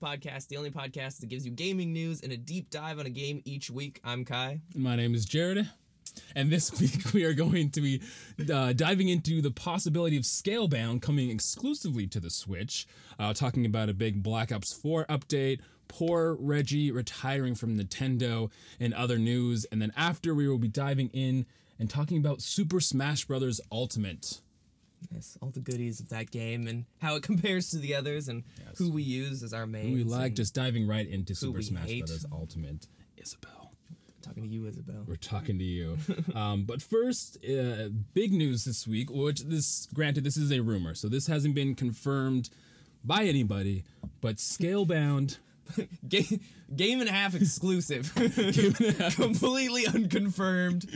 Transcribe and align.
Half 0.00 0.18
podcast, 0.18 0.48
the 0.48 0.56
only 0.56 0.70
podcast 0.70 1.20
that 1.20 1.28
gives 1.28 1.44
you 1.44 1.52
gaming 1.52 1.92
news 1.92 2.20
and 2.20 2.32
a 2.32 2.36
deep 2.36 2.70
dive 2.70 2.98
on 2.98 3.06
a 3.06 3.10
game 3.10 3.42
each 3.44 3.70
week. 3.70 4.00
I'm 4.04 4.24
Kai. 4.24 4.60
My 4.74 4.96
name 4.96 5.14
is 5.14 5.24
Jared. 5.24 5.68
And 6.34 6.50
this 6.50 6.72
week 6.80 7.12
we 7.12 7.24
are 7.24 7.34
going 7.34 7.70
to 7.70 7.80
be 7.80 8.02
uh, 8.52 8.72
diving 8.72 9.08
into 9.08 9.40
the 9.40 9.50
possibility 9.50 10.16
of 10.16 10.24
Scalebound 10.24 11.02
coming 11.02 11.30
exclusively 11.30 12.06
to 12.08 12.20
the 12.20 12.30
Switch, 12.30 12.86
uh, 13.18 13.32
talking 13.32 13.64
about 13.64 13.88
a 13.88 13.94
big 13.94 14.22
Black 14.22 14.52
Ops 14.52 14.72
4 14.72 15.06
update, 15.06 15.60
poor 15.88 16.36
Reggie 16.40 16.90
retiring 16.90 17.54
from 17.54 17.78
Nintendo, 17.78 18.50
and 18.80 18.92
other 18.94 19.18
news. 19.18 19.66
And 19.70 19.80
then 19.80 19.92
after, 19.96 20.34
we 20.34 20.48
will 20.48 20.58
be 20.58 20.68
diving 20.68 21.08
in 21.10 21.46
and 21.78 21.88
talking 21.88 22.18
about 22.18 22.42
Super 22.42 22.80
Smash 22.80 23.24
Bros. 23.24 23.60
Ultimate. 23.70 24.40
Yes, 25.12 25.38
all 25.40 25.50
the 25.50 25.60
goodies 25.60 26.00
of 26.00 26.08
that 26.10 26.30
game 26.30 26.66
and 26.66 26.84
how 27.00 27.16
it 27.16 27.22
compares 27.30 27.70
to 27.70 27.78
the 27.78 27.94
others 27.94 28.28
and 28.28 28.42
Yes. 28.66 28.78
who 28.78 28.90
we 28.90 29.02
use 29.02 29.42
as 29.42 29.52
our 29.52 29.66
main. 29.66 29.92
We 29.92 30.04
like 30.04 30.34
just 30.34 30.54
diving 30.54 30.86
right 30.86 31.08
into 31.08 31.34
Super 31.34 31.62
Smash 31.62 31.86
hate. 31.88 32.06
Bros. 32.06 32.26
Ultimate. 32.32 32.86
Isabel. 33.16 33.72
talking 34.22 34.42
to 34.42 34.48
you, 34.48 34.66
Isabel. 34.66 35.04
We're 35.06 35.16
talking 35.16 35.58
to 35.58 35.64
you. 35.64 35.98
um, 36.34 36.64
but 36.64 36.82
first, 36.82 37.38
uh, 37.44 37.88
big 38.14 38.32
news 38.32 38.64
this 38.64 38.86
week, 38.86 39.10
which 39.10 39.40
this, 39.42 39.86
granted, 39.94 40.24
this 40.24 40.36
is 40.36 40.50
a 40.52 40.60
rumor, 40.60 40.94
so 40.94 41.08
this 41.08 41.26
hasn't 41.28 41.54
been 41.54 41.74
confirmed 41.74 42.50
by 43.04 43.22
anybody, 43.24 43.84
but 44.20 44.36
Scalebound, 44.36 45.38
Game, 46.08 46.40
game 46.76 47.00
and 47.00 47.08
a 47.08 47.12
half 47.12 47.34
exclusive. 47.34 48.14
Completely 48.14 49.86
unconfirmed. 49.86 50.86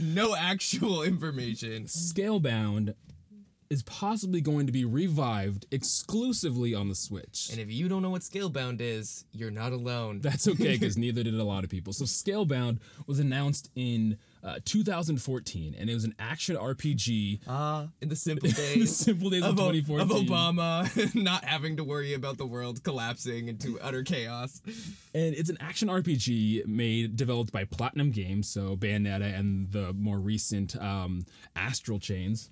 No 0.00 0.34
actual 0.36 1.02
information. 1.02 1.84
Scalebound 1.84 2.94
is 3.70 3.82
possibly 3.82 4.40
going 4.40 4.66
to 4.66 4.72
be 4.72 4.84
revived 4.84 5.66
exclusively 5.70 6.74
on 6.74 6.88
the 6.88 6.94
Switch. 6.94 7.48
And 7.50 7.60
if 7.60 7.70
you 7.70 7.88
don't 7.88 8.02
know 8.02 8.10
what 8.10 8.22
Scalebound 8.22 8.80
is, 8.80 9.24
you're 9.32 9.50
not 9.50 9.72
alone. 9.72 10.20
That's 10.20 10.46
okay 10.48 10.72
because 10.78 10.96
neither 10.98 11.22
did 11.22 11.34
a 11.34 11.44
lot 11.44 11.64
of 11.64 11.70
people. 11.70 11.92
So 11.92 12.04
Scalebound 12.04 12.78
was 13.06 13.18
announced 13.18 13.70
in 13.74 14.18
uh, 14.46 14.60
2014, 14.64 15.74
and 15.78 15.90
it 15.90 15.94
was 15.94 16.04
an 16.04 16.14
action 16.18 16.56
RPG. 16.56 17.40
Ah, 17.48 17.88
in 18.00 18.08
the 18.08 18.16
simple 18.16 18.48
the 18.48 18.54
days. 18.54 18.96
simple 18.96 19.30
days 19.30 19.42
of, 19.42 19.58
of, 19.58 19.72
2014. 19.72 20.00
of 20.00 20.26
Obama 20.26 21.14
not 21.14 21.44
having 21.44 21.76
to 21.76 21.84
worry 21.84 22.14
about 22.14 22.38
the 22.38 22.46
world 22.46 22.82
collapsing 22.84 23.48
into 23.48 23.80
utter 23.80 24.04
chaos. 24.04 24.62
And 25.14 25.34
it's 25.34 25.50
an 25.50 25.58
action 25.60 25.88
RPG 25.88 26.66
made 26.66 27.16
developed 27.16 27.52
by 27.52 27.64
Platinum 27.64 28.12
Games, 28.12 28.48
so 28.48 28.76
Bayonetta 28.76 29.36
and 29.36 29.72
the 29.72 29.92
more 29.92 30.20
recent 30.20 30.80
um, 30.80 31.26
Astral 31.56 31.98
Chains. 31.98 32.50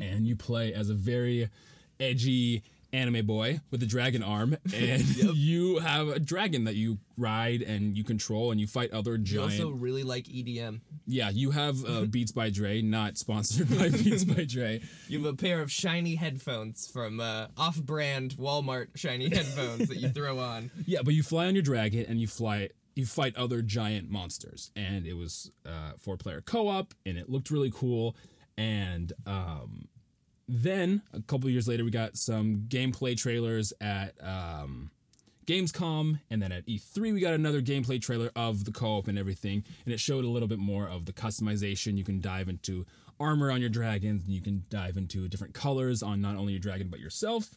And 0.00 0.26
you 0.26 0.36
play 0.36 0.72
as 0.72 0.90
a 0.90 0.94
very 0.94 1.48
edgy 2.00 2.62
anime 2.92 3.26
boy 3.26 3.60
with 3.70 3.82
a 3.82 3.86
dragon 3.86 4.22
arm, 4.22 4.56
and 4.74 5.02
you 5.16 5.78
have 5.80 6.08
a 6.08 6.18
dragon 6.20 6.64
that 6.64 6.76
you 6.76 6.98
ride 7.18 7.60
and 7.60 7.96
you 7.96 8.04
control, 8.04 8.52
and 8.52 8.60
you 8.60 8.66
fight 8.66 8.90
other 8.92 9.12
You 9.16 9.18
giant. 9.18 9.52
also 9.52 9.70
really 9.70 10.02
like 10.02 10.24
EDM. 10.24 10.80
yeah, 11.06 11.28
you 11.30 11.50
have 11.50 11.84
uh, 11.84 12.04
Beats 12.10 12.32
by 12.32 12.48
Dre, 12.48 12.80
not 12.82 13.18
sponsored 13.18 13.68
by 13.76 13.88
Beats 14.02 14.24
by 14.24 14.44
Dre. 14.44 14.80
You 15.08 15.24
have 15.24 15.34
a 15.34 15.36
pair 15.36 15.60
of 15.60 15.70
shiny 15.70 16.14
headphones 16.14 16.86
from 16.86 17.20
uh, 17.20 17.48
off-brand 17.58 18.36
Walmart 18.38 18.96
shiny 18.96 19.28
headphones 19.28 19.88
that 19.88 19.98
you 19.98 20.08
throw 20.08 20.38
on. 20.38 20.70
Yeah, 20.86 21.00
but 21.04 21.12
you 21.12 21.22
fly 21.22 21.46
on 21.48 21.54
your 21.54 21.62
dragon 21.62 22.06
and 22.08 22.20
you 22.20 22.26
fly 22.28 22.70
you 22.94 23.04
fight 23.04 23.36
other 23.36 23.60
giant 23.60 24.08
monsters. 24.08 24.70
And 24.74 25.06
it 25.06 25.12
was 25.14 25.50
uh 25.66 25.92
four 25.98 26.16
player 26.16 26.40
co-op 26.40 26.94
and 27.04 27.18
it 27.18 27.28
looked 27.28 27.50
really 27.50 27.70
cool. 27.70 28.16
And 28.56 29.12
um 29.26 29.88
then 30.48 31.02
a 31.12 31.20
couple 31.22 31.50
years 31.50 31.66
later 31.66 31.84
we 31.84 31.90
got 31.90 32.16
some 32.16 32.66
gameplay 32.68 33.16
trailers 33.16 33.72
at 33.80 34.14
um 34.22 34.90
Gamescom 35.46 36.18
and 36.28 36.42
then 36.42 36.50
at 36.50 36.66
E3 36.66 37.12
we 37.12 37.20
got 37.20 37.34
another 37.34 37.62
gameplay 37.62 38.00
trailer 38.02 38.30
of 38.34 38.64
the 38.64 38.72
co-op 38.72 39.06
and 39.06 39.18
everything 39.18 39.64
and 39.84 39.94
it 39.94 40.00
showed 40.00 40.24
a 40.24 40.28
little 40.28 40.48
bit 40.48 40.58
more 40.58 40.88
of 40.88 41.06
the 41.06 41.12
customization. 41.12 41.96
You 41.96 42.04
can 42.04 42.20
dive 42.20 42.48
into 42.48 42.84
armor 43.18 43.50
on 43.50 43.60
your 43.60 43.70
dragons 43.70 44.24
and 44.24 44.34
you 44.34 44.40
can 44.42 44.64
dive 44.70 44.96
into 44.96 45.28
different 45.28 45.54
colors 45.54 46.02
on 46.02 46.20
not 46.20 46.36
only 46.36 46.52
your 46.54 46.60
dragon 46.60 46.88
but 46.88 47.00
yourself. 47.00 47.54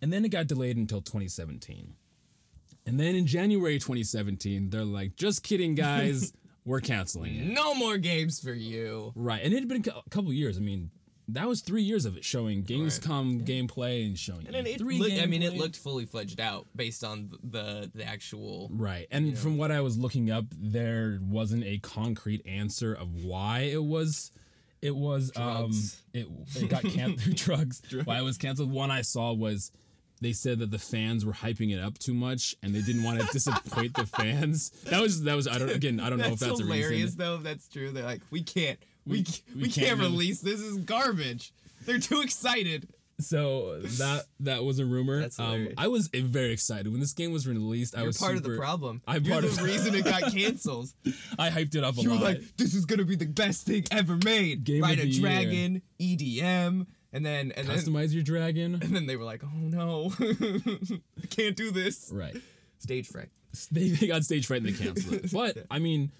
And 0.00 0.12
then 0.12 0.24
it 0.24 0.28
got 0.28 0.46
delayed 0.46 0.76
until 0.76 1.00
2017. 1.00 1.94
And 2.86 2.98
then 2.98 3.14
in 3.14 3.26
January 3.26 3.78
2017, 3.78 4.70
they're 4.70 4.84
like, 4.84 5.16
just 5.16 5.42
kidding, 5.42 5.74
guys, 5.74 6.32
we're 6.68 6.80
canceling 6.80 7.34
it. 7.36 7.46
No 7.46 7.74
more 7.74 7.96
games 7.96 8.40
for 8.40 8.52
you. 8.52 9.12
Right. 9.16 9.42
And 9.42 9.52
it 9.52 9.58
had 9.60 9.68
been 9.68 9.84
a 9.88 10.10
couple 10.10 10.32
years. 10.32 10.58
I 10.58 10.60
mean, 10.60 10.90
that 11.28 11.48
was 11.48 11.60
three 11.60 11.82
years 11.82 12.04
of 12.04 12.16
it 12.16 12.24
showing 12.24 12.62
Gamescom 12.64 13.44
gameplay 13.46 14.06
and 14.06 14.18
showing 14.18 14.46
And 14.46 14.54
then 14.54 14.66
it 14.66 14.80
E3 14.80 14.98
looked, 14.98 15.18
I 15.20 15.26
mean, 15.26 15.42
it 15.42 15.54
looked 15.54 15.76
fully 15.76 16.04
fledged 16.06 16.40
out 16.40 16.66
based 16.76 17.04
on 17.04 17.30
the 17.42 17.90
the 17.94 18.04
actual. 18.04 18.68
Right. 18.70 19.06
And 19.10 19.36
from 19.36 19.56
what 19.58 19.70
I 19.70 19.80
was 19.80 19.98
looking 19.98 20.30
up, 20.30 20.44
there 20.56 21.18
wasn't 21.22 21.64
a 21.64 21.78
concrete 21.78 22.46
answer 22.46 22.94
of 22.94 23.24
why 23.24 23.60
it 23.60 23.82
was. 23.82 24.30
It 24.80 24.94
was 24.94 25.32
Drugs. 25.32 25.96
um 26.14 26.20
it 26.20 26.28
it 26.54 26.68
got 26.68 26.84
canceled 26.84 27.20
through 27.20 27.32
drugs. 27.56 27.82
Why 28.04 28.18
it 28.18 28.22
was 28.22 28.38
canceled. 28.38 28.70
One 28.70 28.90
I 28.90 29.02
saw 29.02 29.32
was 29.32 29.72
they 30.20 30.32
said 30.32 30.58
that 30.58 30.70
the 30.70 30.78
fans 30.78 31.24
were 31.24 31.32
hyping 31.32 31.72
it 31.74 31.80
up 31.80 31.98
too 31.98 32.14
much 32.14 32.56
and 32.62 32.74
they 32.74 32.80
didn't 32.82 33.02
want 33.04 33.20
to 33.20 33.26
disappoint 33.32 33.94
the 33.94 34.06
fans. 34.06 34.70
That 34.84 35.00
was 35.00 35.22
that 35.22 35.34
was 35.36 35.46
I 35.48 35.58
don't 35.58 35.70
again 35.70 36.00
I 36.00 36.10
don't 36.10 36.18
know 36.18 36.24
if 36.26 36.38
That's 36.38 36.46
that's 36.52 36.60
a 36.60 36.64
hilarious, 36.64 36.90
reason. 36.90 37.18
though. 37.18 37.34
If 37.36 37.42
that's 37.42 37.68
true, 37.68 37.90
they're 37.90 38.04
like, 38.04 38.20
we 38.30 38.42
can't, 38.42 38.78
we, 39.06 39.18
We- 39.18 39.26
we 39.54 39.62
we, 39.62 39.68
can't, 39.68 39.86
can't 39.88 40.00
release 40.00 40.40
this. 40.40 40.60
Is 40.60 40.78
garbage. 40.78 41.52
They're 41.86 41.98
too 42.00 42.20
excited. 42.20 42.88
So 43.20 43.80
that 43.80 44.26
that 44.40 44.62
was 44.62 44.78
a 44.78 44.84
rumor. 44.86 45.20
That's 45.22 45.40
um, 45.40 45.46
hilarious. 45.46 45.74
I 45.76 45.88
was 45.88 46.06
very 46.06 46.52
excited 46.52 46.86
when 46.88 47.00
this 47.00 47.12
game 47.14 47.32
was 47.32 47.48
released. 47.48 47.96
I 47.96 48.00
You're 48.00 48.06
was 48.08 48.18
part 48.18 48.36
of 48.36 48.44
the 48.44 48.56
problem. 48.56 49.02
I'm 49.08 49.24
You're 49.24 49.32
part 49.32 49.42
the 49.44 49.50
of- 49.50 49.56
the 49.56 49.64
reason 49.64 49.94
it 49.96 50.04
got 50.04 50.22
canceled. 50.32 50.90
I 51.36 51.50
hyped 51.50 51.74
it 51.74 51.82
up 51.82 51.98
a 51.98 52.00
You 52.00 52.10
were 52.10 52.16
like, 52.16 52.40
this 52.56 52.74
is 52.74 52.84
gonna 52.84 53.04
be 53.04 53.16
the 53.16 53.26
best 53.26 53.66
thing 53.66 53.84
ever 53.90 54.16
made. 54.24 54.62
Game 54.62 54.84
of 54.84 54.90
Ride 54.90 54.98
a 55.00 55.02
the 55.02 55.08
year. 55.08 55.20
dragon, 55.20 55.82
EDM, 56.00 56.86
and 57.12 57.24
then 57.24 57.52
and 57.56 57.66
then 57.66 57.76
Customize 57.76 58.12
your 58.12 58.22
dragon. 58.22 58.74
and 58.82 58.94
then 58.94 59.06
they 59.06 59.16
were 59.16 59.24
like, 59.24 59.42
oh 59.44 59.48
no, 59.58 60.10
can't 61.30 61.56
do 61.56 61.70
this. 61.70 62.10
right. 62.12 62.36
Stage 62.78 63.08
fright. 63.08 63.28
they, 63.72 63.88
they 63.88 64.06
got 64.06 64.22
stage 64.24 64.46
fright 64.46 64.62
and 64.62 64.68
they 64.72 64.84
canceled 64.84 65.14
it. 65.14 65.30
But 65.32 65.66
I 65.70 65.78
mean, 65.78 66.12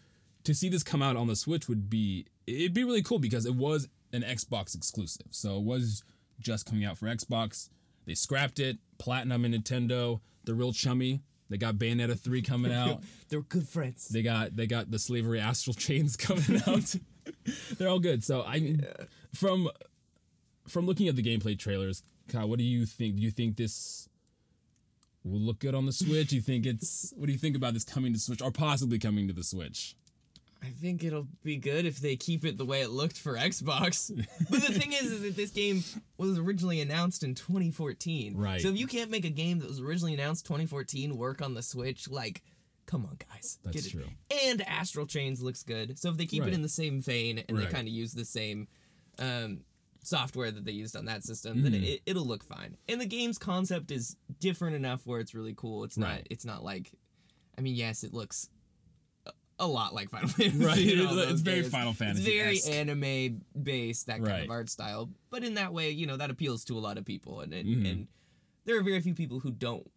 to 0.45 0.55
see 0.55 0.69
this 0.69 0.83
come 0.83 1.03
out 1.03 1.17
on 1.17 1.27
the 1.27 1.37
Switch 1.37 1.69
would 1.69 1.89
be 1.89 2.27
it'd 2.47 2.75
be 2.75 2.85
really 2.85 3.03
cool 3.03 3.19
because 3.19 3.47
it 3.47 3.55
was 3.55 3.89
an 4.13 4.23
Xbox 4.23 4.75
exclusive. 4.75 5.27
So 5.31 5.57
it 5.59 5.65
was 5.65 6.03
just 6.41 6.67
coming 6.67 6.85
out 6.85 6.99
for 6.99 7.07
Xbox. 7.07 7.69
They 8.07 8.15
scrapped 8.15 8.59
it. 8.59 8.79
Platinum 8.99 9.45
and 9.45 9.55
Nintendo, 9.55 10.21
they're 10.45 10.55
real 10.55 10.73
chummy. 10.73 11.23
They 11.51 11.57
got 11.57 11.77
Bayonetta 11.77 12.19
3 12.19 12.43
coming 12.43 12.73
out. 12.73 13.03
They're 13.29 13.41
good 13.41 13.69
friends. 13.69 14.09
They 14.09 14.23
got 14.23 14.57
they 14.57 14.67
got 14.67 14.91
the 14.91 14.99
slavery 14.99 15.41
astral 15.41 15.75
chains 15.75 16.17
coming 16.17 16.61
out. 16.67 16.95
they're 17.79 17.89
all 17.89 18.01
good. 18.01 18.25
So 18.25 18.43
I 18.43 18.59
mean 18.59 18.85
from 19.35 19.69
from 20.69 20.87
looking 20.87 21.09
at 21.09 21.17
the 21.17 21.23
gameplay 21.23 21.59
trailers, 21.59 22.03
Kyle, 22.29 22.49
what 22.49 22.59
do 22.59 22.65
you 22.65 22.87
think? 22.87 23.17
Do 23.17 23.23
you 23.23 23.31
think 23.31 23.57
this 23.57 24.09
will 25.25 25.41
look 25.41 25.59
good 25.59 25.75
on 25.75 25.87
the 25.87 25.93
Switch? 25.93 26.33
You 26.33 26.41
think 26.41 26.67
it's 26.67 27.13
what 27.17 27.27
do 27.27 27.33
you 27.33 27.39
think 27.39 27.57
about 27.57 27.75
this 27.75 27.85
coming 27.85 28.13
to 28.13 28.19
Switch 28.19 28.43
or 28.43 28.51
possibly 28.51 28.99
coming 28.99 29.27
to 29.29 29.35
the 29.35 29.45
Switch? 29.45 29.95
I 30.61 30.67
think 30.71 31.05
it'll 31.05 31.29
be 31.45 31.57
good 31.57 31.87
if 31.87 31.99
they 31.99 32.17
keep 32.17 32.45
it 32.45 32.59
the 32.59 32.65
way 32.65 32.81
it 32.83 32.91
looked 32.91 33.17
for 33.17 33.35
Xbox. 33.37 34.11
but 34.51 34.61
the 34.67 34.73
thing 34.73 34.93
is, 34.93 35.13
is 35.13 35.23
that 35.23 35.37
this 35.37 35.51
game 35.51 35.85
was 36.17 36.37
originally 36.37 36.81
announced 36.81 37.23
in 37.23 37.37
2014. 37.37 38.37
Right. 38.37 38.61
So 38.61 38.69
if 38.69 38.77
you 38.77 38.89
can't 38.89 39.09
make 39.11 39.25
a 39.25 39.31
game 39.31 39.61
that 39.61 39.69
was 39.69 39.79
originally 39.81 40.15
announced 40.15 40.47
2014 40.47 41.17
work 41.17 41.43
on 41.43 41.55
the 41.55 41.63
Switch, 41.63 42.09
like, 42.11 42.43
come 42.87 43.05
on, 43.07 43.19
guys. 43.33 43.59
That's 43.63 43.77
get 43.77 43.87
it. 43.87 43.91
true. 43.91 44.07
And 44.49 44.63
Astral 44.63 45.07
Chains 45.07 45.41
looks 45.41 45.63
good. 45.63 45.97
So 45.97 46.11
if 46.11 46.17
they 46.17 46.27
keep 46.27 46.43
Right. 46.43 46.49
it 46.53 46.55
in 46.55 46.63
the 46.63 46.69
same 46.69 47.01
vein 47.01 47.39
and 47.49 47.57
Right. 47.57 47.69
they 47.69 47.73
kind 47.73 47.87
of 47.87 47.95
use 47.95 48.13
the 48.13 48.25
same 48.25 48.67
um, 49.21 49.61
software 50.03 50.51
that 50.51 50.65
they 50.65 50.73
used 50.73 50.97
on 50.97 51.05
that 51.07 51.25
system, 51.25 51.63
then 51.63 51.73
Mm-hmm. 51.73 51.85
it, 51.85 52.01
it'll 52.07 52.27
look 52.27 52.43
fine. 52.45 52.77
And 52.89 53.01
the 53.01 53.07
game's 53.07 53.39
concept 53.39 53.91
is 53.91 54.17
different 54.41 54.77
enough 54.77 55.03
where 55.07 55.21
it's 55.21 55.35
really 55.35 55.55
cool. 55.57 55.85
It's 55.85 55.99
not. 55.99 56.11
Right. 56.11 56.27
It's 56.31 56.45
not 56.45 56.63
like. 56.65 56.93
I 57.57 57.61
mean, 57.61 57.75
yes, 57.75 58.05
it 58.05 58.15
looks 58.15 58.49
a- 59.27 59.33
a 59.59 59.67
lot 59.67 59.93
like 59.95 60.11
Final 60.11 60.29
Fantasy. 60.29 60.65
Right, 60.65 60.79
it's 60.79 61.41
very 61.41 61.63
games. 61.63 61.73
Final 61.73 61.93
Fantasy. 61.93 62.31
It's 62.31 62.67
very 62.67 62.79
anime 62.79 63.43
based, 63.61 64.07
that 64.07 64.19
kind 64.19 64.29
Right. 64.29 64.45
of 64.45 64.51
art 64.51 64.71
style. 64.71 65.11
But 65.31 65.43
in 65.45 65.55
that 65.55 65.73
way, 65.73 65.91
you 65.91 66.07
know, 66.07 66.17
that 66.17 66.31
appeals 66.31 66.65
to 66.67 66.79
a 66.79 66.81
lot 66.81 66.97
of 66.99 67.05
people, 67.05 67.41
and 67.41 67.53
and, 67.53 67.69
Mhm. 67.69 67.91
and 67.91 68.09
there 68.65 68.79
are 68.79 68.83
very 68.83 69.01
few 69.01 69.15
people 69.15 69.41
who 69.41 69.51
don't 69.51 69.91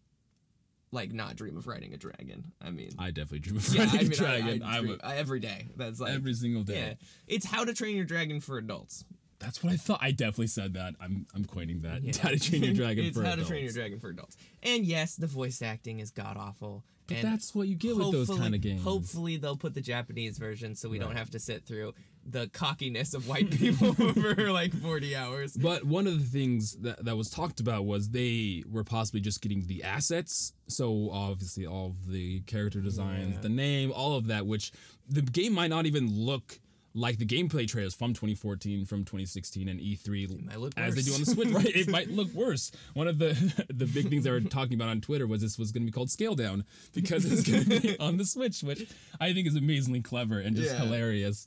like 0.90 1.12
not 1.12 1.36
dream 1.36 1.56
of 1.56 1.66
riding 1.66 1.94
a 1.94 1.96
dragon. 1.96 2.52
I 2.60 2.70
mean, 2.70 2.90
I 2.98 3.10
definitely 3.12 3.38
dream 3.38 3.56
of 3.58 3.68
yeah, 3.74 3.84
riding 3.84 3.94
I 3.94 4.00
a 4.00 4.02
mean, 4.02 4.10
dragon. 4.18 4.62
I, 4.62 4.76
I 4.76 4.80
dream, 4.80 5.00
I- 5.04 5.16
every 5.16 5.40
day. 5.40 5.68
That's 5.76 6.00
like 6.00 6.12
every 6.12 6.34
single 6.34 6.64
day. 6.64 6.78
yeah, 6.80 6.94
it's 7.26 7.46
How 7.46 7.64
to 7.64 7.72
Train 7.72 7.96
Your 7.96 8.04
Dragon 8.04 8.40
for 8.40 8.58
adults. 8.58 9.04
That's 9.42 9.62
what 9.62 9.72
I 9.72 9.76
thought. 9.76 9.98
I 10.00 10.12
definitely 10.12 10.46
said 10.46 10.74
that. 10.74 10.94
I'm 11.00 11.26
I'm 11.34 11.44
coining 11.44 11.80
that. 11.80 12.02
Yeah. 12.02 12.12
How 12.22 12.28
to 12.30 12.38
train 12.38 12.62
your 12.62 12.74
dragon 12.74 13.04
it's 13.06 13.16
for 13.16 13.22
How 13.24 13.32
adults. 13.32 13.48
to 13.48 13.52
Train 13.52 13.64
Your 13.64 13.72
Dragon 13.72 13.98
for 14.00 14.08
adults. 14.10 14.36
And 14.62 14.84
yes, 14.86 15.16
the 15.16 15.26
voice 15.26 15.60
acting 15.62 16.00
is 16.00 16.10
god 16.10 16.36
awful. 16.36 16.84
But 17.08 17.16
and 17.18 17.32
that's 17.32 17.52
what 17.52 17.66
you 17.66 17.74
get 17.74 17.96
with 17.96 18.12
those 18.12 18.28
kind 18.30 18.54
of 18.54 18.60
games. 18.60 18.82
Hopefully, 18.84 19.36
they'll 19.36 19.56
put 19.56 19.74
the 19.74 19.80
Japanese 19.80 20.38
version 20.38 20.76
so 20.76 20.88
we 20.88 21.00
don't 21.00 21.16
have 21.16 21.30
to 21.30 21.40
sit 21.40 21.66
through 21.66 21.94
the 22.24 22.48
cockiness 22.52 23.12
of 23.12 23.26
white 23.28 23.50
people 23.58 23.92
for 23.94 24.52
like 24.52 24.72
40 24.72 25.16
hours. 25.16 25.56
But 25.56 25.82
one 25.84 26.06
of 26.06 26.16
the 26.20 26.24
things 26.24 26.76
that, 26.76 27.04
that 27.04 27.16
was 27.16 27.28
talked 27.28 27.58
about 27.58 27.84
was 27.86 28.10
they 28.10 28.62
were 28.70 28.84
possibly 28.84 29.20
just 29.20 29.42
getting 29.42 29.66
the 29.66 29.82
assets. 29.82 30.52
So 30.68 31.10
obviously 31.10 31.66
all 31.66 31.86
of 31.86 32.08
the 32.08 32.42
character 32.42 32.80
designs, 32.80 33.34
Yeah. 33.34 33.40
the 33.40 33.48
name, 33.48 33.90
all 33.92 34.14
of 34.16 34.28
that, 34.28 34.46
which 34.46 34.70
the 35.08 35.22
game 35.22 35.52
might 35.54 35.70
not 35.70 35.86
even 35.86 36.08
look 36.16 36.60
like 36.94 37.18
the 37.18 37.24
gameplay 37.26 37.66
trailers 37.66 37.94
from 37.94 38.12
2014, 38.12 38.84
from 38.84 39.04
2016, 39.04 39.68
and 39.68 39.80
E3 39.80 40.44
might 40.44 40.58
look 40.60 40.72
as 40.76 40.94
they 40.94 41.02
do 41.02 41.14
on 41.14 41.20
the 41.20 41.26
Switch. 41.26 41.48
Right, 41.48 41.74
it 41.74 41.88
might 41.90 42.10
look 42.10 42.32
worse. 42.34 42.70
One 42.94 43.08
of 43.08 43.18
the 43.18 43.32
the 43.72 43.86
big 43.86 44.10
things 44.10 44.24
they 44.24 44.30
were 44.30 44.40
talking 44.40 44.74
about 44.74 44.88
on 44.88 45.00
Twitter 45.00 45.26
was 45.26 45.40
this 45.42 45.58
was 45.58 45.72
going 45.72 45.82
to 45.82 45.86
be 45.86 45.92
called 45.92 46.10
Scale 46.10 46.34
Down 46.34 46.64
because 46.94 47.24
it's 47.24 47.48
going 47.48 47.64
to 47.64 47.80
be 47.80 47.98
on 48.00 48.16
the 48.18 48.24
Switch, 48.24 48.62
which 48.62 48.88
I 49.20 49.32
think 49.32 49.46
is 49.46 49.56
amazingly 49.56 50.00
clever 50.02 50.38
and 50.38 50.54
just 50.56 50.70
Yeah. 50.72 50.80
hilarious. 50.84 51.46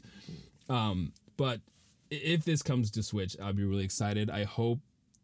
Um, 0.69 1.13
but 1.37 1.61
if 2.09 2.43
this 2.45 2.61
comes 2.63 2.89
to 2.91 3.03
Switch, 3.03 3.35
I'll 3.41 3.53
be 3.53 3.63
really 3.65 3.83
excited. 3.85 4.29
I 4.29 4.43
hope 4.45 4.79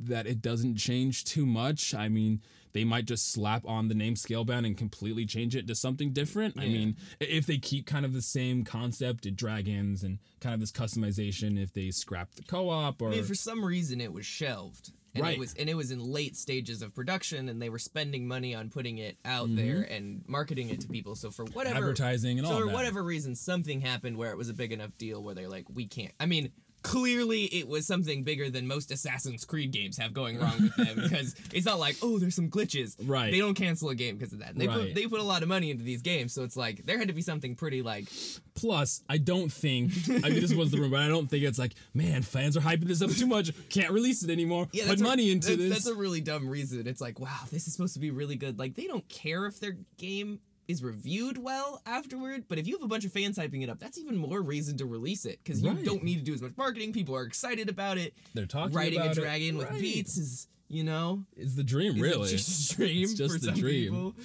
that 0.08 0.28
it 0.28 0.42
doesn't 0.42 0.76
change 0.78 1.24
too 1.24 1.46
much. 1.46 1.94
I 1.94 2.10
mean, 2.10 2.42
they 2.74 2.84
might 2.84 3.06
just 3.06 3.32
slap 3.32 3.66
on 3.66 3.88
the 3.90 3.96
name 3.96 4.16
Scalebound 4.16 4.66
and 4.66 4.78
completely 4.78 5.26
change 5.26 5.56
it 5.56 5.68
to 5.68 5.76
something 5.76 6.12
different. 6.14 6.58
I 6.58 6.68
mean, 6.68 6.96
if 7.20 7.46
they 7.46 7.58
keep 7.58 7.86
kind 7.86 8.06
of 8.06 8.14
the 8.14 8.22
same 8.22 8.64
concept, 8.64 9.34
dragons 9.36 10.04
and 10.04 10.20
kind 10.40 10.54
of 10.54 10.60
this 10.62 10.72
customization, 10.72 11.62
if 11.62 11.74
they 11.74 11.92
scrap 11.92 12.34
the 12.36 12.44
co-op 12.44 13.02
or 13.02 13.10
I 13.10 13.12
mean, 13.12 13.24
for 13.24 13.36
some 13.36 13.64
reason, 13.64 14.00
it 14.02 14.14
was 14.14 14.26
shelved. 14.26 14.92
And 15.14 15.24
Right. 15.24 15.34
it 15.36 15.40
was 15.40 15.54
and 15.56 15.70
it 15.70 15.74
was 15.76 15.92
in 15.92 16.00
late 16.02 16.38
stages 16.38 16.82
of 16.82 16.96
production, 16.96 17.50
and 17.50 17.62
they 17.62 17.68
were 17.70 17.80
spending 17.80 18.30
money 18.30 18.56
on 18.56 18.70
putting 18.70 18.98
it 18.98 19.18
out 19.26 19.54
there 19.54 19.82
and 19.82 20.24
marketing 20.26 20.70
it 20.70 20.80
to 20.82 20.88
people. 20.88 21.16
So 21.16 21.32
for 21.32 21.44
whatever 21.44 21.76
Mm-hmm. 21.76 21.84
advertising 21.90 22.40
and 22.40 22.48
so 22.48 22.54
all 22.54 22.60
for 22.62 22.68
that. 22.68 22.74
whatever 22.74 23.04
reason, 23.04 23.36
something 23.36 23.82
happened 23.82 24.16
where 24.16 24.32
it 24.32 24.38
was 24.38 24.48
a 24.48 24.54
big 24.54 24.72
enough 24.72 24.98
deal 24.98 25.22
where 25.22 25.36
they're 25.36 25.50
like, 25.50 25.66
we 25.70 25.86
can't. 25.86 26.14
I 26.18 26.28
mean, 26.28 26.54
clearly 26.84 27.44
it 27.46 27.68
was 27.68 27.86
something 27.86 28.24
bigger 28.24 28.50
than 28.50 28.68
most 28.68 28.92
Assassin's 28.92 29.46
Creed 29.46 29.72
games 29.72 29.98
have 29.98 30.14
going 30.14 30.40
wrong 30.40 30.54
with 30.62 30.76
them 30.76 30.96
because 31.04 31.36
it's 31.54 31.66
not 31.66 31.80
like, 31.80 31.96
oh, 32.02 32.18
there's 32.20 32.36
some 32.36 32.50
glitches. 32.50 32.96
Right. 33.04 33.32
They 33.32 33.40
don't 33.40 33.54
cancel 33.56 33.90
a 33.90 33.96
game 33.96 34.18
because 34.18 34.34
of 34.34 34.40
that. 34.40 34.56
They 34.56 34.68
Right. 34.68 34.88
put 34.88 34.96
they 34.96 35.08
put 35.08 35.20
a 35.20 35.24
lot 35.24 35.42
of 35.44 35.50
money 35.50 35.70
into 35.72 35.84
these 35.84 36.02
games, 36.02 36.34
so 36.34 36.44
it's 36.44 36.58
like 36.58 36.86
there 36.86 36.98
had 36.98 37.08
to 37.08 37.14
be 37.14 37.22
something 37.22 37.56
pretty 37.56 37.82
like 37.82 38.08
Plus, 38.54 39.02
I 39.10 39.18
don't 39.18 39.52
think 39.52 39.92
I 40.10 40.30
mean 40.30 40.42
this 40.42 40.54
was 40.54 40.72
the 40.72 40.78
rumor, 40.78 40.98
but 40.98 41.00
I 41.04 41.08
don't 41.08 41.28
think 41.30 41.44
it's 41.44 41.58
like, 41.60 41.74
man, 41.94 42.22
fans 42.22 42.56
are 42.58 42.62
hyping 42.62 42.86
this 42.86 43.02
up 43.02 43.10
too 43.12 43.26
much. 43.28 43.52
Can't 43.70 43.92
release 43.92 44.24
it 44.24 44.30
anymore. 44.30 44.68
yeah, 44.72 44.84
Put 44.84 44.90
that's 44.90 45.02
a- 45.02 45.06
money 45.06 45.32
into 45.32 45.50
that's, 45.50 45.60
this. 45.62 45.70
That's 45.72 45.88
a 45.88 45.96
really 45.96 46.22
dumb 46.22 46.48
reason. 46.50 46.86
It's 46.88 47.02
like, 47.02 47.20
wow, 47.20 47.40
this 47.52 47.68
is 47.68 47.74
supposed 47.74 47.94
to 47.94 48.00
be 48.00 48.12
really 48.12 48.36
good. 48.36 48.60
Like 48.60 48.76
they 48.76 48.88
don't 48.88 49.08
care 49.10 49.46
if 49.46 49.60
their 49.60 49.78
game 49.98 50.40
is 50.72 50.84
reviewed 50.84 51.38
well 51.38 51.82
afterward, 51.86 52.46
but 52.48 52.58
if 52.58 52.68
you 52.68 52.76
have 52.76 52.84
a 52.84 52.88
bunch 52.88 53.06
of 53.06 53.12
fans 53.12 53.38
hyping 53.38 53.62
it 53.64 53.70
up, 53.70 53.80
that's 53.80 53.98
even 54.00 54.18
more 54.18 54.42
reason 54.42 54.78
to 54.78 54.86
release 54.86 55.26
it 55.26 55.40
because 55.44 55.62
you 55.62 55.70
Right. 55.70 55.84
don't 55.86 56.04
need 56.04 56.16
to 56.16 56.24
do 56.24 56.34
as 56.34 56.42
much 56.42 56.54
marketing. 56.58 56.94
People 56.94 57.16
are 57.16 57.24
excited 57.24 57.70
about 57.70 57.98
it. 57.98 58.14
They're 58.34 58.46
talking 58.46 58.76
Riding 58.76 59.00
about 59.00 59.18
a 59.18 59.20
it. 59.20 59.24
dragon 59.24 59.58
with 59.58 59.70
Right. 59.70 59.80
beats 59.82 60.18
is, 60.18 60.48
you 60.70 60.84
know, 60.84 61.26
It's 61.38 61.56
the 61.56 61.64
dream, 61.64 62.00
really. 62.02 62.30
just 62.30 62.72
a 62.74 62.76
dream 62.78 63.04
It's 63.04 63.14
just 63.14 63.42
the 63.42 63.52
dream. 63.52 63.84
people. 63.92 64.16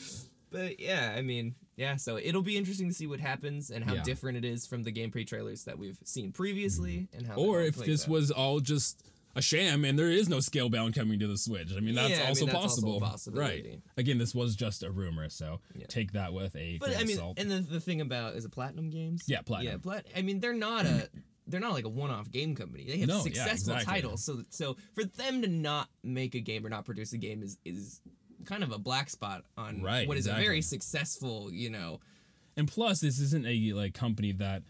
But 0.51 0.81
yeah, 0.81 1.15
I 1.17 1.23
mean, 1.23 1.55
yeah. 1.77 1.97
So 1.97 2.17
it'll 2.17 2.41
be 2.43 2.57
interesting 2.57 2.89
to 2.89 2.95
see 2.95 3.07
what 3.07 3.21
happens 3.21 3.71
and 3.71 3.85
how 3.85 3.95
Yeah. 3.95 4.03
different 4.05 4.39
it 4.39 4.45
is 4.45 4.67
from 4.67 4.85
the 4.85 4.93
gameplay 4.93 5.27
trailers 5.27 5.65
that 5.65 5.79
we've 5.79 5.99
seen 6.05 6.33
previously, 6.33 6.97
mm-hmm. 7.09 7.17
and 7.19 7.27
how. 7.27 7.35
Or 7.35 7.63
if 7.63 7.77
this 7.77 8.05
out. 8.05 8.09
was 8.09 8.31
all 8.31 8.61
just 8.61 9.03
a 9.37 9.43
sham 9.43 9.85
and 9.85 9.97
there 9.99 10.11
is 10.11 10.29
no 10.29 10.41
scale 10.41 10.69
Scalebound 10.71 10.95
coming 10.95 11.21
to 11.21 11.27
the 11.29 11.37
Switch. 11.39 11.69
I 11.77 11.81
mean, 11.81 11.95
that's 11.95 12.11
Yeah, 12.11 12.17
I 12.17 12.21
mean, 12.21 12.29
also 12.31 12.47
that's 12.47 12.57
also 12.57 12.69
possible. 12.83 13.01
possibility. 13.01 13.69
Right. 13.71 13.81
Again, 13.97 14.19
this 14.19 14.35
was 14.35 14.57
just 14.57 14.83
a 14.83 14.91
rumor, 14.91 15.29
so 15.29 15.61
Yeah. 15.77 15.87
take 15.89 16.13
that 16.13 16.33
with 16.33 16.57
a 16.57 16.79
But 16.79 16.97
I 16.97 17.05
mean, 17.05 17.17
salt. 17.19 17.39
and 17.39 17.51
the, 17.51 17.61
the 17.61 17.79
thing 17.81 18.01
about 18.01 18.35
is 18.35 18.45
it 18.45 18.51
Platinum 18.51 18.91
Games? 18.91 19.23
Yeah, 19.29 19.43
Platinum. 19.43 19.73
Yeah, 19.75 19.79
Plat. 19.79 20.07
I 20.17 20.23
mean, 20.23 20.41
they're 20.41 20.53
not 20.55 20.87
a 20.87 21.09
they're 21.49 21.61
not 21.61 21.75
like 21.75 21.85
a 21.85 21.89
one-off 21.89 22.29
game 22.33 22.57
company. 22.57 22.85
They 22.89 22.99
have 22.99 23.09
No, 23.09 23.19
yeah, 23.19 23.23
successful 23.23 23.75
exactly. 23.75 23.85
titles. 24.03 24.25
So 24.25 24.43
so 24.51 24.77
for 24.95 25.05
them 25.05 25.43
to 25.43 25.49
not 25.49 25.89
make 26.03 26.35
a 26.35 26.41
game 26.41 26.67
or 26.67 26.69
not 26.69 26.85
produce 26.85 27.13
a 27.13 27.19
game 27.19 27.43
is 27.43 27.57
is 27.65 28.01
kind 28.47 28.63
of 28.65 28.73
a 28.73 28.79
black 28.79 29.11
spot 29.11 29.45
on 29.57 29.83
Right, 29.83 30.09
what 30.09 30.17
is 30.17 30.27
a 30.27 30.33
very 30.35 30.63
successful, 30.63 31.53
you 31.53 31.71
know. 31.71 32.01
And 32.57 32.67
plus, 32.67 33.01
this 33.01 33.19
isn't 33.21 33.45
a 33.47 33.73
like 33.75 33.93
company 33.93 34.33
that 34.33 34.63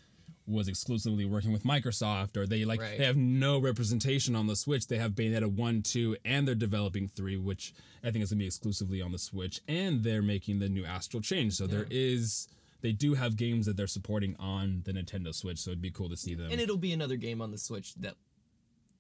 was 0.47 0.69
exclusively 0.69 1.25
working 1.25 1.53
with 1.53 1.65
Microsoft, 1.65 2.37
or 2.37 2.47
they 2.47 2.65
like 2.65 2.81
Right. 2.81 2.99
they 2.99 3.05
have 3.05 3.17
no 3.17 3.59
representation 3.59 4.37
on 4.37 4.47
the 4.47 4.57
Switch. 4.57 4.87
They 4.87 4.99
have 4.99 5.13
Bayonetta 5.13 5.51
one, 5.51 5.83
two, 5.83 6.17
and 6.25 6.47
they're 6.47 6.55
developing 6.55 7.09
three, 7.09 7.37
which 7.37 7.73
I 8.05 8.11
think 8.11 8.23
is 8.23 8.31
gonna 8.31 8.39
be 8.41 8.47
exclusively 8.47 9.01
on 9.03 9.13
the 9.13 9.19
Switch. 9.19 9.61
And 9.67 10.05
they're 10.05 10.23
making 10.23 10.59
the 10.61 10.69
new 10.69 10.85
Astral 10.85 11.21
Chains, 11.21 11.57
so 11.57 11.67
there 11.67 11.87
is 11.91 12.49
they 12.83 12.93
do 12.93 13.15
have 13.15 13.37
games 13.37 13.67
that 13.67 13.77
they're 13.77 13.87
supporting 13.89 14.37
on 14.37 14.83
the 14.85 14.93
Nintendo 14.93 15.35
Switch. 15.35 15.59
So 15.59 15.71
it'd 15.71 15.83
be 15.83 15.91
cool 15.91 16.09
to 16.11 16.17
see 16.17 16.35
them. 16.35 16.53
And 16.53 16.61
it'll 16.61 16.77
be 16.77 16.93
another 16.93 17.17
game 17.17 17.41
on 17.41 17.51
the 17.51 17.59
Switch 17.59 17.95
that 17.97 18.17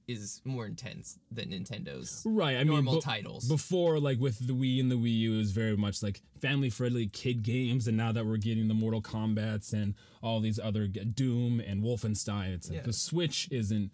is 0.08 0.40
more 0.44 0.66
intense 0.66 1.18
than 1.32 1.46
Nintendo's. 1.50 2.22
right, 2.24 2.56
I 2.56 2.62
normal 2.62 2.94
mean, 2.94 3.00
bu- 3.00 3.04
titles. 3.04 3.48
Before, 3.48 3.98
like 3.98 4.20
with 4.20 4.46
the 4.46 4.52
Wii 4.52 4.78
and 4.80 4.90
the 4.90 4.94
Wii 4.96 5.18
U, 5.18 5.34
it 5.34 5.38
was 5.38 5.50
very 5.50 5.76
much 5.76 6.02
like 6.02 6.22
family-friendly 6.40 7.08
kid 7.08 7.42
games, 7.42 7.88
and 7.88 7.96
now 7.96 8.12
that 8.12 8.24
we're 8.24 8.36
getting 8.36 8.68
the 8.68 8.74
Mortal 8.74 9.02
Kombat's 9.02 9.72
and 9.72 9.94
all 10.22 10.40
these 10.40 10.58
other 10.60 10.86
Doom 10.86 11.60
and 11.60 11.82
Wolfenstein, 11.82 12.54
it's 12.54 12.68
like 12.68 12.78
Yeah. 12.78 12.82
the 12.84 12.92
Switch 12.92 13.48
isn't 13.50 13.90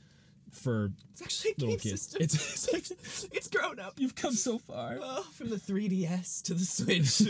for 0.51 0.93
It's 1.13 1.23
actually 1.23 1.55
little 1.57 1.77
kids. 1.77 2.03
system. 2.03 2.21
It's, 2.23 2.35
it's 2.75 3.23
like 3.23 3.33
it's 3.35 3.49
grown 3.49 3.81
up. 3.81 3.95
you've 3.99 4.15
come 4.15 4.35
so 4.35 4.59
far. 4.59 4.99
Oh, 5.01 5.23
from 5.33 5.49
the 5.49 5.57
3DS 5.57 6.43
to 6.43 6.53
the 6.55 6.65
Switch. 6.65 7.23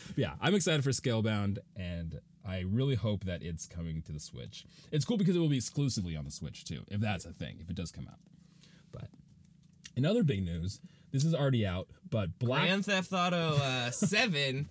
yeah, 0.16 0.32
I'm 0.40 0.54
excited 0.54 0.82
for 0.82 0.90
Scalebound, 0.90 1.58
and 1.76 2.18
I 2.46 2.64
really 2.68 2.94
hope 2.94 3.24
that 3.24 3.42
it's 3.42 3.66
coming 3.66 4.02
to 4.02 4.12
the 4.12 4.20
Switch. 4.20 4.64
It's 4.90 5.04
cool 5.04 5.16
because 5.16 5.36
it 5.36 5.38
will 5.38 5.48
be 5.48 5.56
exclusively 5.56 6.16
on 6.16 6.24
the 6.24 6.30
Switch 6.30 6.64
too, 6.64 6.82
if 6.88 7.00
that's 7.00 7.24
a 7.24 7.32
thing, 7.32 7.58
if 7.60 7.70
it 7.70 7.76
does 7.76 7.92
come 7.92 8.08
out. 8.08 8.18
But 8.90 9.08
in 9.96 10.04
other 10.04 10.22
big 10.22 10.44
news, 10.44 10.80
this 11.12 11.24
is 11.24 11.34
already 11.34 11.66
out, 11.66 11.88
but 12.10 12.38
Black 12.38 12.62
Grand 12.62 12.84
Theft 12.84 13.12
Auto 13.12 13.56
uh, 13.56 13.90
7 13.92 14.68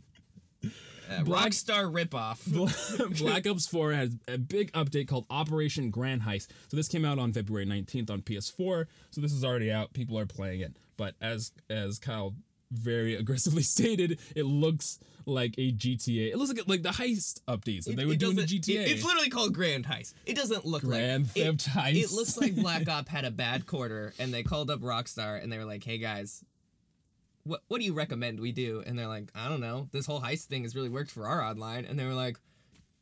uh, 0.64 1.24
Black- 1.24 1.52
Rockstar 1.52 1.92
ripoff. 1.92 3.20
Black 3.20 3.48
Ops 3.48 3.68
4 3.68 3.94
has 3.94 4.16
a 4.28 4.38
big 4.38 4.72
update 4.74 5.08
called 5.08 5.26
Operation 5.30 5.90
Grand 5.92 6.24
Heist. 6.24 6.48
So 6.68 6.78
this 6.78 6.88
came 6.88 7.06
out 7.06 7.20
on 7.20 7.34
February 7.34 7.66
19th 7.66 8.10
on 8.10 8.22
PS4. 8.22 8.86
So 9.12 9.22
this 9.22 9.34
is 9.34 9.44
already 9.44 9.72
out. 9.72 9.94
People 9.94 10.18
are 10.18 10.26
playing 10.26 10.62
it. 10.62 10.76
But 10.98 11.16
as 11.20 11.52
as 11.70 11.98
Kyle 12.00 12.36
very 12.72 13.16
aggressively 13.22 13.64
stated, 13.64 14.20
it 14.36 14.44
looks 14.46 15.00
like 15.26 15.54
a 15.58 15.72
GTA. 15.72 16.32
It 16.32 16.38
looks 16.38 16.52
like 16.52 16.68
like 16.68 16.84
the 16.84 16.90
heist 16.90 17.42
updates 17.48 17.86
that 17.86 17.96
they 17.96 18.06
would 18.06 18.18
do 18.20 18.32
in 18.32 18.36
the 18.36 18.42
GTA. 18.44 18.82
it- 18.86 18.92
it's 18.92 19.04
literally 19.04 19.30
called 19.30 19.54
Grand 19.54 19.86
Heist. 19.86 20.14
It 20.26 20.36
doesn't 20.36 20.66
look 20.66 20.82
Grand 20.82 21.28
like 21.28 21.38
it- 21.38 21.44
Theft 21.62 21.70
Heist. 21.70 21.96
It 22.04 22.12
looks 22.12 22.38
like 22.38 22.56
Black 22.62 22.90
Op 22.90 23.08
had 23.08 23.26
a 23.26 23.32
bad 23.32 23.66
quarter, 23.68 24.14
and 24.18 24.34
they 24.34 24.42
called 24.44 24.72
up 24.72 24.80
Rockstar, 24.80 25.42
and 25.42 25.52
they 25.52 25.58
were 25.60 25.66
like, 25.66 25.84
"Hey 25.84 25.98
guys, 26.00 26.44
what 27.44 27.62
what 27.68 27.80
do 27.80 27.86
you 27.86 27.94
recommend 27.94 28.40
we 28.40 28.52
do?" 28.52 28.84
And 28.86 28.98
they're 28.98 29.08
like, 29.08 29.32
"I 29.36 29.48
don't 29.50 29.62
know. 29.62 29.88
This 29.92 30.06
whole 30.06 30.22
heist 30.22 30.46
thing 30.46 30.64
has 30.64 30.76
really 30.76 30.90
worked 30.90 31.12
for 31.12 31.28
our 31.28 31.44
online." 31.44 31.86
And 31.86 32.00
they 32.00 32.06
were 32.06 32.14
like. 32.14 32.38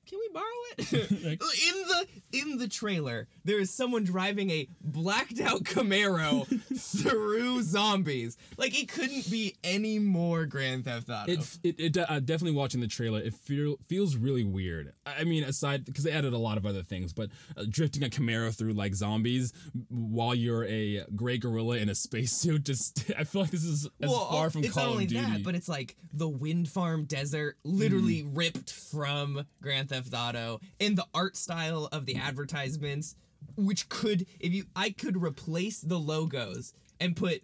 Can 0.09 0.19
we 0.19 0.29
borrow 0.33 0.45
it? 0.77 0.93
in 1.11 1.37
the 1.39 2.07
in 2.31 2.57
the 2.57 2.67
trailer, 2.67 3.27
there 3.45 3.59
is 3.59 3.69
someone 3.69 4.03
driving 4.03 4.49
a 4.49 4.67
blacked 4.81 5.39
out 5.39 5.63
Camaro 5.63 6.47
through 7.03 7.61
zombies. 7.63 8.37
Like 8.57 8.79
it 8.79 8.87
couldn't 8.89 9.29
be 9.29 9.55
any 9.63 9.99
more 9.99 10.45
Grand 10.45 10.85
Theft 10.85 11.09
Auto. 11.09 11.31
It, 11.31 11.57
it, 11.63 11.79
it 11.79 11.97
uh, 11.97 12.19
definitely 12.19 12.57
watching 12.57 12.81
the 12.81 12.87
trailer, 12.87 13.19
it 13.19 13.33
feel, 13.35 13.77
feels 13.87 14.15
really 14.15 14.43
weird. 14.43 14.93
I 15.05 15.23
mean, 15.25 15.43
aside 15.43 15.85
because 15.85 16.03
they 16.03 16.11
added 16.11 16.33
a 16.33 16.37
lot 16.37 16.57
of 16.57 16.65
other 16.65 16.81
things, 16.81 17.13
but 17.13 17.29
uh, 17.55 17.65
drifting 17.69 18.03
a 18.03 18.09
Camaro 18.09 18.55
through 18.55 18.73
like 18.73 18.95
zombies 18.95 19.53
while 19.89 20.33
you're 20.33 20.65
a 20.65 21.05
gray 21.15 21.37
gorilla 21.37 21.77
in 21.77 21.89
a 21.89 21.95
spacesuit, 21.95 22.63
just 22.63 23.11
I 23.17 23.25
feel 23.25 23.41
like 23.41 23.51
this 23.51 23.63
is 23.63 23.87
as 24.01 24.11
far 24.11 24.49
from 24.49 24.63
it's 24.63 24.73
Call 24.73 24.85
not 24.85 24.91
only 24.91 25.03
of 25.03 25.09
Duty. 25.11 25.25
that, 25.25 25.43
but 25.43 25.53
it's 25.55 25.69
like 25.69 25.95
the 26.13 26.27
wind 26.29 26.67
farm 26.69 27.05
desert, 27.05 27.57
literally 27.63 28.23
Mm. 28.23 28.37
ripped 28.37 28.71
from 28.71 29.45
Grand 29.61 29.89
Theft 29.89 29.98
Auto, 30.13 30.59
and 30.79 30.97
the 30.97 31.05
art 31.13 31.35
style 31.35 31.87
of 31.91 32.05
the 32.05 32.15
advertisements, 32.15 33.15
which 33.55 33.89
could, 33.89 34.25
if 34.39 34.53
you, 34.53 34.65
I 34.75 34.89
could 34.91 35.21
replace 35.21 35.79
the 35.81 35.97
logos 35.99 36.73
and 36.99 37.15
put 37.15 37.41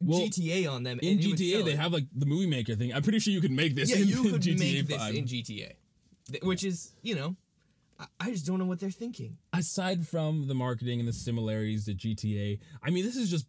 Well, 0.00 0.20
GTA 0.20 0.70
on 0.70 0.82
them. 0.84 0.98
in 1.02 1.18
GTA, 1.18 1.64
they 1.64 1.72
it. 1.72 1.78
have 1.78 1.92
like 1.92 2.06
the 2.14 2.26
movie 2.26 2.46
maker 2.46 2.74
thing. 2.74 2.92
I'm 2.94 3.02
pretty 3.02 3.18
sure 3.18 3.32
you 3.32 3.40
could 3.40 3.50
make 3.50 3.74
this 3.74 3.90
yeah, 3.90 3.96
in, 4.02 4.08
you 4.08 4.22
could 4.30 4.42
GTA 4.42 4.58
make 4.58 4.86
this 4.86 4.96
5. 4.98 5.14
in 5.14 5.24
GTA, 5.24 5.72
which 6.42 6.64
is 6.64 6.92
you 7.02 7.14
know, 7.14 7.36
I, 7.98 8.06
I 8.20 8.30
just 8.30 8.46
don't 8.46 8.58
know 8.58 8.66
what 8.66 8.78
they're 8.80 8.90
thinking. 8.90 9.38
aside 9.52 10.06
from 10.06 10.46
the 10.46 10.54
marketing 10.54 11.00
and 11.00 11.08
the 11.08 11.12
similarities 11.12 11.86
to 11.86 11.94
GTA, 11.94 12.60
I 12.82 12.90
mean, 12.90 13.04
this 13.04 13.16
is 13.16 13.30
just 13.30 13.46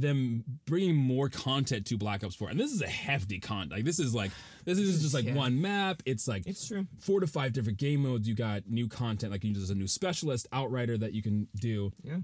them 0.00 0.44
bringing 0.66 0.96
more 0.96 1.28
content 1.28 1.86
to 1.86 1.96
Black 1.98 2.24
Ops 2.24 2.34
4. 2.34 2.50
And 2.50 2.58
this 2.60 2.72
is 2.72 2.82
a 2.82 2.88
hefty 2.88 3.38
con. 3.38 3.68
Like, 3.68 3.84
this 3.84 3.98
is 3.98 4.14
like, 4.14 4.30
this 4.64 4.78
is 4.78 5.02
just 5.02 5.14
like 5.14 5.24
Yeah. 5.24 5.34
one 5.34 5.60
map. 5.60 6.02
It's 6.06 6.26
like 6.28 6.46
It's 6.46 6.66
true. 6.66 6.86
four 6.98 7.20
to 7.20 7.26
five 7.26 7.52
different 7.52 7.78
game 7.78 8.00
modes. 8.02 8.28
You 8.28 8.34
got 8.34 8.68
new 8.68 8.88
content. 8.88 9.32
Like, 9.32 9.42
there's 9.42 9.70
a 9.70 9.74
new 9.74 9.86
specialist, 9.88 10.46
Outrider, 10.52 10.98
that 10.98 11.12
you 11.12 11.22
can 11.22 11.48
do. 11.56 11.92
Yeah. 12.02 12.18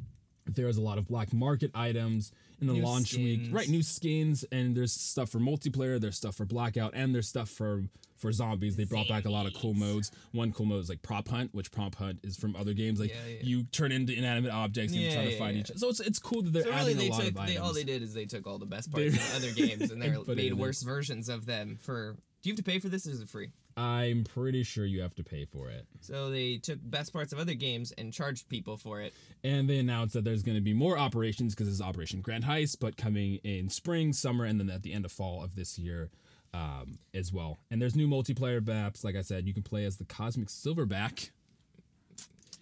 There 0.55 0.67
was 0.67 0.76
a 0.76 0.83
lot 0.83 0.99
of 0.99 1.07
black 1.09 1.33
market 1.33 1.71
items 1.75 2.33
in 2.61 2.67
the 2.67 2.75
New 2.75 2.83
launch 2.83 3.14
week. 3.14 3.49
Right, 3.50 3.69
new 3.69 3.83
skins, 3.83 4.45
and 4.50 4.76
there's 4.76 4.93
stuff 4.93 5.31
for 5.31 5.38
multiplayer, 5.38 6.00
there's 6.00 6.17
stuff 6.17 6.37
for 6.37 6.45
blackout, 6.45 6.93
and 6.95 7.14
there's 7.14 7.28
stuff 7.28 7.49
for 7.50 7.85
for 8.17 8.33
zombies. 8.33 8.75
They 8.75 8.83
brought 8.85 9.07
back 9.07 9.26
a 9.26 9.31
lot 9.31 9.47
of 9.47 9.55
cool 9.55 9.75
modes. 9.75 10.11
One 10.33 10.50
cool 10.52 10.67
mode 10.67 10.81
is 10.81 10.88
like 10.88 11.02
prop 11.02 11.28
hunt, 11.28 11.55
which 11.55 11.71
prop 11.71 11.95
hunt 11.95 12.19
is 12.25 12.37
from 12.37 12.57
other 12.57 12.75
games. 12.75 12.99
Like 12.99 13.11
Yeah, 13.11 13.35
yeah. 13.35 13.40
you 13.43 13.62
turn 13.64 13.93
into 13.93 14.12
inanimate 14.12 14.50
objects 14.50 14.93
and 14.93 15.00
you 15.00 15.09
Yeah, 15.09 15.14
try 15.14 15.25
to 15.26 15.38
find 15.38 15.57
each 15.57 15.71
other. 15.71 15.78
So 15.78 15.88
it's 15.88 16.00
it's 16.00 16.19
cool 16.19 16.43
that 16.43 16.52
they're 16.52 16.64
So 16.64 16.71
really, 16.71 16.81
adding 16.95 16.97
they 16.99 17.07
a 17.09 17.11
lot 17.12 17.21
took 17.21 17.28
of 17.28 17.35
they, 17.37 17.40
items. 17.43 17.59
all 17.61 17.73
they 17.75 17.85
did 17.85 18.02
is 18.02 18.14
they 18.14 18.25
took 18.26 18.45
all 18.49 18.59
the 18.59 18.67
best 18.67 18.90
parts 18.90 19.14
of 19.14 19.37
other 19.37 19.52
games 19.52 19.93
and 19.93 20.02
they 20.02 20.09
and 20.09 20.17
put 20.25 20.33
it 20.33 20.37
made 20.37 20.55
worse 20.55 20.83
versions 20.83 21.28
of 21.28 21.47
them. 21.47 21.76
For 21.81 22.17
do 22.43 22.49
you 22.49 22.52
have 22.55 22.57
to 22.64 22.64
pay 22.69 22.81
for 22.81 22.88
this? 22.88 23.07
Or 23.07 23.11
is 23.12 23.21
it 23.21 23.28
free? 23.28 23.50
I'm 23.78 24.25
pretty 24.25 24.64
sure 24.64 24.85
you 24.85 25.02
have 25.02 25.14
to 25.14 25.23
pay 25.23 25.44
for 25.44 25.70
it. 25.70 25.87
So 26.00 26.30
they 26.30 26.56
took 26.56 26.80
best 26.82 27.12
parts 27.12 27.32
of 27.32 27.38
other 27.38 27.54
games 27.54 27.92
and 27.92 28.12
charged 28.12 28.49
people 28.49 28.76
for 28.76 29.00
it. 29.00 29.14
And 29.44 29.70
they 29.70 29.78
announced 29.78 30.14
that 30.14 30.25
there's 30.25 30.42
going 30.42 30.56
to 30.56 30.61
be 30.61 30.75
more 30.75 30.99
operations 30.99 31.54
because 31.54 31.68
this 31.68 31.75
is 31.75 31.80
Operation 31.80 32.20
Grand 32.20 32.42
Heist, 32.42 32.78
but 32.80 32.97
coming 32.97 33.37
in 33.44 33.68
spring, 33.68 34.12
summer, 34.12 34.44
and 34.44 34.58
then 34.58 34.68
at 34.68 34.82
the 34.82 34.92
end 34.92 35.04
of 35.04 35.12
fall 35.12 35.44
of 35.44 35.54
this 35.54 35.78
year 35.78 36.11
um, 36.52 36.99
as 37.14 37.32
well. 37.32 37.58
And 37.70 37.80
there's 37.80 37.94
new 37.94 38.08
multiplayer 38.08 38.66
maps. 38.66 39.04
Like 39.04 39.14
I 39.14 39.23
said, 39.23 39.47
you 39.47 39.54
can 39.54 39.62
play 39.62 39.85
as 39.85 39.97
the 39.97 40.04
Cosmic 40.04 40.49
Silverback. 40.49 41.30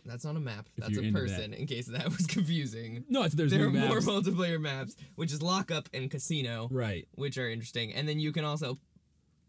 That's 0.05 0.27
not 0.27 0.37
a 0.37 0.41
map. 0.41 0.69
That's 0.77 0.99
a 0.99 1.13
person. 1.13 1.55
In 1.55 1.67
case 1.67 1.87
that 1.87 2.09
was 2.09 2.27
confusing. 2.29 3.05
No, 3.09 3.23
it's, 3.23 3.35
there's 3.35 3.53
There 3.53 3.65
are 3.67 3.71
more 3.71 4.01
multiplayer 4.01 4.61
maps, 4.61 4.97
which 5.15 5.33
is 5.33 5.41
lockup 5.41 5.89
and 5.95 6.11
casino, 6.11 6.69
right. 6.71 7.09
which 7.15 7.39
are 7.39 7.49
interesting. 7.49 7.95
And 7.95 8.07
then 8.07 8.21
you 8.21 8.33
can 8.33 8.45
also 8.45 8.77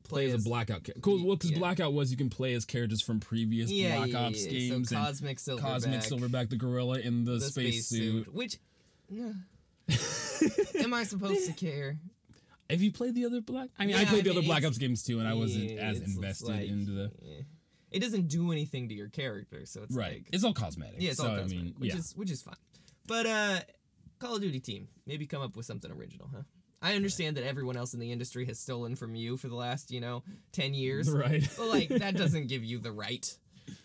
Play 0.09 0.25
as 0.31 0.45
a 0.45 0.49
blackout. 0.49 0.83
Ca- 0.83 0.93
cool. 1.01 1.25
Well, 1.25 1.35
because 1.35 1.51
Yeah. 1.51 1.59
blackout 1.59 1.93
was 1.93 2.11
you 2.11 2.17
can 2.17 2.29
play 2.29 2.53
as 2.53 2.65
characters 2.65 3.01
from 3.01 3.19
previous 3.19 3.69
yeah, 3.71 3.97
Black 3.97 4.09
yeah, 4.09 4.19
Ops 4.27 4.45
games 4.45 4.89
So 4.89 4.95
Cosmic 4.95 5.37
Silverback, 5.37 5.59
Cosmic 5.61 5.99
Silverback, 6.01 6.49
the 6.49 6.55
gorilla 6.55 6.99
in 6.99 7.23
the, 7.25 7.33
the 7.33 7.41
space, 7.41 7.87
suit. 7.87 8.33
which. 8.33 8.57
nah. 9.09 9.31
Am 10.79 10.93
I 10.93 11.03
supposed 11.03 11.45
to 11.47 11.53
care? 11.53 11.97
Have 12.69 12.81
you 12.81 12.91
played 12.91 13.15
the 13.15 13.25
other 13.25 13.39
Black? 13.41 13.69
I 13.79 13.85
mean, 13.85 13.95
I 13.95 14.03
played 14.05 14.19
I 14.19 14.23
the 14.23 14.29
mean, 14.29 14.37
other 14.39 14.45
Black 14.45 14.65
Ops 14.65 14.77
games 14.77 15.03
too, 15.03 15.19
and 15.19 15.27
I 15.27 15.33
wasn't 15.33 15.77
as 15.79 16.01
invested 16.01 16.49
like, 16.49 16.67
into 16.67 16.91
the. 16.91 17.11
It 17.89 17.99
doesn't 18.01 18.27
do 18.27 18.51
anything 18.51 18.89
to 18.89 18.93
your 18.93 19.07
character, 19.07 19.65
so 19.65 19.83
it's 19.83 19.95
Right. 19.95 20.15
like 20.15 20.29
it's 20.33 20.43
all 20.43 20.53
cosmetic. 20.53 20.95
yeah, 20.99 21.11
it's 21.11 21.19
so, 21.19 21.29
all 21.29 21.35
I 21.35 21.39
cosmetic, 21.41 21.63
mean, 21.63 21.73
which 21.77 21.93
yeah. 21.93 21.99
is 21.99 22.13
which 22.17 22.29
is 22.29 22.41
fine. 22.41 22.55
But 23.07 23.25
uh, 23.25 23.59
Call 24.19 24.35
of 24.35 24.41
Duty 24.41 24.59
team, 24.59 24.89
maybe 25.05 25.25
come 25.25 25.41
up 25.41 25.55
with 25.55 25.65
something 25.65 25.89
original, 25.89 26.29
huh? 26.33 26.41
I 26.81 26.95
understand 26.95 27.37
that 27.37 27.45
everyone 27.45 27.75
else 27.75 27.93
in 27.93 27.99
the 27.99 28.11
industry 28.11 28.45
has 28.45 28.59
stolen 28.59 28.95
from 28.95 29.15
you 29.15 29.37
for 29.37 29.47
the 29.47 29.55
last 29.55 29.91
you 29.91 30.01
know 30.01 30.23
ten 30.51 30.73
years, 30.73 31.09
right. 31.09 31.47
but 31.57 31.67
like 31.67 31.89
that 31.89 32.15
doesn't 32.17 32.47
give 32.47 32.63
you 32.63 32.79
the 32.79 32.91
right. 32.91 33.35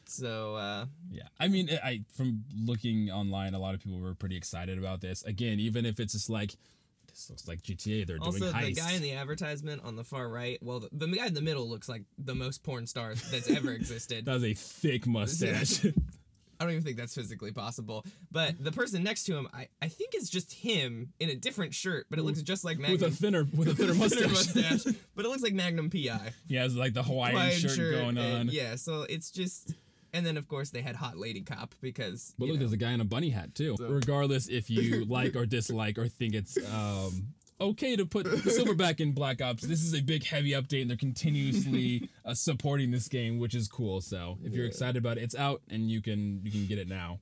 So 0.07 0.57
uh, 0.57 0.87
Yeah, 1.11 1.29
I 1.41 1.49
mean, 1.49 1.71
I 1.83 2.03
from 2.17 2.45
looking 2.55 3.11
online, 3.11 3.55
a 3.55 3.59
lot 3.59 3.75
of 3.75 3.81
people 3.81 3.99
were 3.99 4.15
pretty 4.15 4.37
excited 4.37 4.79
about 4.79 5.01
this. 5.01 5.25
Again, 5.25 5.59
even 5.59 5.87
if 5.87 6.01
it's 6.01 6.13
just 6.13 6.31
like 6.31 6.55
this 7.13 7.29
looks 7.29 7.49
like 7.49 7.63
GTA, 7.63 8.07
they're 8.07 8.19
also 8.21 8.39
doing 8.39 8.65
the 8.65 8.73
guy 8.73 8.93
in 8.93 9.03
the 9.03 9.13
advertisement 9.13 9.83
on 9.85 9.97
the 9.97 10.05
far 10.05 10.29
right, 10.29 10.59
well, 10.63 10.81
the, 10.81 10.89
the 10.93 11.07
guy 11.09 11.27
in 11.27 11.35
the 11.35 11.43
middle 11.43 11.69
looks 11.69 11.89
like 11.89 12.05
the 12.19 12.35
most 12.35 12.63
porn 12.63 12.87
star 12.87 13.15
that's 13.31 13.51
ever 13.51 13.71
existed. 13.73 14.25
that 14.25 14.33
was 14.33 14.45
a 14.45 14.55
thick 14.55 15.07
mustache. 15.07 15.85
I 16.63 16.65
don't 16.65 16.73
even 16.73 16.85
think 16.85 16.97
that's 16.97 17.15
physically 17.15 17.51
possible. 17.53 18.05
But 18.31 18.63
the 18.63 18.71
person 18.73 19.03
next 19.03 19.25
to 19.25 19.37
him, 19.37 19.49
I, 19.53 19.69
I 19.83 19.89
think 19.89 20.15
it's 20.15 20.31
just 20.31 20.53
him 20.53 21.13
in 21.19 21.29
a 21.29 21.35
different 21.35 21.75
shirt, 21.75 22.07
but 22.09 22.19
it 22.19 22.23
looks 22.23 22.41
just 22.43 22.65
like 22.65 22.79
Magnum. 22.79 23.01
with 23.01 23.03
a 23.03 23.11
thinner 23.11 23.45
with 23.55 23.69
a 23.73 23.75
thinner 23.75 23.95
mustache. 23.95 24.31
mustache, 24.31 24.85
but 25.17 25.25
it 25.25 25.29
looks 25.29 25.43
like 25.43 25.55
Magnum 25.55 25.91
PI. 25.91 26.33
Yeah, 26.47 26.65
it's 26.65 26.75
like 26.75 26.95
the 26.95 27.03
Hawaiian 27.03 27.35
Hawaiian 27.37 27.59
shirt, 27.61 27.95
going 27.95 28.17
and- 28.19 28.49
on. 28.49 28.49
yeah, 28.49 28.77
so 28.77 29.03
it's 29.09 29.31
just. 29.31 29.75
And 30.15 30.27
then, 30.27 30.37
of 30.37 30.47
course, 30.47 30.69
they 30.69 30.83
had 30.83 30.95
Hot 30.95 31.17
Lady 31.17 31.41
Cop 31.41 31.75
because. 31.81 32.35
But 32.39 32.45
look, 32.45 32.55
know, 32.57 32.59
there's 32.59 32.75
a 32.75 32.77
guy 32.77 32.93
in 32.93 33.01
a 33.01 33.05
bunny 33.05 33.31
hat 33.31 33.55
too. 33.55 33.77
So- 33.79 33.89
Regardless 33.89 34.47
if 34.47 34.69
you 34.69 35.05
like 35.09 35.35
or 35.35 35.47
dislike 35.47 35.97
or 35.97 36.07
think 36.07 36.35
it's 36.35 36.59
um, 36.71 37.29
okay 37.63 37.97
to 37.97 38.05
put 38.07 38.27
Silverback 38.27 39.01
in 39.01 39.13
Black 39.13 39.41
Ops, 39.43 39.63
this 39.63 39.83
is 39.83 39.95
a 39.95 40.01
big 40.03 40.25
heavy 40.25 40.51
update, 40.53 40.83
and 40.83 40.91
they're 40.91 40.97
continuously 40.97 42.09
uh, 42.25 42.35
supporting 42.35 42.91
this 42.91 43.09
game, 43.09 43.39
which 43.39 43.55
is 43.55 43.69
cool. 43.69 44.01
So 44.01 44.39
if 44.45 44.53
you're 44.53 44.65
Yeah. 44.65 44.69
excited 44.71 44.97
about 44.97 45.19
it, 45.19 45.23
it's 45.25 45.35
out 45.35 45.63
and 45.71 45.91
you 45.91 46.01
can 46.03 46.41
you 46.45 46.51
can 46.51 46.67
get 46.67 46.79
it 46.79 46.89
now. 46.89 47.19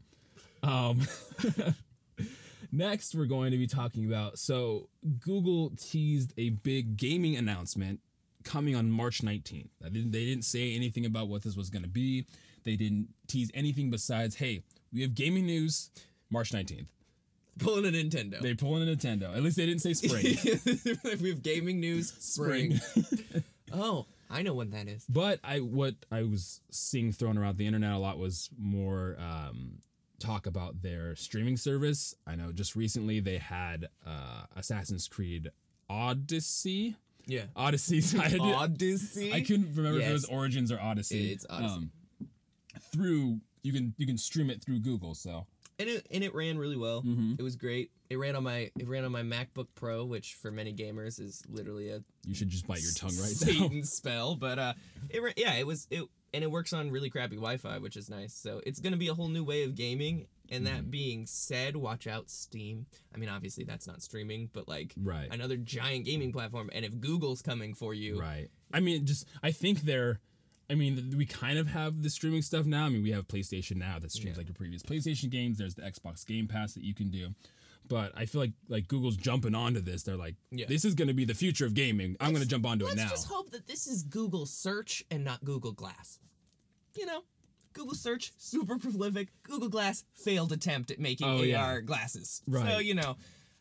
Um, 0.62 1.00
next, 2.72 3.14
we're 3.14 3.24
going 3.26 3.50
to 3.52 3.58
be 3.58 3.66
talking 3.66 4.06
about 4.06 4.38
so 4.38 4.88
Google 5.20 5.72
teased 5.78 6.32
a 6.38 6.50
big 6.50 6.96
gaming 6.96 7.36
announcement 7.36 8.00
coming 8.44 8.74
on 8.76 8.90
March 8.90 9.22
19th. 9.22 9.68
I 9.84 9.88
didn't, 9.90 10.12
they 10.12 10.24
didn't 10.24 10.44
say 10.44 10.74
anything 10.74 11.04
about 11.06 11.28
what 11.28 11.42
this 11.42 11.56
was 11.56 11.68
going 11.70 11.82
to 11.82 11.88
be. 11.88 12.26
They 12.64 12.76
didn't 12.76 13.08
tease 13.26 13.50
anything 13.54 13.90
besides, 13.90 14.36
hey, 14.36 14.62
we 14.92 15.02
have 15.02 15.14
gaming 15.14 15.46
news 15.46 15.90
March 16.30 16.50
19th. 16.52 16.86
Pulling 17.60 17.86
a 17.86 17.96
Nintendo. 17.96 18.40
They 18.40 18.54
pull 18.54 18.76
in 18.76 18.88
a 18.88 18.96
Nintendo. 18.96 19.34
At 19.34 19.42
least 19.42 19.56
they 19.56 19.66
didn't 19.66 19.82
say 19.82 19.94
spring. 19.94 20.36
we 21.20 21.30
have 21.30 21.42
gaming 21.42 21.80
news. 21.80 22.12
Spring. 22.18 22.80
oh, 23.72 24.06
I 24.30 24.42
know 24.42 24.54
when 24.54 24.70
that 24.70 24.88
is. 24.88 25.04
But 25.08 25.40
I 25.44 25.58
what 25.58 25.94
I 26.10 26.22
was 26.22 26.60
seeing 26.70 27.12
thrown 27.12 27.38
around 27.38 27.58
the 27.58 27.66
internet 27.66 27.92
a 27.92 27.98
lot 27.98 28.18
was 28.18 28.50
more 28.58 29.16
um, 29.18 29.78
talk 30.18 30.46
about 30.46 30.82
their 30.82 31.16
streaming 31.16 31.56
service. 31.56 32.14
I 32.26 32.36
know 32.36 32.52
just 32.52 32.76
recently 32.76 33.20
they 33.20 33.38
had 33.38 33.88
uh, 34.06 34.44
Assassin's 34.56 35.08
Creed 35.08 35.50
Odyssey. 35.88 36.96
Yeah. 37.26 37.44
Odyssey. 37.56 38.02
I, 38.18 38.38
Odyssey. 38.38 39.32
I 39.32 39.40
couldn't 39.40 39.74
remember 39.74 40.00
if 40.00 40.08
it 40.08 40.12
was 40.12 40.24
Origins 40.26 40.70
or 40.70 40.80
Odyssey. 40.80 41.32
It's 41.32 41.46
Odyssey. 41.48 41.74
Um, 41.74 41.90
through 42.92 43.40
you 43.62 43.72
can 43.72 43.94
you 43.98 44.06
can 44.06 44.16
stream 44.16 44.50
it 44.50 44.62
through 44.62 44.80
Google. 44.80 45.14
So 45.14 45.46
and 45.80 45.88
it 45.90 46.06
and 46.10 46.22
it 46.22 46.34
ran 46.34 46.58
really 46.58 46.76
well. 46.76 47.02
Mhm. 47.02 47.38
It 47.38 47.42
was 47.42 47.56
great. 47.56 47.90
It 48.08 48.16
ran 48.16 48.36
on 48.36 48.44
my 48.44 48.70
it 48.78 48.86
ran 48.88 49.04
on 49.04 49.12
my 49.12 49.22
MacBook 49.22 49.68
Pro, 49.74 50.04
which 50.04 50.34
for 50.34 50.50
many 50.50 50.72
gamers 50.72 51.18
is 51.18 51.42
literally 51.48 51.88
a 51.90 52.02
you 52.26 52.34
should 52.34 52.48
just 52.50 52.66
bite 52.66 52.82
your 52.82 52.92
tongue 52.92 53.16
right 53.18 53.74
now. 53.74 53.80
Spell. 53.82 54.36
But 54.36 54.58
uh, 54.58 54.74
it 55.08 55.22
ra- 55.22 55.32
yeah, 55.36 55.54
it 55.54 55.66
was 55.66 55.86
it 55.90 56.04
and 56.32 56.44
it 56.44 56.50
works 56.50 56.72
on 56.72 56.90
really 56.92 57.10
crappy 57.10 57.34
Wi-Fi, 57.36 57.78
which 57.78 57.96
is 57.96 58.08
nice. 58.08 58.34
So 58.34 58.60
it's 58.64 58.78
gonna 58.80 58.96
be 58.96 59.08
a 59.08 59.14
whole 59.14 59.28
new 59.28 59.42
way 59.44 59.64
of 59.64 59.74
gaming. 59.74 60.26
And 60.52 60.66
Mm-hmm. 60.66 60.74
that 60.76 60.90
being 60.90 61.26
said, 61.26 61.76
watch 61.76 62.08
out 62.08 62.28
Steam. 62.28 62.86
I 63.14 63.18
mean, 63.18 63.28
obviously 63.28 63.62
that's 63.62 63.86
not 63.86 64.02
streaming, 64.02 64.50
but 64.52 64.66
like 64.66 64.92
Right. 65.00 65.28
another 65.30 65.56
giant 65.56 66.06
gaming 66.06 66.32
platform. 66.32 66.70
And 66.72 66.84
if 66.84 66.98
Google's 66.98 67.40
coming 67.40 67.72
for 67.72 67.94
you, 67.94 68.18
Right. 68.20 68.48
I 68.72 68.80
mean, 68.80 69.06
just 69.06 69.26
I 69.44 69.52
think 69.52 69.82
they're. 69.82 70.18
I 70.70 70.74
mean, 70.74 71.14
we 71.16 71.26
kind 71.26 71.58
of 71.58 71.66
have 71.68 72.02
the 72.02 72.10
streaming 72.10 72.42
stuff 72.42 72.64
now. 72.64 72.86
I 72.86 72.88
mean, 72.88 73.02
we 73.02 73.10
have 73.10 73.26
PlayStation 73.26 73.76
now 73.76 73.98
that 73.98 74.12
streams 74.12 74.36
Yeah. 74.36 74.38
like 74.40 74.46
your 74.48 74.54
previous 74.54 74.82
PlayStation 74.82 75.28
games. 75.30 75.58
There's 75.58 75.74
the 75.74 75.82
Xbox 75.82 76.24
Game 76.24 76.46
Pass 76.46 76.74
that 76.74 76.84
you 76.84 76.94
can 76.94 77.10
do. 77.10 77.34
But 77.88 78.12
I 78.16 78.26
feel 78.26 78.40
like 78.40 78.52
like 78.68 78.86
Google's 78.86 79.16
jumping 79.16 79.54
onto 79.54 79.80
this. 79.80 80.04
They're 80.04 80.16
like, 80.16 80.36
Yeah. 80.52 80.66
this 80.68 80.84
is 80.84 80.94
going 80.94 81.08
to 81.08 81.14
be 81.14 81.24
the 81.24 81.34
future 81.34 81.66
of 81.66 81.74
gaming. 81.74 82.16
I'm 82.20 82.30
going 82.30 82.42
to 82.42 82.48
jump 82.48 82.64
onto 82.66 82.86
it 82.86 82.94
now. 82.94 83.02
Let's 83.02 83.12
just 83.22 83.26
hope 83.28 83.50
that 83.50 83.66
this 83.66 83.88
is 83.88 84.04
Google 84.04 84.46
Search 84.46 85.04
and 85.10 85.24
not 85.24 85.44
Google 85.44 85.72
Glass. 85.72 86.20
You 86.96 87.06
know, 87.06 87.24
Google 87.72 87.94
Search 87.96 88.32
super 88.38 88.78
prolific. 88.78 89.28
Google 89.42 89.68
Glass 89.68 90.04
failed 90.14 90.52
attempt 90.52 90.90
at 90.92 91.00
making 91.00 91.26
Oh, 91.26 91.38
AR 91.38 91.44
yeah. 91.44 91.80
glasses. 91.80 92.42
So 92.52 92.78
you 92.78 92.94
know, 92.94 93.16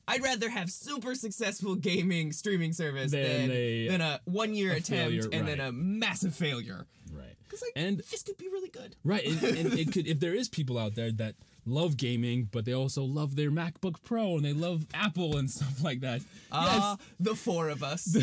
I'd 0.10 0.24
rather 0.24 0.50
have 0.50 0.70
super 0.72 1.16
successful 1.16 1.75
gaming 1.75 2.32
streaming 2.32 2.74
service 2.74 3.12
Than 3.12 3.24
than, 3.24 3.51
a- 3.51 3.88
than 3.88 4.01
a 4.01 4.20
one 4.25 4.54
year 4.56 4.72
attempt 4.72 4.89
failure, 4.89 5.30
and 5.32 5.48
then 5.48 5.60
a 5.60 5.72
massive 5.72 6.36
failure. 6.36 6.86
right. 7.13 7.36
Because 7.44 7.62
like 7.62 7.72
And 7.75 7.98
this 8.12 8.22
could 8.24 8.38
be 8.38 8.48
really 8.48 8.70
good. 8.70 8.96
right, 9.04 9.25
and, 9.25 9.44
and 9.44 9.74
it 9.80 9.92
could 9.94 10.08
if 10.08 10.20
there 10.20 10.34
is 10.36 10.50
people 10.50 10.78
out 10.78 10.96
there 10.96 11.12
that 11.13 11.36
love 11.66 11.98
gaming, 11.98 12.48
but 12.51 12.66
they 12.66 12.74
also 12.74 13.04
love 13.04 13.36
their 13.36 13.51
MacBook 13.51 14.01
Pro 14.04 14.36
and 14.38 14.46
they 14.46 14.54
love 14.54 14.86
Apple 14.94 15.38
and 15.38 15.50
stuff 15.58 15.84
like 15.84 16.00
that. 16.01 16.22
Ah, 16.51 16.98
the 17.20 17.36
four 17.36 17.70
of 17.70 17.84
us. 17.84 18.18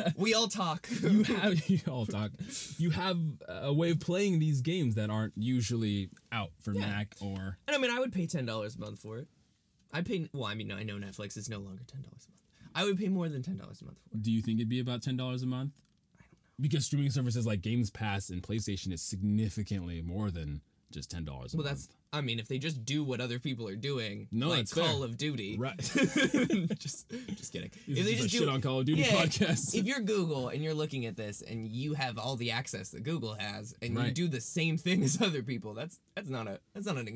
we 0.16 0.34
all 0.34 0.48
talk. 0.48 0.88
you 1.02 1.22
have 1.24 1.68
you 1.68 1.80
all 1.88 2.06
talk. 2.06 2.30
You 2.78 2.90
have 2.90 3.18
a 3.48 3.72
way 3.72 3.90
of 3.90 4.00
playing 4.00 4.38
these 4.40 4.60
games 4.60 4.94
that 4.96 5.10
aren't 5.10 5.34
usually 5.36 6.10
out 6.32 6.50
for 6.60 6.72
Yeah. 6.72 6.80
Mac 6.86 7.14
or 7.20 7.58
And 7.68 7.76
I 7.76 7.78
mean, 7.78 7.90
I 7.92 7.98
would 8.00 8.12
pay 8.12 8.26
ten 8.26 8.46
dollars 8.46 8.74
a 8.76 8.80
month 8.80 8.98
for 9.00 9.18
it. 9.18 9.28
I 9.92 10.02
pay. 10.02 10.28
Well, 10.32 10.46
I 10.46 10.54
mean, 10.54 10.70
I 10.72 10.82
know 10.82 10.94
Netflix 10.96 11.36
is 11.36 11.48
no 11.48 11.58
longer 11.58 11.82
ten 11.86 12.02
dollars 12.02 12.26
a 12.26 12.30
month. 12.30 12.72
I 12.74 12.84
would 12.84 12.98
pay 12.98 13.08
more 13.08 13.28
than 13.28 13.42
ten 13.42 13.56
dollars 13.56 13.82
a 13.82 13.84
month 13.84 13.98
for 14.02 14.16
it. 14.16 14.22
Do 14.22 14.30
you 14.30 14.42
think 14.42 14.58
it'd 14.60 14.68
be 14.68 14.80
about 14.80 15.02
ten 15.02 15.16
dollars 15.16 15.42
a 15.42 15.46
month? 15.46 15.72
I 16.18 16.22
don't 16.22 16.32
know. 16.32 16.38
Because 16.60 16.86
streaming 16.86 17.10
services 17.10 17.46
like 17.46 17.62
Games 17.62 17.90
Pass 17.90 18.30
and 18.30 18.42
PlayStation 18.42 18.92
is 18.92 19.02
significantly 19.02 20.02
more 20.02 20.30
than 20.30 20.60
just 20.92 21.10
ten 21.10 21.24
dollars 21.24 21.54
a 21.54 21.56
month. 21.56 21.64
Well, 21.66 21.72
month. 21.72 21.86
that's. 21.88 21.96
I 22.12 22.22
mean, 22.22 22.40
if 22.40 22.48
they 22.48 22.58
just 22.58 22.84
do 22.84 23.04
what 23.04 23.20
other 23.20 23.38
people 23.38 23.68
are 23.68 23.76
doing, 23.76 24.26
No, 24.32 24.48
like 24.48 24.58
that's 24.58 24.74
fair. 24.74 24.82
Call 24.84 25.04
of 25.04 25.16
Duty, 25.16 25.56
right. 25.60 25.78
just, 26.78 27.08
just 27.36 27.52
kidding. 27.52 27.70
This 27.86 27.98
if 28.00 28.04
they 28.04 28.12
is 28.14 28.18
a 28.18 28.22
just 28.24 28.30
shit 28.34 28.42
do, 28.42 28.50
on 28.50 28.60
Call 28.60 28.80
of 28.80 28.86
Duty 28.86 29.02
Yeah, 29.02 29.12
podcast. 29.12 29.76
if 29.76 29.84
you're 29.84 30.00
Google 30.00 30.48
and 30.48 30.60
you're 30.64 30.74
looking 30.74 31.06
at 31.06 31.16
this 31.16 31.40
and 31.40 31.68
you 31.68 31.94
have 31.94 32.18
all 32.18 32.34
the 32.34 32.50
access 32.50 32.88
that 32.90 33.04
Google 33.04 33.34
has, 33.34 33.74
and 33.80 33.96
you 33.96 34.10
do 34.10 34.26
the 34.26 34.40
same 34.40 34.76
thing 34.76 35.04
as 35.04 35.22
other 35.22 35.44
people, 35.44 35.72
that's 35.72 36.00
that's 36.16 36.28
not 36.28 36.48
a 36.48 36.58
that's 36.74 36.86
not 36.86 36.96
an 36.96 37.06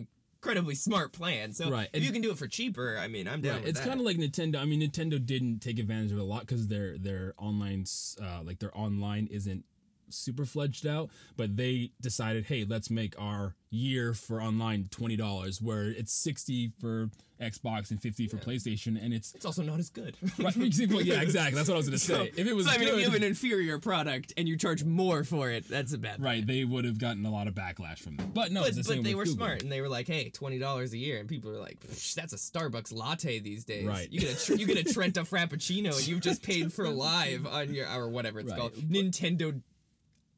incredibly 0.45 0.75
smart 0.75 1.13
plan. 1.13 1.53
So 1.55 1.71
Right, 1.71 1.89
if 1.89 1.95
and- 1.95 2.05
you 2.05 2.13
can 2.13 2.21
do 2.21 2.31
it 2.31 2.37
for 2.37 2.47
cheaper, 2.47 2.99
I 2.99 3.09
mean, 3.09 3.27
I'm 3.27 3.41
down 3.41 3.61
Right. 3.61 3.69
It's 3.69 3.81
kind 3.81 3.99
of 3.99 4.05
like 4.05 4.19
Nintendo. 4.19 4.57
I 4.59 4.67
mean, 4.67 4.81
Nintendo 4.83 5.25
didn't 5.25 5.61
take 5.61 5.79
advantage 5.79 6.13
of 6.13 6.19
it 6.19 6.21
a 6.21 6.25
lot 6.25 6.41
because 6.47 6.69
their 6.69 6.99
their 6.99 7.33
online, 7.39 7.87
uh, 8.21 8.43
like 8.45 8.59
their 8.59 8.77
online 8.77 9.27
isn't 9.29 9.65
super 10.11 10.45
fledged 10.45 10.87
out, 10.87 11.11
but 11.37 11.57
they 11.57 11.91
decided, 12.01 12.47
hey, 12.47 12.65
let's 12.69 12.91
make 12.91 13.15
our 13.21 13.55
year 13.71 14.15
for 14.15 14.41
online 14.41 14.87
twenty 14.91 15.17
dollars, 15.17 15.61
where 15.61 15.85
it's 15.85 16.13
sixty 16.13 16.73
for 16.81 17.11
Xbox 17.41 17.91
and 17.91 18.01
fifty 18.01 18.29
for 18.29 18.37
PlayStation, 18.37 19.03
and 19.05 19.13
it's 19.13 19.35
It's 19.35 19.45
also 19.45 19.63
not 19.65 19.81
as 19.81 19.91
good. 19.91 20.17
right. 20.39 20.55
yeah, 20.57 21.21
exactly. 21.21 21.57
That's 21.57 21.69
what 21.69 21.75
I 21.75 21.79
was 21.79 21.87
gonna 21.89 21.99
So- 21.99 22.15
say. 22.27 22.33
if 22.37 22.47
it 22.47 22.53
was 22.55 22.67
so, 22.67 22.73
I 22.73 22.79
mean, 22.79 22.87
good, 22.89 22.95
if 22.95 22.99
you 23.01 23.05
have 23.07 23.15
an 23.17 23.25
inferior 23.25 23.81
product 23.81 24.33
and 24.37 24.49
you 24.49 24.57
charge 24.57 24.85
more 24.85 25.25
for 25.25 25.51
it, 25.51 25.69
that's 25.69 25.93
a 25.93 25.99
bad 25.99 26.17
thing. 26.17 26.25
right, 26.25 26.47
they 26.47 26.65
would 26.65 26.85
have 26.85 26.99
gotten 26.99 27.27
a 27.27 27.31
lot 27.33 27.49
of 27.49 27.55
backlash 27.55 27.99
from 27.99 28.17
that. 28.19 28.33
But 28.33 28.53
no, 28.53 28.63
But, 28.63 28.77
the 28.77 28.85
but 28.87 29.03
they 29.03 29.17
were 29.17 29.25
Google. 29.25 29.39
smart 29.39 29.63
and 29.63 29.73
they 29.73 29.81
were 29.81 29.89
like, 29.89 30.07
"Hey, 30.07 30.31
twenty 30.31 30.61
dollars 30.61 30.93
a 30.93 30.99
year," 30.99 31.19
and 31.19 31.29
people 31.29 31.51
were 31.51 31.59
like, 31.59 31.81
"That's 32.15 32.33
a 32.33 32.37
Starbucks 32.37 32.95
latte 32.95 33.41
these 33.41 33.65
days." 33.65 33.87
Right. 33.87 34.09
You 34.13 34.21
get 34.21 34.49
a 34.51 34.57
you 34.57 34.67
get 34.67 34.79
a 34.79 34.85
Trenta 34.95 35.23
Frappuccino 35.23 35.97
and 35.97 36.07
you've 36.07 36.21
just 36.21 36.43
paid 36.45 36.73
for 36.73 36.89
live 36.89 37.45
on 37.47 37.75
your 37.75 37.89
or 37.93 38.09
whatever 38.09 38.39
it's 38.39 38.51
Right. 38.53 38.61
called 38.61 38.75
Nintendo. 38.75 39.61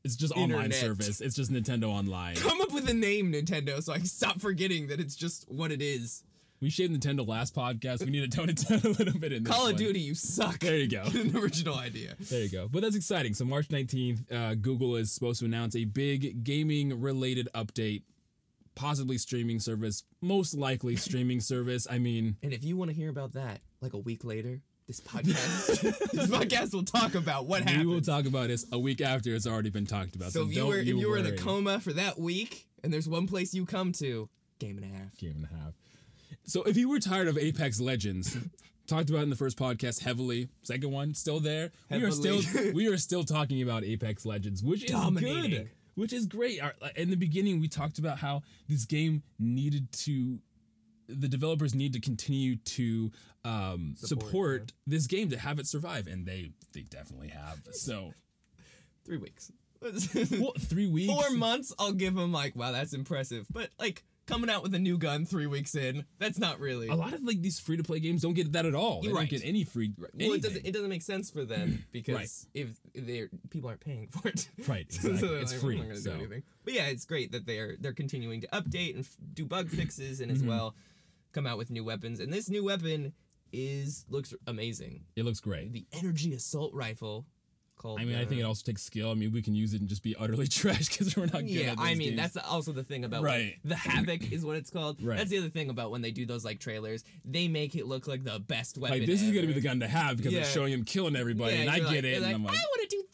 It's 0.06 0.14
just 0.14 0.32
online 0.36 0.70
service. 0.70 1.20
It's 1.20 1.34
just 1.34 1.50
Nintendo 1.52 1.88
Online. 1.88 2.36
Come 2.36 2.60
up 2.60 2.72
with 2.72 2.88
a 2.88 2.94
name, 2.94 3.32
Nintendo, 3.32 3.82
so 3.82 3.92
I 3.92 3.96
can 3.96 4.06
stop 4.06 4.40
forgetting 4.40 4.86
that 4.86 5.00
it's 5.00 5.16
just 5.16 5.44
what 5.50 5.72
it 5.72 5.82
is. 5.82 6.22
We 6.60 6.70
shaved 6.70 6.94
Nintendo 6.94 7.26
last 7.26 7.56
podcast. 7.56 8.04
We 8.04 8.10
need 8.12 8.30
to 8.30 8.34
tone 8.36 8.48
it 8.48 8.56
down 8.68 8.78
a 8.84 8.88
little 8.96 9.18
bit 9.18 9.32
in 9.32 9.42
this 9.42 9.52
Call 9.52 9.66
of 9.66 9.72
one. 9.72 9.82
Duty, 9.82 9.98
you 9.98 10.14
suck. 10.14 10.60
There 10.60 10.76
you 10.78 10.88
go. 10.88 11.02
An 11.14 11.36
original 11.36 11.76
idea. 11.76 12.14
There 12.20 12.40
you 12.40 12.48
go. 12.48 12.68
But 12.70 12.82
that's 12.82 12.94
exciting. 12.94 13.34
So 13.34 13.44
March 13.44 13.66
19th, 13.66 14.32
uh, 14.32 14.54
Google 14.54 14.94
is 14.94 15.10
supposed 15.10 15.40
to 15.40 15.44
announce 15.44 15.74
a 15.74 15.84
big 15.84 16.44
gaming 16.44 17.00
related 17.00 17.48
update, 17.52 18.04
possibly 18.76 19.18
streaming 19.18 19.58
service, 19.58 20.04
most 20.22 20.54
likely 20.54 20.94
streaming 20.94 21.40
service. 21.52 21.88
I 21.90 21.98
mean, 21.98 22.36
And 22.44 22.52
if 22.52 22.62
you 22.62 22.76
want 22.76 22.90
to 22.90 22.96
hear 22.96 23.10
about 23.10 23.32
that, 23.32 23.60
like 23.80 23.92
a 23.92 23.98
week 23.98 24.24
later, 24.24 24.62
this 24.86 25.00
podcast, 25.00 25.80
this 26.12 26.26
podcast 26.28 26.72
will 26.72 26.84
talk 26.84 27.14
about 27.14 27.46
what 27.46 27.62
happened. 27.62 27.88
we 27.88 27.94
will 27.94 28.00
talk 28.00 28.26
about 28.26 28.48
this 28.48 28.64
a 28.72 28.78
week 28.78 29.00
after 29.00 29.34
it's 29.34 29.46
already 29.46 29.70
been 29.70 29.86
talked 29.86 30.14
about. 30.16 30.32
so 30.32 30.44
So, 30.44 30.48
if 30.48 30.54
you 30.56 30.66
were 30.66 30.76
if 30.78 30.86
you 30.86 31.08
were 31.10 31.18
in 31.18 31.26
a 31.26 31.36
coma 31.36 31.80
for 31.80 31.92
that 31.94 32.18
week, 32.18 32.66
and 32.84 32.92
there's 32.92 33.08
one 33.08 33.26
place 33.26 33.52
you 33.54 33.66
come 33.66 33.92
to, 33.92 34.28
game 34.58 34.78
and 34.78 34.84
a 34.84 34.96
half. 34.96 35.16
game 35.18 35.34
and 35.36 35.44
a 35.44 35.64
half. 35.64 35.72
So 36.44 36.62
if 36.62 36.76
you 36.76 36.88
were 36.88 37.00
tired 37.00 37.26
of 37.26 37.36
Apex 37.36 37.80
Legends, 37.80 38.36
talked 38.86 39.10
about 39.10 39.22
in 39.24 39.30
the 39.30 39.36
first 39.36 39.58
podcast 39.58 40.02
heavily. 40.02 40.48
Second 40.62 40.92
one 40.92 41.12
still 41.14 41.40
there. 41.40 41.72
We 41.90 42.04
are 42.04 42.12
still 42.12 42.40
we 42.74 42.86
are 42.86 42.98
still 42.98 43.24
talking 43.24 43.62
about 43.62 43.82
Apex 43.82 44.24
Legends, 44.24 44.62
which 44.62 44.84
is 44.84 44.90
Dominating. 44.92 45.50
good. 45.50 45.70
Which 45.96 46.12
is 46.12 46.26
great. 46.26 46.62
Uh, 46.62 46.70
in 46.94 47.08
the 47.10 47.16
beginning, 47.16 47.58
we 47.58 47.68
talked 47.68 47.98
about 47.98 48.18
how 48.18 48.42
this 48.68 48.84
game 48.84 49.22
needed 49.38 49.90
to, 49.92 50.38
the 51.08 51.28
developers 51.28 51.74
need 51.74 51.92
to 51.92 52.00
continue 52.00 52.56
to 52.56 53.10
um, 53.44 53.94
support, 53.96 54.26
Support, 54.26 54.72
this 54.86 55.06
game 55.06 55.30
to 55.30 55.38
have 55.38 55.58
it 55.58 55.66
survive, 55.66 56.06
and 56.06 56.26
they 56.26 56.50
they 56.72 56.82
definitely 56.82 57.28
have. 57.28 57.60
So, 57.72 58.12
Three 59.04 59.18
weeks. 59.18 59.52
what 60.38 60.60
three 60.60 60.86
weeks? 60.88 61.12
Four 61.12 61.30
months, 61.36 61.72
I'll 61.78 61.92
give 61.92 62.14
them 62.14 62.32
like, 62.32 62.56
wow, 62.56 62.72
that's 62.72 62.92
impressive. 62.94 63.46
But 63.52 63.70
like 63.78 64.02
coming 64.26 64.50
out 64.50 64.62
with 64.64 64.74
a 64.74 64.78
new 64.80 64.98
gun 64.98 65.24
three 65.26 65.46
weeks 65.46 65.76
in, 65.76 66.04
that's 66.18 66.38
not 66.40 66.58
really. 66.58 66.88
A 66.88 66.94
lot 66.96 67.12
of 67.12 67.22
like 67.22 67.40
these 67.42 67.60
free 67.60 67.76
to 67.76 67.84
play 67.84 68.00
games 68.00 68.22
don't 68.22 68.32
get 68.34 68.52
that 68.52 68.66
at 68.66 68.74
all. 68.74 69.00
They 69.02 69.08
You're 69.08 69.16
right. 69.16 69.28
don't 69.30 69.38
get 69.38 69.46
any 69.48 69.62
free. 69.64 69.92
well, 69.98 70.32
it 70.32 70.42
doesn't. 70.42 70.66
It 70.66 70.72
doesn't 70.72 70.88
make 70.88 71.02
sense 71.02 71.30
for 71.30 71.44
them 71.44 71.84
because 71.92 72.48
if 72.54 72.80
they 72.94 73.26
people 73.50 73.68
aren't 73.68 73.80
paying 73.80 74.08
for 74.08 74.26
it, 74.28 74.48
Right, 74.66 74.86
exactly. 74.86 75.12
they're 75.20 75.36
It's 75.38 75.52
like, 75.52 75.60
free, 75.60 75.82
so-. 75.96 76.18
But 76.64 76.72
yeah, 76.74 76.86
it's 76.86 77.04
great 77.04 77.30
that 77.32 77.46
they're 77.46 77.76
they're 77.78 77.92
continuing 77.92 78.40
to 78.40 78.48
update 78.48 78.96
and 78.96 79.04
f- 79.04 79.16
do 79.34 79.44
bug 79.44 79.68
fixes 79.68 80.20
and 80.20 80.32
as 80.32 80.38
Mm-hmm. 80.38 80.48
well 80.48 80.74
come 81.32 81.46
out 81.46 81.58
with 81.58 81.70
new 81.70 81.84
weapons. 81.84 82.20
And 82.20 82.32
this 82.32 82.48
new 82.48 82.64
weapon 82.64 83.12
is 83.52 84.04
looks 84.08 84.34
amazing. 84.46 85.04
It 85.16 85.24
looks 85.24 85.40
great. 85.40 85.72
The 85.72 85.86
energy 85.92 86.34
assault 86.34 86.72
rifle 86.74 87.26
called. 87.76 88.00
I 88.00 88.04
mean, 88.04 88.16
I 88.16 88.24
uh, 88.24 88.26
think 88.26 88.40
it 88.40 88.44
also 88.44 88.62
takes 88.64 88.82
skill. 88.82 89.10
I 89.10 89.14
mean, 89.14 89.32
we 89.32 89.42
can 89.42 89.54
use 89.54 89.74
it 89.74 89.80
and 89.80 89.88
just 89.88 90.02
be 90.02 90.16
utterly 90.18 90.46
trash 90.48 90.88
because 90.88 91.16
we're 91.16 91.26
not 91.26 91.40
good 91.42 91.48
Yeah, 91.50 91.74
I 91.78 91.94
mean 91.94 92.16
games. 92.16 92.34
that's 92.34 92.46
also 92.48 92.72
the 92.72 92.82
thing 92.82 93.04
about 93.04 93.22
Right. 93.22 93.56
the 93.64 93.76
havoc 93.76 94.32
is 94.32 94.44
what 94.44 94.56
it's 94.56 94.70
called. 94.70 95.02
Right. 95.02 95.18
That's 95.18 95.30
the 95.30 95.38
other 95.38 95.48
thing 95.50 95.70
about 95.70 95.90
when 95.90 96.00
they 96.02 96.10
do 96.10 96.26
those 96.26 96.44
like 96.44 96.58
trailers, 96.58 97.04
they 97.24 97.48
make 97.48 97.74
it 97.76 97.86
look 97.86 98.06
like 98.08 98.24
the 98.24 98.38
best 98.40 98.78
weapon. 98.78 98.98
like 98.98 99.06
this 99.06 99.22
is 99.22 99.32
gonna 99.32 99.46
be 99.46 99.52
the 99.52 99.60
gun 99.60 99.80
to 99.80 99.88
have 99.88 100.16
because 100.16 100.32
it's 100.34 100.48
Yeah. 100.48 100.54
showing 100.54 100.72
him 100.72 100.84
killing 100.84 101.16
everybody, 101.16 101.54
Yeah, 101.54 101.60
and 101.62 101.70
I 101.70 101.76
you're 101.76 101.84
get 101.90 101.94
like- 101.96 102.04
it. 102.04 102.06
you're 102.08 102.14
And 102.16 102.24
like, 102.24 102.34
I'm 102.34 102.44
like, 102.44 102.54
I 102.56 102.62
want 102.62 102.90
to 102.90 102.96
do 102.96 103.04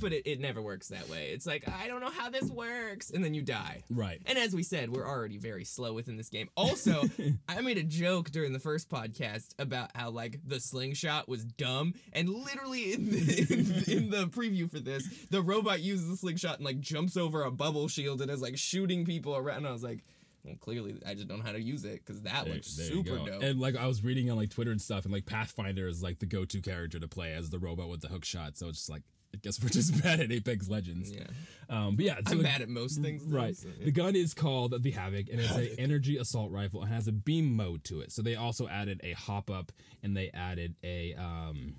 but 0.00 0.12
it, 0.12 0.26
it 0.26 0.40
never 0.40 0.60
works 0.62 0.88
that 0.88 1.08
way. 1.08 1.30
It's 1.32 1.46
like 1.46 1.68
I 1.68 1.86
don't 1.88 2.00
know 2.00 2.10
how 2.10 2.30
this 2.30 2.50
works, 2.50 3.10
and 3.10 3.24
then 3.24 3.34
you 3.34 3.42
die. 3.42 3.82
right. 3.90 4.20
And 4.26 4.38
as 4.38 4.54
we 4.54 4.62
said, 4.62 4.90
we're 4.90 5.06
already 5.06 5.38
very 5.38 5.64
slow 5.64 5.92
within 5.92 6.16
this 6.16 6.28
game. 6.28 6.48
Also, 6.56 7.02
I 7.48 7.60
made 7.60 7.78
a 7.78 7.82
joke 7.82 8.30
during 8.30 8.52
the 8.52 8.58
first 8.60 8.88
podcast 8.88 9.54
about 9.58 9.90
how 9.94 10.10
like 10.10 10.40
the 10.46 10.60
slingshot 10.60 11.28
was 11.28 11.44
dumb, 11.44 11.94
and 12.12 12.28
literally 12.28 12.92
in 12.92 13.10
the, 13.10 13.86
in, 13.88 13.98
in 13.98 14.10
the 14.10 14.26
preview 14.26 14.70
for 14.70 14.80
this, 14.80 15.06
the 15.30 15.42
robot 15.42 15.80
uses 15.80 16.08
the 16.08 16.16
slingshot 16.16 16.56
and 16.56 16.64
like 16.64 16.80
jumps 16.80 17.16
over 17.16 17.42
a 17.44 17.50
bubble 17.50 17.88
shield 17.88 18.20
and 18.20 18.30
is 18.30 18.42
like 18.42 18.56
shooting 18.58 19.04
people 19.04 19.36
around. 19.36 19.58
And 19.58 19.68
I 19.68 19.72
was 19.72 19.82
like, 19.82 20.04
well, 20.44 20.56
clearly 20.60 20.94
I 21.06 21.14
just 21.14 21.26
don't 21.28 21.38
know 21.38 21.44
how 21.44 21.52
to 21.52 21.60
use 21.60 21.84
it 21.84 22.04
because 22.04 22.22
that 22.22 22.44
There- 22.44 22.54
looks 22.54 22.76
there 22.76 22.86
super 22.86 23.18
dope. 23.18 23.42
And 23.42 23.58
like 23.60 23.76
I 23.76 23.86
was 23.86 24.04
reading 24.04 24.30
on 24.30 24.36
like 24.36 24.50
Twitter 24.50 24.70
and 24.70 24.80
stuff, 24.80 25.04
and 25.04 25.12
like 25.12 25.26
Pathfinder 25.26 25.88
is 25.88 26.02
like 26.02 26.18
the 26.20 26.26
go-to 26.26 26.60
character 26.60 26.98
to 27.00 27.08
play 27.08 27.32
as 27.32 27.50
the 27.50 27.58
robot 27.58 27.88
with 27.88 28.00
the 28.02 28.08
hook 28.08 28.24
shot. 28.24 28.56
So 28.56 28.68
it's 28.68 28.78
just 28.78 28.90
like 28.90 29.02
I 29.36 29.38
guess 29.42 29.60
we're 29.62 29.68
just 29.68 30.02
bad 30.02 30.20
at 30.20 30.32
Apex 30.32 30.68
Legends. 30.68 31.12
yeah, 31.12 31.24
Um, 31.68 31.96
but 31.96 32.04
yeah, 32.04 32.14
so 32.26 32.32
I'm 32.32 32.38
the- 32.38 32.44
bad 32.44 32.62
at 32.62 32.68
most 32.68 33.00
things. 33.00 33.26
though, 33.26 33.36
Right. 33.36 33.56
so, 33.56 33.68
The 33.84 33.90
gun 33.92 34.16
is 34.16 34.32
called 34.34 34.82
the 34.82 34.90
Havoc, 34.90 35.28
and 35.30 35.40
it's 35.40 35.54
an 35.54 35.68
energy 35.78 36.16
assault 36.16 36.50
rifle 36.50 36.82
and 36.82 36.92
has 36.92 37.06
a 37.08 37.12
beam 37.12 37.54
mode 37.54 37.84
to 37.84 38.00
it. 38.00 38.12
So 38.12 38.22
they 38.22 38.34
also 38.36 38.66
added 38.68 39.00
a 39.04 39.12
hop 39.12 39.50
up, 39.50 39.72
and 40.02 40.16
they 40.16 40.30
added 40.30 40.74
a 40.82 41.14
um, 41.14 41.76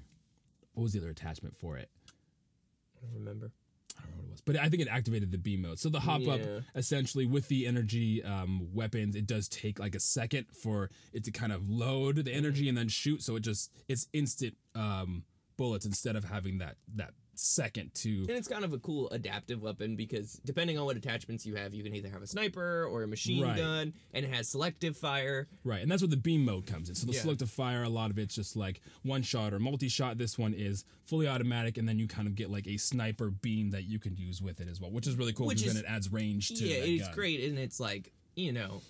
what 0.73 0.83
was 0.83 0.93
the 0.93 0.99
other 0.99 1.09
attachment 1.09 1.57
for 1.57 1.77
it? 1.77 1.89
I 2.97 3.05
don't 3.05 3.13
remember. 3.15 3.51
I 3.97 4.01
don't 4.01 4.11
know 4.11 4.17
what 4.17 4.25
it 4.25 4.31
was, 4.31 4.41
but 4.41 4.57
I 4.57 4.69
think 4.69 4.83
it 4.83 4.87
activated 4.87 5.31
the 5.31 5.39
beam 5.39 5.63
mode. 5.63 5.79
So 5.79 5.89
the 5.89 5.99
hop 5.99 6.27
up, 6.27 6.39
essentially, 6.75 7.25
with 7.25 7.47
the 7.47 7.65
energy 7.65 8.23
um, 8.23 8.67
weapons, 8.73 9.15
it 9.15 9.25
does 9.25 9.47
take 9.49 9.79
like 9.79 9.95
a 9.95 9.99
second 9.99 10.45
for 10.51 10.91
it 11.13 11.23
to 11.23 11.31
kind 11.31 11.51
of 11.51 11.67
load 11.67 12.17
the 12.25 12.31
energy 12.31 12.69
and 12.69 12.77
then 12.77 12.89
shoot. 12.89 13.23
So 13.23 13.35
it 13.37 13.39
just 13.41 13.71
it's 13.87 14.07
instant 14.13 14.55
um, 14.75 15.23
bullets 15.57 15.83
instead 15.85 16.15
of 16.15 16.25
having 16.25 16.59
that 16.59 16.75
that 16.95 17.13
second 17.39 17.93
to 17.95 18.09
And 18.21 18.31
it's 18.31 18.47
kind 18.47 18.63
of 18.65 18.73
a 18.73 18.79
cool 18.79 19.09
adaptive 19.11 19.61
weapon 19.61 19.95
because 19.95 20.39
depending 20.45 20.77
on 20.77 20.85
what 20.85 20.97
attachments 20.97 21.45
you 21.45 21.55
have, 21.55 21.73
you 21.73 21.83
can 21.83 21.93
either 21.95 22.09
have 22.09 22.21
a 22.21 22.27
sniper 22.27 22.85
or 22.85 23.03
a 23.03 23.07
machine 23.07 23.43
Right. 23.43 23.57
gun, 23.57 23.93
and 24.13 24.25
it 24.25 24.33
has 24.33 24.47
selective 24.49 24.97
fire. 24.97 25.47
Right, 25.63 25.81
and 25.81 25.91
that's 25.91 26.01
where 26.01 26.09
the 26.09 26.17
beam 26.17 26.45
mode 26.45 26.65
comes 26.65 26.89
in. 26.89 26.95
So 26.95 27.05
the 27.05 27.13
Yeah. 27.13 27.21
selective 27.21 27.49
fire, 27.49 27.83
a 27.83 27.89
lot 27.89 28.09
of 28.11 28.17
it's 28.19 28.35
just 28.35 28.55
like 28.55 28.81
one 29.03 29.21
shot 29.21 29.53
or 29.53 29.59
multi 29.59 29.87
shot. 29.89 30.17
This 30.17 30.37
one 30.37 30.53
is 30.53 30.83
fully 31.05 31.27
automatic, 31.27 31.77
and 31.77 31.87
then 31.87 31.99
you 31.99 32.07
kind 32.07 32.27
of 32.27 32.35
get 32.35 32.49
like 32.49 32.67
a 32.67 32.77
sniper 32.77 33.29
beam 33.29 33.69
that 33.71 33.83
you 33.83 33.99
can 33.99 34.15
use 34.17 34.41
with 34.41 34.59
it 34.59 34.67
as 34.67 34.81
well, 34.81 34.91
which 34.91 35.07
is 35.07 35.15
really 35.15 35.33
cool 35.33 35.47
Which 35.47 35.59
because 35.59 35.73
then 35.75 35.83
is- 35.83 35.87
it 35.89 35.93
adds 35.93 36.11
range 36.11 36.49
to 36.49 36.65
yeah, 36.67 36.75
it's 36.77 37.03
gun. 37.07 37.15
great, 37.15 37.41
and 37.49 37.57
it's 37.59 37.79
like 37.79 38.11
you 38.35 38.51
know, 38.51 38.81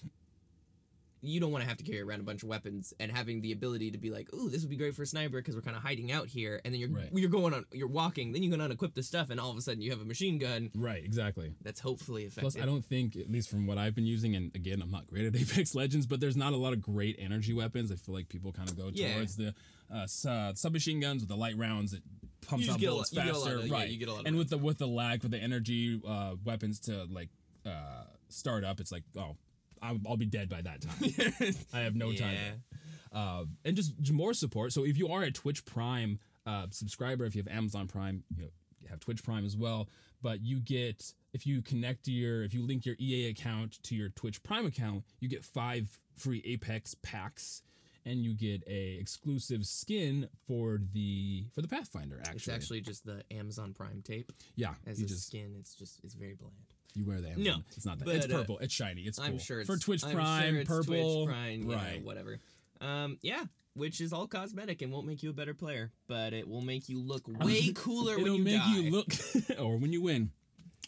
you 1.22 1.40
don't 1.40 1.52
want 1.52 1.64
to 1.64 1.68
have 1.68 1.78
to 1.78 1.84
carry 1.84 2.02
around 2.02 2.20
a 2.20 2.24
bunch 2.24 2.44
of 2.44 2.50
weapons, 2.50 2.94
and 3.00 3.12
having 3.12 3.42
the 3.42 3.52
ability 3.52 3.92
to 3.92 3.98
be 3.98 4.10
like, 4.12 4.32
"Ooh, 4.34 4.50
this 4.50 4.62
would 4.62 4.70
be 4.70 4.76
great 4.76 4.96
for 4.96 5.02
a 5.02 5.06
sniper 5.08 5.38
because 5.38 5.56
we're 5.56 5.62
kind 5.62 5.76
of 5.76 5.82
hiding 5.82 6.12
out 6.12 6.28
here," 6.28 6.62
and 6.64 6.74
then 6.74 6.80
you're 6.80 6.90
Right. 6.90 7.10
you're 7.14 7.30
going 7.30 7.54
on, 7.54 7.66
you're 7.74 7.88
walking, 7.88 8.32
then 8.32 8.44
you 8.44 8.50
go 8.52 8.58
unequip 8.58 8.94
the 8.94 9.02
stuff, 9.04 9.30
and 9.30 9.40
all 9.40 9.50
of 9.52 9.58
a 9.58 9.62
sudden 9.62 9.82
you 9.82 9.90
have 9.92 10.02
a 10.02 10.06
machine 10.06 10.38
gun 10.38 10.70
Right, 10.76 11.04
exactly. 11.04 11.54
that's 11.62 11.80
hopefully 11.80 12.24
effective. 12.24 12.54
Plus, 12.54 12.58
I 12.58 12.66
don't 12.66 12.86
think, 12.86 13.16
at 13.16 13.32
least 13.32 13.50
from 13.50 13.66
what 13.68 13.78
I've 13.78 13.96
been 13.96 14.06
using, 14.06 14.36
and 14.36 14.54
again, 14.56 14.82
I'm 14.82 14.92
not 14.92 15.08
great 15.08 15.26
at 15.26 15.36
Apex 15.66 15.74
Legends, 15.76 16.06
but 16.06 16.20
there's 16.20 16.38
not 16.38 16.54
a 16.54 16.58
lot 16.58 16.74
of 16.74 16.82
great 16.82 17.16
energy 17.20 17.54
weapons. 17.54 17.92
I 17.92 17.96
feel 17.96 18.14
like 18.16 18.30
people 18.30 18.52
kind 18.52 18.70
of 18.70 18.78
go 18.78 18.92
Yeah. 18.94 19.16
towards 19.16 19.36
the 19.38 19.54
uh, 19.90 20.06
submachine 20.54 21.00
guns 21.00 21.22
with 21.22 21.30
the 21.30 21.38
light 21.38 21.58
rounds. 21.58 21.94
It 21.94 22.04
pumps 22.42 22.70
out 22.70 22.80
bullets 22.80 23.14
lot- 23.14 23.22
you 23.26 23.26
get 23.32 23.36
a 23.36 23.40
lot 23.40 23.46
faster, 23.52 23.66
of- 23.66 23.72
right? 23.72 23.90
you 23.90 23.98
get 23.98 24.08
a 24.08 24.12
lot 24.14 24.20
of 24.22 24.26
and 24.28 24.38
with 24.38 24.50
the 24.50 24.58
with 24.58 24.78
the 24.78 24.88
lag 24.88 25.22
with 25.24 25.32
the 25.32 25.38
energy 25.40 26.00
uh, 26.06 26.36
weapons 26.44 26.80
to 26.82 27.06
like 27.06 27.30
uh, 27.66 28.04
start 28.30 28.64
up, 28.64 28.80
it's 28.80 28.92
like, 28.92 29.04
oh, 29.18 29.36
I'll, 29.82 30.00
I'll 30.08 30.18
be 30.18 30.26
dead 30.26 30.50
by 30.50 30.62
that 30.62 30.82
time. 30.82 31.56
I 31.74 31.80
have 31.80 31.96
no 31.96 32.10
Yeah. 32.12 32.20
time. 32.20 32.64
Uh, 33.12 33.46
and 33.66 33.76
just 33.76 33.94
more 34.12 34.34
support. 34.34 34.74
So 34.74 34.86
if 34.86 34.98
you 34.98 35.08
are 35.10 35.24
a 35.24 35.32
Twitch 35.32 35.66
Prime 35.66 36.20
uh, 36.46 36.68
subscriber, 36.72 37.26
if 37.26 37.36
you 37.36 37.44
have 37.44 37.52
Amazon 37.52 37.88
Prime, 37.88 38.24
you, 38.36 38.44
know, 38.44 38.50
you 38.82 38.88
have 38.90 39.00
Twitch 39.00 39.24
Prime 39.24 39.46
as 39.46 39.56
well. 39.58 39.90
But 40.22 40.42
you 40.42 40.60
get 40.60 41.14
if 41.34 41.46
you 41.48 41.62
connect 41.62 42.08
your 42.08 42.44
if 42.44 42.54
you 42.54 42.66
link 42.66 42.86
your 42.86 42.96
EA 43.00 43.30
account 43.30 43.82
to 43.84 43.96
your 43.96 44.10
Twitch 44.10 44.42
Prime 44.44 44.66
account, 44.66 45.04
you 45.20 45.30
get 45.30 45.46
five 45.46 45.88
free 46.16 46.42
Apex 46.46 46.96
packs. 47.02 47.62
And 48.06 48.24
you 48.24 48.34
get 48.36 48.64
a 48.68 48.98
exclusive 49.02 49.66
skin 49.66 50.30
for 50.48 50.80
the 50.94 51.44
for 51.54 51.62
the 51.62 51.68
Pathfinder. 51.68 52.20
Actually, 52.22 52.36
It's 52.38 52.48
actually 52.48 52.82
just 52.82 53.06
the 53.06 53.22
Amazon 53.32 53.74
Prime 53.74 54.02
tape 54.02 54.32
yeah. 54.56 54.76
as 54.86 55.02
a 55.02 55.06
just 55.06 55.28
skin. 55.28 55.56
It's 55.60 55.76
just 55.76 56.00
it's 56.06 56.14
very 56.14 56.34
bland. 56.34 56.54
You 56.96 57.06
wear 57.06 57.22
the 57.22 57.30
Amazon. 57.30 57.44
No, 57.44 57.56
it's 57.76 57.86
not 57.86 58.00
that. 58.00 58.06
but, 58.06 58.16
it's 58.16 58.26
uh, 58.26 58.30
purple. 58.38 58.58
it's 58.60 58.74
shiny. 58.74 59.02
It's 59.02 59.20
I'm 59.20 59.32
cool. 59.32 59.40
sure 59.40 59.60
it's 59.60 59.70
for 59.70 59.78
Twitch 59.78 60.04
I'm 60.04 60.14
Prime, 60.16 60.56
sure 60.56 60.66
purple, 60.66 61.26
Twitch 61.26 61.36
Prime, 61.36 61.68
right? 61.70 62.04
whatever. 62.04 62.40
Um, 62.82 63.18
yeah, 63.22 63.44
which 63.74 64.02
is 64.02 64.14
all 64.14 64.28
cosmetic 64.28 64.82
and 64.82 64.92
won't 64.92 65.06
make 65.06 65.22
you 65.24 65.30
a 65.30 65.34
better 65.34 65.54
player, 65.54 65.92
but 66.08 66.34
it 66.34 66.48
will 66.48 66.62
make 66.62 66.90
you 66.90 67.00
look 67.00 67.24
way 67.40 67.72
cooler 67.74 68.16
when 68.18 68.26
It'll 68.26 68.38
you 68.38 68.44
make 68.44 68.62
die. 68.62 68.76
you 68.78 68.92
look, 68.92 69.08
or 69.60 69.78
when 69.78 69.94
you 69.94 70.02
win. 70.02 70.32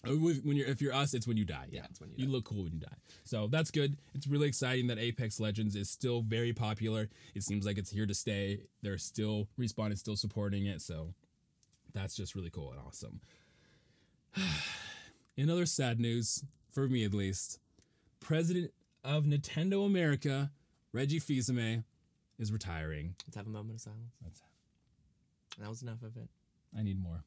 When 0.06 0.56
you're 0.56 0.68
if 0.68 0.82
you're 0.82 0.94
us, 0.94 1.14
it's 1.14 1.28
when 1.28 1.36
you 1.36 1.44
die. 1.44 1.66
Yeah, 1.70 1.82
Yeah, 1.82 1.88
it's 1.90 2.00
when 2.00 2.10
you 2.12 2.16
you 2.20 2.26
die. 2.28 2.32
look 2.32 2.46
cool 2.46 2.64
when 2.64 2.72
you 2.74 2.80
die. 2.80 2.96
So 3.26 3.48
that's 3.48 3.70
good. 3.70 3.98
It's 4.16 4.28
really 4.28 4.48
exciting 4.48 4.88
that 4.88 4.98
Apex 4.98 5.42
Legends 5.42 5.76
is 5.76 5.90
still 5.90 6.22
very 6.22 6.54
popular. 6.54 7.10
It 7.36 7.44
seems 7.44 7.66
like 7.66 7.78
it's 7.78 7.90
here 7.92 8.06
to 8.06 8.14
stay. 8.14 8.62
They're 8.82 8.98
still 8.98 9.50
respawn 9.60 9.92
is 9.92 10.00
still 10.00 10.16
supporting 10.16 10.68
it. 10.68 10.82
So 10.82 11.14
that's 11.94 12.16
just 12.16 12.34
really 12.34 12.50
cool 12.50 12.72
and 12.72 12.80
awesome. 12.80 13.20
In 15.40 15.50
other 15.50 15.66
sad 15.66 16.02
news, 16.02 16.44
for 16.70 16.90
me 16.90 17.06
at 17.06 17.14
least, 17.14 17.60
president 18.20 18.74
of 19.06 19.24
Nintendo 19.24 19.86
America, 19.86 20.52
Reggie 20.92 21.20
Fils-Aimé, 21.20 21.86
is 22.38 22.52
retiring. 22.52 23.16
Let's 23.26 23.38
have 23.38 23.48
a 23.48 23.50
moment 23.50 23.76
of 23.76 23.80
silence. 23.80 24.16
That's 24.22 24.42
That 25.58 25.70
was 25.70 25.82
enough 25.82 26.02
of 26.04 26.18
it. 26.18 26.28
I 26.78 26.84
need 26.84 27.02
more. 27.02 27.24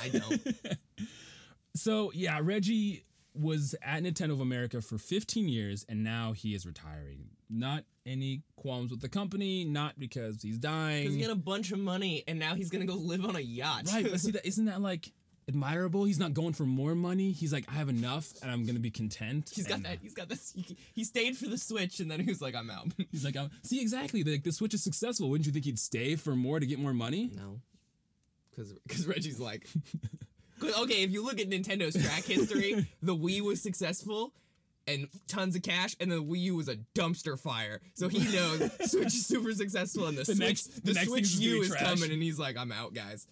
I 0.00 0.08
don't. 0.10 0.40
So 1.74 2.10
yeah, 2.14 2.40
Reggie 2.42 3.04
was 3.32 3.76
at 3.80 4.02
Nintendo 4.02 4.32
of 4.32 4.40
America 4.40 4.80
for 4.80 4.98
15 4.98 5.48
years, 5.48 5.86
and 5.88 6.02
now 6.02 6.32
he 6.32 6.54
is 6.54 6.66
retiring. 6.66 7.30
Not 7.48 7.84
any 8.04 8.42
qualms 8.56 8.90
with 8.90 9.00
the 9.00 9.08
company, 9.08 9.64
not 9.64 9.98
because 9.98 10.42
he's 10.42 10.58
dying. 10.58 11.10
He's 11.10 11.24
got 11.24 11.32
a 11.32 11.38
bunch 11.38 11.70
of 11.70 11.78
money, 11.78 12.24
and 12.26 12.40
now 12.40 12.56
he's 12.56 12.70
gonna 12.70 12.86
go 12.86 12.94
live 12.94 13.24
on 13.24 13.36
a 13.36 13.40
yacht. 13.40 13.88
right, 13.92 14.08
but 14.08 14.20
see 14.20 14.30
that 14.32 14.46
isn't 14.46 14.64
that 14.64 14.80
like 14.80 15.12
admirable? 15.50 16.04
He's 16.04 16.18
not 16.18 16.32
going 16.34 16.52
for 16.54 16.64
more 16.64 16.94
money. 16.94 17.32
He's 17.32 17.52
like, 17.52 17.64
I 17.68 17.74
have 17.74 17.88
enough, 17.88 18.28
and 18.42 18.50
I'm 18.50 18.64
gonna 18.66 18.78
be 18.78 18.90
content. 18.90 19.50
He's 19.54 19.66
got 19.66 19.76
And, 19.76 19.84
that. 19.86 19.98
He's 20.02 20.14
got 20.14 20.28
this. 20.28 20.52
He, 20.54 20.76
he 20.94 21.04
stayed 21.04 21.36
for 21.36 21.46
the 21.46 21.58
Switch, 21.58 22.00
and 22.00 22.10
then 22.10 22.20
he 22.20 22.26
was 22.26 22.40
like, 22.40 22.54
"I'm 22.54 22.70
out." 22.70 22.88
He's 23.12 23.24
like, 23.24 23.36
I'm, 23.36 23.50
see 23.62 23.80
exactly. 23.80 24.22
Like 24.24 24.42
the 24.44 24.52
Switch 24.52 24.74
is 24.74 24.82
successful. 24.82 25.28
Wouldn't 25.30 25.46
you 25.46 25.52
think 25.52 25.64
he'd 25.64 25.78
stay 25.78 26.16
for 26.16 26.34
more 26.34 26.58
to 26.60 26.66
get 26.66 26.78
more 26.78 26.94
money? 26.94 27.30
no, 27.36 27.60
because 28.50 28.72
because 28.86 29.06
Reggie's 29.06 29.40
like, 29.40 29.66
okay, 30.62 31.02
if 31.02 31.10
you 31.10 31.24
look 31.24 31.40
at 31.40 31.48
Nintendo's 31.50 32.00
track 32.02 32.24
history, 32.24 32.86
the 33.02 33.14
Wii 33.16 33.40
was 33.40 33.60
successful. 33.62 34.32
And 34.86 35.06
tons 35.28 35.54
of 35.54 35.62
cash, 35.62 35.94
and 36.00 36.10
the 36.10 36.16
Wii 36.22 36.40
U 36.40 36.56
was 36.56 36.68
a 36.68 36.74
dumpster 36.96 37.38
fire. 37.38 37.80
So 37.94 38.08
he 38.08 38.20
knows 38.34 38.70
Switch 38.90 39.06
is 39.08 39.26
super 39.26 39.52
successful, 39.52 40.06
and 40.06 40.16
the, 40.18 40.24
Switch, 40.24 40.38
next- 40.38 40.74
the, 40.76 40.80
the 40.80 40.92
next 40.94 41.08
Switch 41.08 41.26
thing's 41.28 41.40
U 41.40 41.60
is 41.62 41.68
trash. 41.68 41.82
coming, 41.82 42.10
and 42.10 42.20
he's 42.22 42.38
like, 42.40 42.56
"I'm 42.56 42.72
out, 42.72 42.92
guys." 42.94 43.26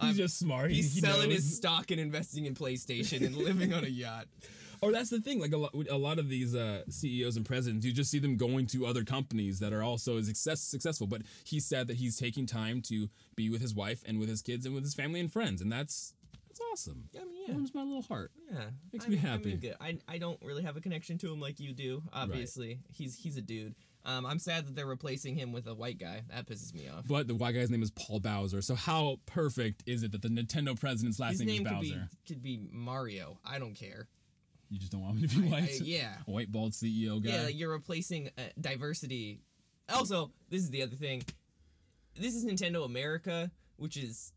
He's 0.00 0.16
just 0.16 0.38
smart. 0.38 0.70
He's 0.70 0.94
he 0.94 1.00
selling 1.00 1.28
knows. 1.30 1.38
his 1.38 1.56
stock 1.56 1.90
and 1.90 2.00
investing 2.00 2.46
in 2.46 2.54
PlayStation 2.54 3.24
and 3.24 3.34
living 3.36 3.72
on 3.72 3.84
a 3.84 3.88
yacht. 3.88 4.26
Or 4.82 4.92
that's 4.92 5.08
the 5.08 5.22
thing. 5.22 5.40
Like 5.40 5.52
a 5.52 5.56
lot, 5.56 5.74
a 5.90 5.96
lot 5.96 6.18
of 6.18 6.28
these 6.28 6.54
uh, 6.54 6.82
CEOs 6.90 7.38
and 7.38 7.46
presidents, 7.46 7.86
you 7.86 7.92
just 7.92 8.10
see 8.10 8.18
them 8.18 8.36
going 8.36 8.66
to 8.66 8.84
other 8.84 9.04
companies 9.04 9.58
that 9.60 9.72
are 9.72 9.82
also 9.82 10.18
as 10.18 10.26
success, 10.26 10.60
successful. 10.60 11.06
But 11.06 11.22
he 11.44 11.60
said 11.60 11.88
that 11.88 11.96
he's 11.96 12.18
taking 12.18 12.44
time 12.44 12.82
to 12.82 13.08
be 13.36 13.48
with 13.48 13.62
his 13.62 13.74
wife 13.74 14.02
and 14.04 14.20
with 14.20 14.28
his 14.28 14.42
kids 14.42 14.66
and 14.66 14.74
with 14.74 14.84
his 14.84 14.92
family 14.94 15.18
and 15.18 15.32
friends, 15.32 15.62
and 15.62 15.72
that's 15.72 16.12
that's 16.46 16.60
awesome. 16.72 17.08
I 17.18 17.24
mean, 17.24 17.34
yeah. 17.48 17.54
Warms 17.54 17.74
my 17.74 17.84
little 17.84 18.02
heart. 18.02 18.32
Yeah, 18.52 18.64
Makes 18.92 19.06
I 19.06 19.08
me 19.08 19.16
mean- 19.16 19.24
I 19.24 19.28
happy. 19.30 19.54
mean. 19.56 19.74
I, 19.80 19.98
I 20.08 20.18
don't 20.18 20.38
really 20.42 20.62
have 20.64 20.76
a 20.76 20.82
connection 20.82 21.16
to 21.18 21.32
him 21.32 21.40
like 21.40 21.58
you 21.58 21.72
do. 21.72 22.02
Obviously, 22.12 22.80
he's 22.92 23.16
he's 23.16 23.38
a 23.38 23.42
dude. 23.42 23.74
Um, 24.06 24.24
I'm 24.24 24.38
sad 24.38 24.66
that 24.66 24.76
they're 24.76 24.86
replacing 24.86 25.34
him 25.34 25.52
with 25.52 25.66
a 25.66 25.74
white 25.74 25.98
guy. 25.98 26.22
That 26.32 26.46
pisses 26.46 26.72
me 26.72 26.88
off. 26.88 27.04
But 27.08 27.26
the 27.26 27.34
white 27.34 27.56
guy's 27.56 27.70
name 27.70 27.82
is 27.82 27.90
Paul 27.90 28.20
Bowser. 28.20 28.62
So 28.62 28.76
how 28.76 29.18
perfect 29.26 29.82
is 29.86 30.02
it 30.04 30.12
that 30.12 30.22
the 30.22 30.28
Nintendo 30.28 30.78
president's 30.78 31.18
last 31.18 31.32
His 31.32 31.40
name, 31.40 31.64
name 31.64 31.66
is 31.66 31.72
could 31.72 31.80
be 31.80 31.90
Bowser? 31.90 32.08
could 32.28 32.42
be 32.42 32.60
Mario. 32.72 33.38
I 33.44 33.58
don't 33.58 33.74
care. 33.74 34.06
You 34.70 34.78
just 34.78 34.92
don't 34.92 35.02
want 35.02 35.18
him 35.18 35.28
to 35.28 35.38
be 35.40 35.48
I- 35.48 35.50
white. 35.50 35.80
yeah, 35.80 36.14
A 36.26 36.30
white 36.30 36.50
bald 36.52 36.72
CEO 36.72 37.22
guy. 37.22 37.30
yeah. 37.30 37.42
Like 37.42 37.58
you're 37.58 37.70
replacing 37.72 38.28
uh, 38.38 38.42
diversity. 38.60 39.40
Also, 39.92 40.30
this 40.50 40.62
is 40.62 40.70
the 40.70 40.82
other 40.82 40.96
thing. 40.96 41.22
This 42.18 42.34
is 42.34 42.44
Nintendo 42.44 42.84
America, 42.84 43.50
which 43.76 43.96
is 43.96 44.32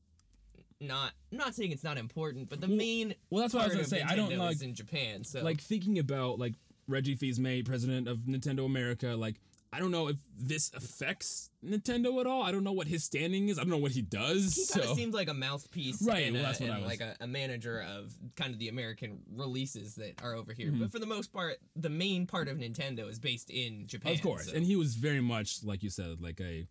not. 0.81 1.11
I'm 1.31 1.37
not 1.37 1.55
saying 1.55 1.71
it's 1.71 1.83
not 1.83 1.97
important, 1.97 2.49
but 2.49 2.59
the 2.61 2.67
main. 2.67 3.13
well, 3.29 3.41
that's 3.41 3.53
what 3.53 3.63
I 3.63 3.67
was 3.67 3.75
gonna 3.75 3.87
say. 3.87 4.01
I 4.01 4.15
don't 4.15 4.29
Nintendo 4.31 4.37
like- 4.39 4.55
is 4.55 4.61
in 4.61 4.73
Japan. 4.75 5.23
So 5.23 5.43
like 5.43 5.61
thinking 5.61 5.99
about 5.99 6.39
like 6.39 6.55
Reggie 6.87 7.15
Fils-Aimé, 7.15 7.65
president 7.65 8.07
of 8.07 8.19
Nintendo 8.19 8.65
America, 8.65 9.09
like 9.15 9.35
I 9.71 9.79
don't 9.79 9.91
know 9.91 10.07
if 10.07 10.15
this 10.35 10.71
affects 10.73 11.51
Nintendo 11.63 12.19
at 12.19 12.25
all. 12.25 12.41
I 12.41 12.51
don't 12.51 12.63
know 12.63 12.71
what 12.71 12.87
his 12.87 13.03
standing 13.03 13.49
is. 13.49 13.59
I 13.59 13.61
don't 13.61 13.69
know 13.69 13.77
what 13.77 13.91
he 13.91 14.01
does. 14.01 14.55
He 14.55 14.63
so 14.63 14.79
kind 14.79 14.89
of 14.89 14.95
seems 14.97 15.13
like 15.13 15.29
a 15.29 15.33
mouthpiece, 15.33 16.01
Right, 16.01 16.25
And, 16.25 16.33
well, 16.35 16.43
that's 16.43 16.59
what 16.59 16.71
I 16.71 16.79
was- 16.79 16.87
like 16.87 17.01
a, 17.01 17.15
a 17.21 17.27
manager 17.27 17.81
of 17.83 18.11
kind 18.35 18.51
of 18.51 18.59
the 18.59 18.69
American 18.69 19.19
releases 19.31 19.93
that 19.95 20.21
are 20.23 20.33
over 20.33 20.53
here. 20.53 20.69
Mm-hmm. 20.71 20.81
But 20.81 20.91
for 20.91 20.97
the 20.99 21.05
most 21.05 21.31
part, 21.31 21.57
the 21.75 21.89
main 21.89 22.25
part 22.25 22.47
of 22.47 22.57
Nintendo 22.57 23.07
is 23.09 23.19
based 23.19 23.51
in 23.51 23.85
Japan. 23.85 24.13
of 24.13 24.21
course, 24.21 24.47
so- 24.47 24.53
and 24.55 24.65
he 24.65 24.75
was 24.75 24.95
very 24.95 25.21
much 25.21 25.63
like 25.63 25.83
you 25.83 25.89
said, 25.91 26.19
like 26.19 26.39
a 26.41 26.67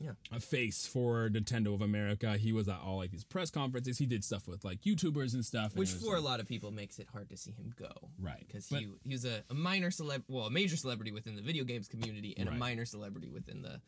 Yeah. 0.00 0.12
a 0.32 0.40
face 0.40 0.86
for 0.86 1.28
Nintendo 1.28 1.74
of 1.74 1.82
America. 1.82 2.36
He 2.38 2.52
was 2.52 2.68
at 2.68 2.80
all 2.82 2.96
like 2.96 3.10
these 3.10 3.24
press 3.24 3.50
conferences. 3.50 3.98
He 3.98 4.06
did 4.06 4.24
stuff 4.24 4.48
with 4.48 4.64
like 4.64 4.80
YouTubers 4.80 5.34
and 5.34 5.44
stuff. 5.44 5.74
which 5.76 5.92
was, 5.92 6.02
for 6.02 6.16
a 6.16 6.20
lot 6.20 6.40
of 6.40 6.46
people 6.48 6.70
makes 6.70 6.98
it 6.98 7.06
hard 7.12 7.28
to 7.28 7.36
see 7.36 7.52
him 7.52 7.74
go. 7.78 7.90
Right, 8.18 8.42
Because 8.46 8.66
he 8.68 8.88
he 9.04 9.12
was 9.12 9.26
a, 9.26 9.42
a 9.50 9.54
minor 9.54 9.90
celeb, 9.90 10.22
well, 10.26 10.46
a 10.46 10.50
major 10.50 10.76
celebrity 10.76 11.12
within 11.12 11.36
the 11.36 11.42
video 11.42 11.64
games 11.64 11.86
community 11.86 12.34
and 12.38 12.48
Right. 12.48 12.56
a 12.56 12.58
minor 12.58 12.84
celebrity 12.86 13.28
within 13.30 13.60
the 13.62 13.80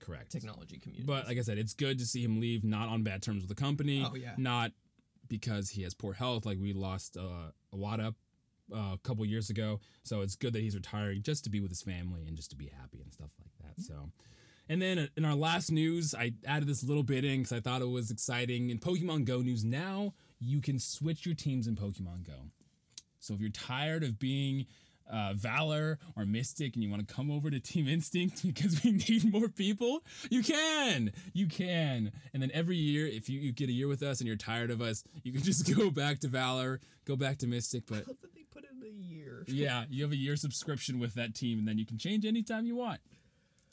correct 0.00 0.32
technology 0.32 0.78
community. 0.78 1.04
But 1.06 1.26
like 1.26 1.36
I 1.38 1.42
said, 1.42 1.58
it's 1.58 1.74
good 1.74 1.98
to 1.98 2.06
see 2.06 2.24
him 2.24 2.40
leave, 2.40 2.64
not 2.64 2.88
on 2.88 3.02
bad 3.02 3.22
terms 3.22 3.42
with 3.42 3.50
the 3.50 3.60
company. 3.62 4.06
Oh, 4.08 4.14
yeah. 4.14 4.32
Not 4.38 4.72
because 5.28 5.68
he 5.68 5.82
has 5.82 5.92
poor 5.92 6.14
health, 6.14 6.46
like 6.46 6.58
we 6.58 6.72
lost 6.72 7.18
uh, 7.18 7.50
Iwata 7.74 8.14
uh, 8.72 8.76
a 8.94 8.98
couple 9.02 9.24
years 9.26 9.50
ago. 9.50 9.80
So 10.02 10.22
it's 10.22 10.34
good 10.36 10.54
that 10.54 10.62
he's 10.62 10.74
retiring 10.74 11.20
just 11.22 11.44
to 11.44 11.50
be 11.50 11.60
with 11.60 11.70
his 11.70 11.82
family 11.82 12.24
and 12.26 12.36
just 12.36 12.48
to 12.50 12.56
be 12.56 12.66
happy 12.80 13.00
and 13.02 13.12
stuff 13.12 13.30
like 13.38 13.52
that. 13.76 13.82
So. 13.82 14.10
And 14.68 14.82
then 14.82 15.08
in 15.16 15.24
our 15.24 15.34
last 15.34 15.72
news, 15.72 16.14
I 16.14 16.32
added 16.46 16.68
this 16.68 16.84
little 16.84 17.02
bit 17.02 17.24
in 17.24 17.38
because 17.38 17.52
I 17.52 17.60
thought 17.60 17.80
it 17.80 17.88
was 17.88 18.10
exciting. 18.10 18.70
In 18.70 18.78
Pokemon 18.78 19.24
Go 19.24 19.40
news 19.40 19.64
now, 19.64 20.14
you 20.40 20.60
can 20.60 20.78
switch 20.78 21.24
your 21.24 21.34
teams 21.34 21.66
in 21.66 21.76
Pokemon 21.76 22.26
Go. 22.26 22.50
So 23.18 23.34
if 23.34 23.40
you're 23.40 23.50
tired 23.50 24.04
of 24.04 24.18
being 24.18 24.66
uh, 25.10 25.32
Valor 25.34 25.98
or 26.16 26.26
Mystic 26.26 26.74
and 26.74 26.82
you 26.82 26.90
want 26.90 27.06
to 27.06 27.14
come 27.14 27.30
over 27.30 27.50
to 27.50 27.58
Team 27.58 27.88
Instinct 27.88 28.42
because 28.46 28.82
we 28.84 28.92
need 28.92 29.32
more 29.32 29.48
people, 29.48 30.04
you 30.30 30.42
can. 30.42 31.12
You 31.32 31.46
can. 31.46 32.12
And 32.32 32.42
then 32.42 32.50
every 32.52 32.76
year, 32.76 33.06
if 33.06 33.28
you, 33.28 33.40
you 33.40 33.52
get 33.52 33.68
a 33.68 33.72
year 33.72 33.88
with 33.88 34.02
us 34.02 34.20
and 34.20 34.26
you're 34.26 34.36
tired 34.36 34.70
of 34.70 34.80
us, 34.80 35.02
you 35.22 35.32
can 35.32 35.42
just 35.48 35.74
go 35.76 35.90
back 35.90 36.20
to 36.20 36.28
Valor, 36.28 36.80
go 37.04 37.16
back 37.16 37.38
to 37.38 37.46
Mystic. 37.46 37.84
But 37.86 38.06
they 38.06 38.42
put 38.52 38.64
in 38.64 38.86
a 38.86 38.90
year. 38.90 39.44
yeah, 39.46 39.84
you 39.88 40.02
have 40.02 40.12
a 40.12 40.16
year 40.16 40.36
subscription 40.36 40.98
with 40.98 41.14
that 41.14 41.34
team 41.34 41.58
and 41.58 41.66
then 41.66 41.78
you 41.78 41.86
can 41.86 41.98
change 41.98 42.24
anytime 42.24 42.66
you 42.66 42.76
want. 42.76 43.00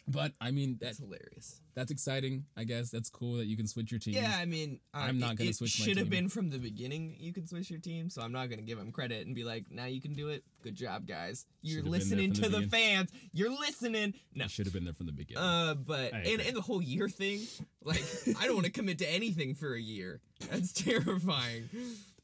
But 0.08 0.34
I 0.40 0.52
mean, 0.52 0.78
that, 0.80 0.86
That's 0.86 1.00
hilarious. 1.00 1.62
that's 1.74 1.90
exciting, 1.90 2.46
I 2.56 2.64
guess. 2.64 2.92
That's 2.92 3.10
cool 3.10 3.38
that 3.38 3.48
you 3.48 3.58
can 3.58 3.66
switch 3.66 3.92
your 3.92 4.00
team. 4.00 4.14
Yeah, 4.14 4.36
I 4.40 4.46
mean, 4.46 4.80
uh, 4.94 5.00
I'm 5.00 5.18
not 5.18 5.36
gonna 5.36 5.50
it 5.50 5.56
switch 5.56 5.80
my 5.80 5.86
Should 5.86 5.98
have 5.98 6.12
been 6.12 6.30
from 6.30 6.52
the 6.52 6.60
beginning. 6.60 7.16
You 7.20 7.34
can 7.34 7.48
switch 7.48 7.72
your 7.72 7.80
team, 7.80 8.12
so 8.12 8.22
I'm 8.22 8.32
not 8.32 8.52
gonna 8.52 8.62
give 8.62 8.78
him 8.78 8.92
credit 8.92 9.26
and 9.26 9.36
be 9.36 9.44
like, 9.44 9.66
"Now 9.72 9.86
you 9.86 10.02
can 10.02 10.14
do 10.14 10.28
it. 10.30 10.44
Good 10.62 10.76
job, 10.76 11.08
guys. 11.08 11.48
You're 11.64 11.80
Should've 11.80 11.92
listening 11.92 12.34
to 12.34 12.42
the 12.50 12.60
the 12.60 12.68
fans. 12.68 13.10
You're 13.34 13.50
listening." 13.50 14.14
No, 14.36 14.46
should 14.48 14.68
have 14.68 14.74
been 14.74 14.84
there 14.84 14.94
from 14.94 15.08
the 15.08 15.12
beginning. 15.12 15.42
uh, 15.42 15.74
but 15.74 16.14
and, 16.14 16.40
and 16.40 16.56
the 16.56 16.62
whole 16.62 16.84
year 16.84 17.10
thing, 17.10 17.42
like, 17.84 18.04
I 18.40 18.46
don't 18.46 18.54
want 18.54 18.68
to 18.68 18.72
commit 18.72 19.00
to 19.00 19.12
anything 19.12 19.56
for 19.56 19.74
a 19.74 19.82
year. 19.82 20.22
That's 20.52 20.72
terrifying. 20.84 21.68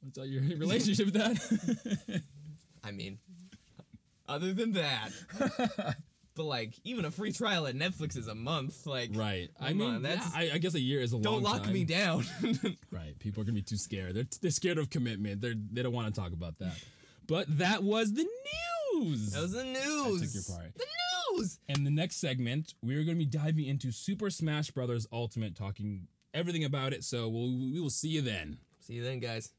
What's 0.01 0.19
all 0.19 0.25
your 0.27 0.43
relationship 0.59 1.05
with 1.07 1.15
that? 1.15 2.21
I 2.83 2.91
mean, 2.91 3.17
other 4.29 4.53
than 4.53 4.73
that. 4.73 5.09
But 6.35 6.43
like 6.45 6.73
even 6.83 7.05
a 7.05 7.11
free 7.11 7.31
trial 7.33 7.67
at 7.67 7.75
Netflix 7.75 8.17
is 8.17 8.27
a 8.27 8.35
month. 8.35 8.85
Like 8.87 9.11
right. 9.13 9.49
I 9.59 9.73
mean, 9.73 9.95
on, 9.95 10.01
that's- 10.01 10.31
yeah, 10.33 10.39
I, 10.39 10.55
I 10.55 10.57
guess 10.59 10.73
a 10.75 10.79
year 10.79 11.01
is 11.01 11.11
a 11.11 11.17
long 11.17 11.23
time. 11.23 11.33
don't 11.33 11.43
lock 11.43 11.63
time. 11.63 11.73
me 11.73 11.83
down. 11.83 12.25
Right. 12.91 13.17
People 13.19 13.41
are 13.41 13.45
gonna 13.45 13.55
be 13.55 13.61
too 13.61 13.77
scared. 13.77 14.15
They're 14.15 14.25
they're 14.41 14.51
scared 14.51 14.77
of 14.77 14.89
commitment. 14.89 15.41
They're 15.41 15.53
they 15.71 15.81
don't 15.83 15.93
want 15.93 16.13
to 16.13 16.19
talk 16.21 16.31
about 16.33 16.57
that. 16.59 16.75
But 17.27 17.57
that 17.59 17.83
was 17.83 18.13
the 18.13 18.27
news. 18.93 19.31
that 19.31 19.41
was 19.41 19.51
the 19.53 19.63
news. 19.63 20.21
I 20.21 20.25
took 20.25 20.33
your 20.33 20.57
part. 20.57 20.73
The 20.75 20.85
news. 21.37 21.59
And 21.69 21.85
the 21.85 21.91
next 21.91 22.17
segment, 22.17 22.73
we're 22.81 23.03
going 23.05 23.17
to 23.17 23.25
be 23.25 23.25
diving 23.25 23.65
into 23.65 23.91
Super 23.91 24.29
Smash 24.29 24.71
Brothers 24.71 25.07
Ultimate, 25.13 25.55
talking 25.55 26.07
everything 26.33 26.65
about 26.65 26.91
it. 26.91 27.05
So 27.05 27.29
we'll, 27.29 27.57
we 27.71 27.79
will 27.79 27.89
see 27.89 28.09
you 28.09 28.21
then. 28.21 28.57
See 28.81 28.95
you 28.95 29.03
then, 29.03 29.19
guys. 29.19 29.51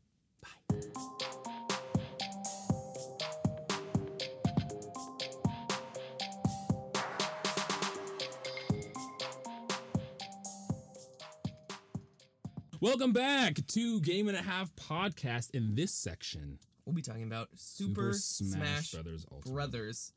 Welcome 12.83 13.13
back 13.13 13.65
to 13.69 14.01
Game 14.01 14.27
and 14.27 14.37
a 14.37 14.43
Half 14.43 14.75
podcast. 14.75 15.53
In 15.53 15.77
this 15.77 15.93
section, 15.95 16.59
We'll 16.85 16.97
be 16.97 17.01
talking 17.01 17.23
about 17.23 17.49
Super, 17.55 18.13
Smash, 18.13 18.91
Brothers 18.91 19.25
Ultimate, 19.31 19.55
Brothers 19.55 20.13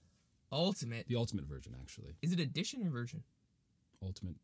Ultimate. 0.52 1.06
the 1.08 1.16
Ultimate 1.16 1.46
version, 1.46 1.76
actually. 1.80 2.16
Is 2.24 2.34
it 2.34 2.40
edition 2.40 2.82
or 2.88 2.90
version? 2.90 3.22
Ultimate. 4.04 4.38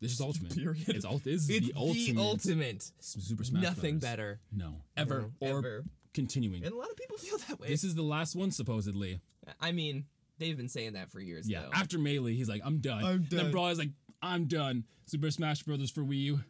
This 0.00 0.12
is 0.12 0.20
Ultimate. 0.22 0.54
Period. 0.56 0.88
It's, 0.88 1.04
ult- 1.04 1.24
this 1.24 1.42
is 1.42 1.50
It's 1.50 1.66
the 1.66 1.74
Ultimate. 1.76 2.22
ultimate. 2.22 2.90
Super 3.00 3.44
Smash 3.44 3.60
Brothers. 3.60 3.76
Nothing 3.76 3.98
Brothers. 3.98 4.10
better. 4.16 4.40
No, 4.50 4.76
ever 4.96 5.30
No, 5.42 5.46
or 5.52 5.58
ever. 5.58 5.84
continuing. 6.14 6.64
And 6.64 6.72
a 6.72 6.76
lot 6.76 6.88
of 6.88 6.96
people 6.96 7.18
feel 7.18 7.36
that 7.48 7.60
way. 7.60 7.68
This 7.68 7.84
is 7.84 7.94
the 7.94 8.00
last 8.02 8.34
one, 8.34 8.50
supposedly. 8.50 9.20
I 9.60 9.72
mean, 9.72 10.06
they've 10.38 10.56
been 10.56 10.70
saying 10.70 10.94
that 10.94 11.10
for 11.10 11.20
years. 11.20 11.46
Yeah. 11.46 11.64
Though. 11.64 11.70
After 11.74 11.98
Melee, 11.98 12.32
he's 12.32 12.48
like, 12.48 12.62
I'm 12.64 12.78
done. 12.78 13.04
I'm 13.04 13.18
done. 13.18 13.26
Then 13.28 13.38
done. 13.40 13.50
Brawl's 13.52 13.78
like, 13.78 13.90
I'm 14.22 14.46
done. 14.46 14.84
Super 15.04 15.30
Smash 15.30 15.64
Brothers 15.64 15.90
for 15.90 16.00
Wii 16.00 16.16
U. 16.20 16.40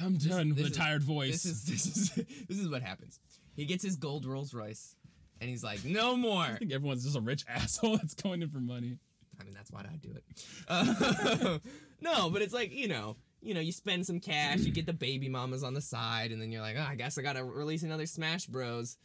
I'm 0.00 0.16
done 0.16 0.48
with 0.50 0.58
this 0.58 0.68
a 0.68 0.72
tired 0.72 1.02
voice. 1.02 1.42
This 1.42 1.46
is 1.46 1.64
this 1.66 1.86
is 1.86 2.10
this 2.48 2.58
is 2.58 2.68
what 2.68 2.82
happens. 2.82 3.18
He 3.54 3.64
gets 3.64 3.82
his 3.82 3.96
gold 3.96 4.24
Rolls 4.24 4.54
Royce, 4.54 4.94
and 5.40 5.50
he's 5.50 5.64
like, 5.64 5.84
"No 5.84 6.16
more." 6.16 6.42
I 6.42 6.56
think 6.56 6.72
everyone's 6.72 7.04
just 7.04 7.16
a 7.16 7.20
rich 7.20 7.44
asshole 7.48 7.96
that's 7.96 8.14
going 8.14 8.42
in 8.42 8.50
for 8.50 8.60
money. 8.60 8.98
I 9.40 9.44
mean, 9.44 9.54
that's 9.54 9.70
why 9.70 9.80
I 9.80 9.96
do 9.96 10.10
it. 10.12 10.24
Uh, 10.68 11.58
no, 12.00 12.30
but 12.30 12.42
it's 12.42 12.54
like 12.54 12.72
you 12.72 12.88
know, 12.88 13.16
you 13.40 13.54
know, 13.54 13.60
you 13.60 13.72
spend 13.72 14.06
some 14.06 14.20
cash, 14.20 14.60
you 14.60 14.72
get 14.72 14.86
the 14.86 14.92
baby 14.92 15.28
mamas 15.28 15.62
on 15.62 15.74
the 15.74 15.80
side, 15.80 16.32
and 16.32 16.40
then 16.40 16.50
you're 16.50 16.62
like, 16.62 16.76
oh, 16.78 16.86
I 16.88 16.94
guess 16.94 17.18
I 17.18 17.22
gotta 17.22 17.44
release 17.44 17.82
another 17.82 18.06
Smash 18.06 18.46
Bros. 18.46 18.96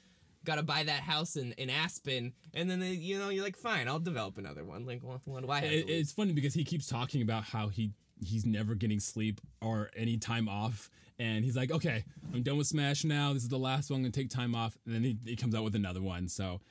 Gotta 0.46 0.64
buy 0.64 0.84
that 0.84 1.02
house 1.04 1.38
in, 1.38 1.54
in 1.54 1.70
Aspen, 1.70 2.34
and 2.54 2.70
then 2.70 2.82
they, 2.82 2.92
you 2.92 3.18
know 3.18 3.30
you're 3.30 3.46
like, 3.46 3.56
fine, 3.56 3.88
I'll 3.88 4.00
develop 4.00 4.38
another 4.38 4.66
one. 4.66 4.86
Like, 4.86 5.02
what, 5.02 5.22
what 5.24 5.42
do 5.42 5.50
I 5.50 5.62
have? 5.62 5.72
It- 5.72 5.88
to 5.88 5.94
it's 5.94 6.12
funny 6.12 6.34
because 6.34 6.54
he 6.54 6.66
keeps 6.66 6.86
talking 6.86 7.22
about 7.22 7.44
how 7.46 7.70
he 7.70 7.92
he's 8.20 8.46
never 8.46 8.76
getting 8.76 9.00
sleep 9.00 9.42
or 9.62 9.90
any 9.96 10.18
time 10.18 10.48
off. 10.48 10.90
And 11.20 11.46
he's 11.46 11.56
like 11.56 11.72
okay 11.72 12.04
i'm 12.34 12.44
done 12.44 12.58
with 12.58 12.68
smash 12.68 13.04
now. 13.04 13.34
This 13.34 13.44
is 13.44 13.50
the 13.50 13.58
last 13.58 13.90
one. 13.90 13.98
I'm 13.98 14.04
gonna 14.04 14.12
take 14.12 14.30
time 14.30 14.56
off. 14.56 14.78
And 14.86 14.96
then 14.96 15.04
he, 15.04 15.18
he 15.26 15.36
comes 15.36 15.56
out 15.56 15.64
with 15.64 15.76
another 15.76 16.02
one. 16.02 16.28
So 16.28 16.62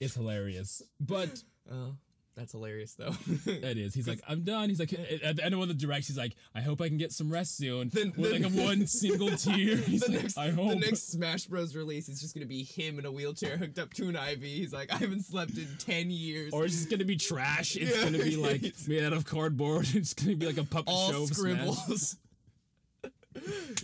it's 0.00 0.14
hilarious. 0.14 0.82
But 0.98 1.42
oh, 1.70 1.94
that's 2.36 2.52
hilarious 2.52 2.94
though. 2.94 3.12
it 3.46 3.76
is 3.76 3.92
he's 3.92 4.06
like 4.08 4.20
i'm 4.28 4.42
done 4.42 4.68
he's 4.68 4.78
like 4.78 4.92
at 4.92 5.36
the 5.36 5.44
end 5.44 5.52
of 5.52 5.58
one 5.60 5.68
of 5.68 5.78
the 5.78 5.86
directs 5.86 6.06
he's 6.06 6.16
like 6.16 6.34
i 6.54 6.60
hope 6.60 6.80
i 6.80 6.88
can 6.88 6.96
get 6.96 7.12
some 7.12 7.30
rest 7.30 7.56
soon 7.56 7.88
Then- 7.90 8.12
with 8.16 8.30
then- 8.32 8.42
like 8.42 8.52
a 8.52 8.56
one 8.64 8.86
single 8.86 9.30
tear 9.30 9.76
he's 9.76 10.00
the 10.02 10.12
like 10.12 10.22
next, 10.22 10.38
i 10.38 10.50
hope 10.50 10.70
the 10.70 10.76
next 10.76 11.10
Smash 11.10 11.46
Bros. 11.46 11.74
release 11.76 12.08
is 12.08 12.20
just 12.20 12.34
gonna 12.34 12.46
be 12.46 12.62
him 12.62 12.98
in 12.98 13.04
a 13.04 13.12
wheelchair 13.12 13.56
hooked 13.56 13.78
up 13.78 13.92
to 13.94 14.08
an 14.08 14.16
IV. 14.16 14.42
He's 14.42 14.72
like, 14.72 14.92
I 14.92 14.96
haven't 14.96 15.24
slept 15.24 15.58
in 15.58 15.66
ten 15.78 16.10
years. 16.10 16.52
or 16.52 16.64
it's 16.64 16.74
just 16.74 16.88
gonna 16.90 17.04
be 17.04 17.16
trash 17.16 17.76
it's 17.76 17.96
Yeah. 17.96 18.04
gonna 18.04 18.18
be 18.22 18.36
like 18.36 18.62
made 18.86 19.02
out 19.04 19.12
of 19.12 19.24
cardboard 19.26 19.88
it's 19.94 20.14
gonna 20.14 20.36
be 20.36 20.46
like 20.46 20.58
a 20.58 20.64
puppet 20.64 20.88
all 20.94 21.10
show 21.12 21.22
of 21.24 21.28
Smash. 21.34 21.36
scribbles. 21.58 22.16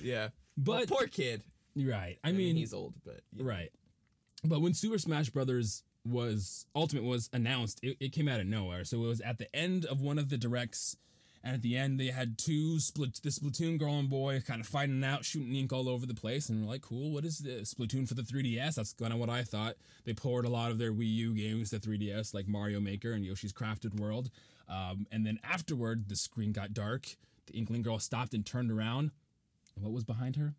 yeah, 0.03 0.29
but 0.57 0.89
poor 0.89 1.07
kid. 1.07 1.43
right 1.77 2.19
i 2.25 2.29
I 2.29 2.33
mean, 2.33 2.39
mean 2.39 2.57
he's 2.57 2.73
old, 2.75 2.95
but 3.05 3.21
Right. 3.39 3.71
But 4.45 4.61
when 4.61 4.75
Super 4.75 4.99
Smash 4.99 5.31
Brothers 5.31 5.83
was 6.07 6.67
Ultimate 6.75 7.05
was 7.05 7.29
announced, 7.33 7.81
it, 7.83 7.97
it 8.01 8.13
came 8.13 8.29
out 8.29 8.41
of 8.41 8.47
nowhere. 8.47 8.85
So 8.85 9.05
it 9.05 9.09
was 9.09 9.21
at 9.21 9.39
the 9.39 9.55
end 9.55 9.85
of 9.85 10.01
one 10.01 10.19
of 10.19 10.29
the 10.29 10.39
directs, 10.39 10.97
and 11.43 11.55
at 11.55 11.63
the 11.63 11.77
end 11.77 12.01
they 12.01 12.09
had 12.09 12.39
two 12.39 12.81
split 12.81 13.21
the 13.23 13.31
Splatoon 13.31 13.79
girl 13.79 13.99
and 13.99 14.09
boy 14.11 14.43
kind 14.47 14.61
of 14.61 14.67
fighting 14.67 15.03
out, 15.05 15.25
shooting 15.25 15.55
ink 15.55 15.73
all 15.73 15.89
over 15.89 16.07
the 16.07 16.15
place, 16.15 16.49
and 16.49 16.63
we're 16.63 16.71
like, 16.71 16.83
cool, 16.83 17.11
what 17.13 17.25
is 17.25 17.39
this? 17.39 17.75
Splatoon 17.75 18.09
for 18.09 18.15
the 18.15 18.23
3DS? 18.23 18.75
That's 18.75 18.93
kind 18.93 19.13
of 19.13 19.19
what 19.19 19.31
I 19.31 19.43
thought. 19.43 19.77
They 20.05 20.13
poured 20.13 20.45
a 20.45 20.51
lot 20.51 20.71
of 20.71 20.79
their 20.79 20.93
Wii 20.93 21.13
U 21.15 21.35
games 21.35 21.71
to 21.71 21.79
3DS, 21.79 22.35
like 22.35 22.49
Mario 22.49 22.81
Maker 22.81 23.13
and 23.13 23.25
Yoshi's 23.25 23.53
Crafted 23.53 23.99
World. 23.99 24.31
Um, 24.69 25.07
and 25.13 25.25
then 25.25 25.39
afterward, 25.45 26.09
the 26.09 26.17
screen 26.17 26.53
got 26.53 26.75
dark. 26.75 27.17
The 27.47 27.55
Inkling 27.55 27.83
girl 27.83 27.99
stopped 27.99 28.35
and 28.35 28.45
turned 28.45 28.73
around. 28.73 29.13
And 29.77 29.85
what 29.85 29.93
was 29.93 30.05
behind 30.05 30.37
her? 30.37 30.55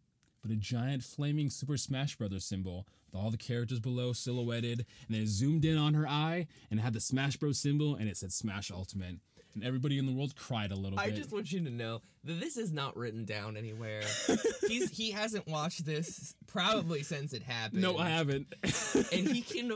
A 0.52 0.56
giant 0.56 1.04
flaming 1.04 1.50
Super 1.50 1.78
Smash 1.78 2.16
Brothers 2.16 2.46
symbol 2.46 2.88
with 3.12 3.22
all 3.22 3.32
the 3.32 3.38
characters 3.38 3.80
below 3.80 4.14
silhouetted, 4.14 4.86
and 5.08 5.16
then 5.16 5.22
it 5.24 5.28
zoomed 5.28 5.66
in 5.66 5.78
on 5.78 5.94
her 5.94 6.08
eye 6.08 6.48
and 6.70 6.80
it 6.80 6.84
had 6.84 6.94
the 6.94 7.00
Smash 7.00 7.38
Bros 7.38 7.58
symbol 7.60 7.96
and 7.96 8.08
it 8.10 8.18
said 8.18 8.32
Smash 8.32 8.72
Ultimate. 8.72 9.16
And 9.54 9.64
everybody 9.64 9.98
in 9.98 10.06
the 10.06 10.12
world 10.12 10.36
cried 10.36 10.72
a 10.72 10.76
little 10.76 10.98
bit. 10.98 11.00
I 11.00 11.08
bit. 11.10 11.16
just 11.16 11.32
want 11.32 11.52
you 11.52 11.64
to 11.64 11.70
know 11.72 12.02
that 12.26 12.40
this 12.40 12.58
is 12.58 12.72
not 12.72 12.96
written 12.96 13.26
down 13.26 13.58
anywhere. 13.58 14.04
He's 14.68 14.92
he 14.92 15.10
hasn't 15.12 15.48
watched 15.48 15.84
this 15.86 16.36
probably 16.46 17.02
since 17.02 17.34
it 17.34 17.42
happened. 17.42 17.82
no, 17.82 17.98
I 17.98 18.10
haven't. 18.10 18.54
and 19.12 19.28
he 19.28 19.42
can 19.42 19.74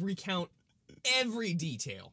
recount 0.00 0.50
every 1.16 1.52
detail. 1.52 2.12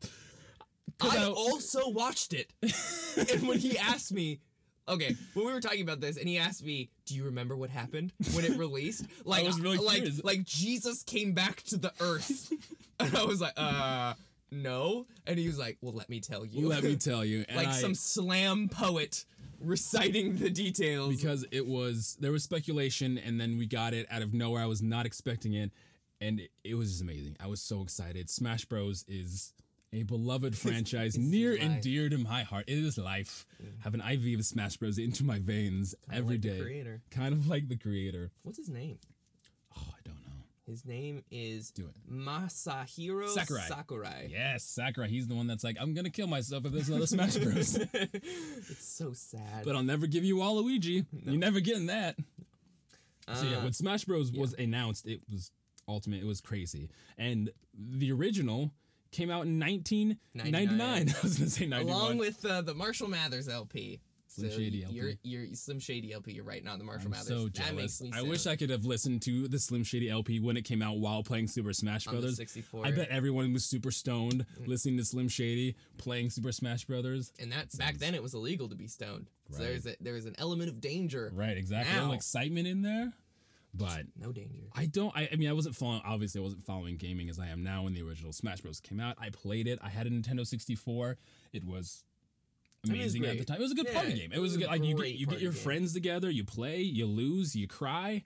I 0.99 1.25
I- 1.25 1.29
also 1.29 1.89
watched 1.89 2.33
it, 2.33 2.51
and 3.31 3.47
when 3.47 3.59
he 3.59 3.77
asked 3.77 4.11
me, 4.13 4.39
okay, 4.87 5.15
when 5.33 5.45
we 5.45 5.53
were 5.53 5.61
talking 5.61 5.81
about 5.81 5.99
this, 6.01 6.17
and 6.17 6.27
he 6.27 6.37
asked 6.37 6.63
me, 6.63 6.89
"Do 7.05 7.15
you 7.15 7.23
remember 7.25 7.55
what 7.55 7.69
happened 7.69 8.13
when 8.33 8.45
it 8.45 8.57
released?" 8.57 9.05
Like, 9.23 9.45
was 9.45 9.59
really 9.59 9.77
like, 9.77 9.97
curious. 9.97 10.23
like 10.23 10.43
Jesus 10.43 11.03
came 11.03 11.33
back 11.33 11.61
to 11.63 11.77
the 11.77 11.91
earth, 11.99 12.51
and 12.99 13.15
I 13.15 13.23
was 13.23 13.41
like, 13.41 13.53
"Uh, 13.57 14.13
no," 14.51 15.05
and 15.27 15.37
he 15.39 15.47
was 15.47 15.57
like, 15.57 15.77
"Well, 15.81 15.93
let 15.93 16.09
me 16.09 16.19
tell 16.19 16.45
you." 16.45 16.67
Let 16.67 16.83
me 16.83 16.95
tell 16.95 17.23
you. 17.25 17.45
And 17.49 17.57
like 17.57 17.67
I- 17.67 17.71
some 17.81 17.95
slam 17.95 18.69
poet 18.69 19.25
reciting 19.61 20.35
the 20.37 20.49
details. 20.49 21.15
because 21.15 21.45
it 21.51 21.65
was 21.65 22.17
there 22.19 22.31
was 22.31 22.43
speculation 22.43 23.17
and 23.17 23.39
then 23.39 23.57
we 23.57 23.65
got 23.65 23.93
it 23.93 24.05
out 24.11 24.21
of 24.21 24.33
nowhere. 24.33 24.61
I 24.61 24.65
was 24.67 24.81
not 24.81 25.05
expecting 25.05 25.53
it, 25.53 25.71
and 26.21 26.39
it, 26.41 26.51
it 26.63 26.75
was 26.75 26.89
just 26.89 27.01
amazing. 27.01 27.35
I 27.39 27.47
was 27.47 27.61
so 27.61 27.81
excited. 27.81 28.29
Smash 28.29 28.65
Bros 28.65 29.05
is 29.07 29.53
a 29.95 30.03
beloved 30.03 30.57
franchise 30.57 31.17
near 31.17 31.55
and 31.55 31.81
dear 31.81 32.09
to 32.09 32.17
my 32.17 32.43
heart. 32.43 32.65
It 32.67 32.77
is 32.77 32.97
life. 32.97 33.45
Have 33.83 33.93
an 33.93 34.01
IV 34.01 34.39
of 34.39 34.45
Smash 34.45 34.77
Bros 34.77 34.97
into 34.97 35.23
my 35.23 35.39
veins 35.39 35.95
every 36.11 36.35
like 36.35 36.41
day. 36.41 36.99
Kind 37.11 37.33
of 37.33 37.47
like 37.47 37.67
the 37.69 37.77
creator. 37.77 38.31
What's 38.43 38.57
his 38.57 38.69
name? 38.69 38.99
Oh, 39.77 39.81
I 39.87 39.99
don't 40.03 40.15
know. 40.15 40.21
His 40.67 40.85
name 40.85 41.23
is 41.31 41.71
Do 41.71 41.87
it. 41.87 41.95
Masahiro 42.11 43.29
Sakurai. 43.29 43.67
Sakurai. 43.67 44.27
Yes, 44.31 44.63
Sakurai. 44.63 45.07
He's 45.07 45.27
the 45.27 45.35
one 45.35 45.47
that's 45.47 45.63
like, 45.63 45.77
I'm 45.79 45.93
gonna 45.93 46.09
kill 46.09 46.27
myself 46.27 46.65
if 46.65 46.71
there's 46.73 46.89
another 46.89 47.07
Smash 47.07 47.37
Bros. 47.37 47.77
It's 47.93 48.85
so 48.87 49.13
sad. 49.13 49.63
but 49.63 49.75
I'll 49.75 49.83
never 49.83 50.07
give 50.07 50.23
you 50.23 50.37
Waluigi. 50.37 51.05
You're 51.23 51.37
never 51.37 51.59
getting 51.59 51.85
that. 51.87 52.15
So 53.33 53.45
yeah, 53.47 53.57
Uh, 53.57 53.63
when 53.63 53.73
Smash 53.73 54.05
Bros 54.05 54.31
was 54.31 54.53
announced, 54.55 55.07
it 55.07 55.21
was 55.31 55.51
ultimate. 55.87 56.21
It 56.21 56.25
was 56.25 56.41
crazy, 56.41 56.89
and 57.17 57.49
the 57.73 58.11
original 58.11 58.71
came 59.15 59.29
out 59.31 59.45
in 59.45 59.59
1999. 59.59 60.77
99. 60.77 61.09
I 61.17 61.21
was 61.23 61.37
gonna 61.37 61.49
say 61.49 61.65
91. 61.65 61.95
along 61.95 62.17
with 62.17 62.45
uh, 62.45 62.61
the 62.61 62.73
Marshall 62.73 63.07
Mathers 63.07 63.47
LP. 63.47 64.01
Slim 64.27 64.51
Shady 64.51 64.83
LP. 64.83 64.95
You're, 64.95 65.11
you're 65.23 65.55
Slim 65.55 65.79
Shady 65.79 66.11
LP. 66.11 66.33
You're 66.33 66.43
right, 66.43 66.61
not 66.61 66.77
the 66.77 66.83
Marshall 66.83 67.05
I'm 67.05 67.11
Mathers. 67.11 67.27
so 67.27 67.47
That 67.47 67.73
makes 67.73 68.01
me 68.01 68.11
I 68.13 68.21
wish. 68.21 68.45
I 68.45 68.57
could 68.57 68.69
have 68.69 68.83
listened 68.83 69.21
to 69.21 69.47
the 69.47 69.57
Slim 69.57 69.85
Shady 69.85 70.09
LP 70.09 70.41
when 70.41 70.57
it 70.57 70.63
came 70.65 70.81
out 70.81 70.97
while 70.97 71.23
playing 71.23 71.47
Super 71.47 71.71
Smash 71.71 72.05
Brothers. 72.05 72.35
64. 72.35 72.85
I 72.85 72.91
bet 72.91 73.07
everyone 73.07 73.53
was 73.53 73.63
super 73.63 73.91
stoned 73.91 74.45
listening 74.65 74.97
to 74.97 75.05
Slim 75.05 75.29
Shady 75.29 75.77
playing 75.97 76.29
Super 76.31 76.51
Smash 76.51 76.83
Brothers. 76.83 77.31
And 77.39 77.49
that 77.53 77.75
back 77.77 77.95
then 77.97 78.13
it 78.13 78.21
was 78.21 78.33
illegal 78.33 78.67
to 78.67 78.75
be 78.75 78.87
stoned. 78.87 79.29
Right. 79.49 79.57
So 79.57 79.63
there's 79.63 79.85
a, 79.85 79.95
there 80.01 80.13
was 80.13 80.25
an 80.25 80.35
element 80.37 80.69
of 80.69 80.81
danger. 80.81 81.31
Right, 81.33 81.55
exactly. 81.57 81.93
A 81.93 81.95
Now. 81.95 82.01
little 82.01 82.15
excitement 82.15 82.67
in 82.67 82.81
there, 82.81 83.13
but 83.77 84.03
No 84.19 84.31
danger. 84.31 84.63
I 84.75 84.85
don't. 84.85 85.15
I, 85.15 85.29
I 85.31 85.35
mean, 85.35 85.49
I 85.49 85.53
wasn't 85.53 85.75
following. 85.75 86.01
Obviously, 86.05 86.39
I 86.39 86.43
wasn't 86.43 86.63
following 86.63 86.97
gaming 86.97 87.29
as 87.29 87.39
I 87.39 87.47
am 87.47 87.63
now 87.63 87.83
when 87.83 87.93
the 87.93 88.01
original 88.01 88.31
Smash 88.33 88.61
Bros. 88.61 88.79
came 88.79 88.99
out. 88.99 89.15
I 89.19 89.29
played 89.29 89.67
it. 89.67 89.79
I 89.83 89.89
had 89.89 90.07
a 90.07 90.09
Nintendo 90.09 90.45
64. 90.45 91.17
It 91.53 91.63
was 91.63 92.03
amazing 92.87 93.25
at 93.25 93.37
the 93.37 93.45
time. 93.45 93.57
It 93.57 93.61
was 93.61 93.71
a 93.71 93.75
good 93.75 93.91
party 93.91 94.13
game. 94.13 94.31
It 94.31 94.37
it 94.37 94.39
was, 94.39 94.51
was 94.51 94.55
a 94.57 94.59
good, 94.59 94.67
like 94.69 94.83
you 94.83 94.95
get 94.95 95.13
you 95.15 95.25
get 95.27 95.39
your 95.41 95.51
game. 95.51 95.61
friends 95.61 95.93
together. 95.93 96.29
You 96.29 96.43
play. 96.43 96.81
You 96.81 97.05
lose. 97.05 97.55
You 97.55 97.67
cry. 97.67 98.23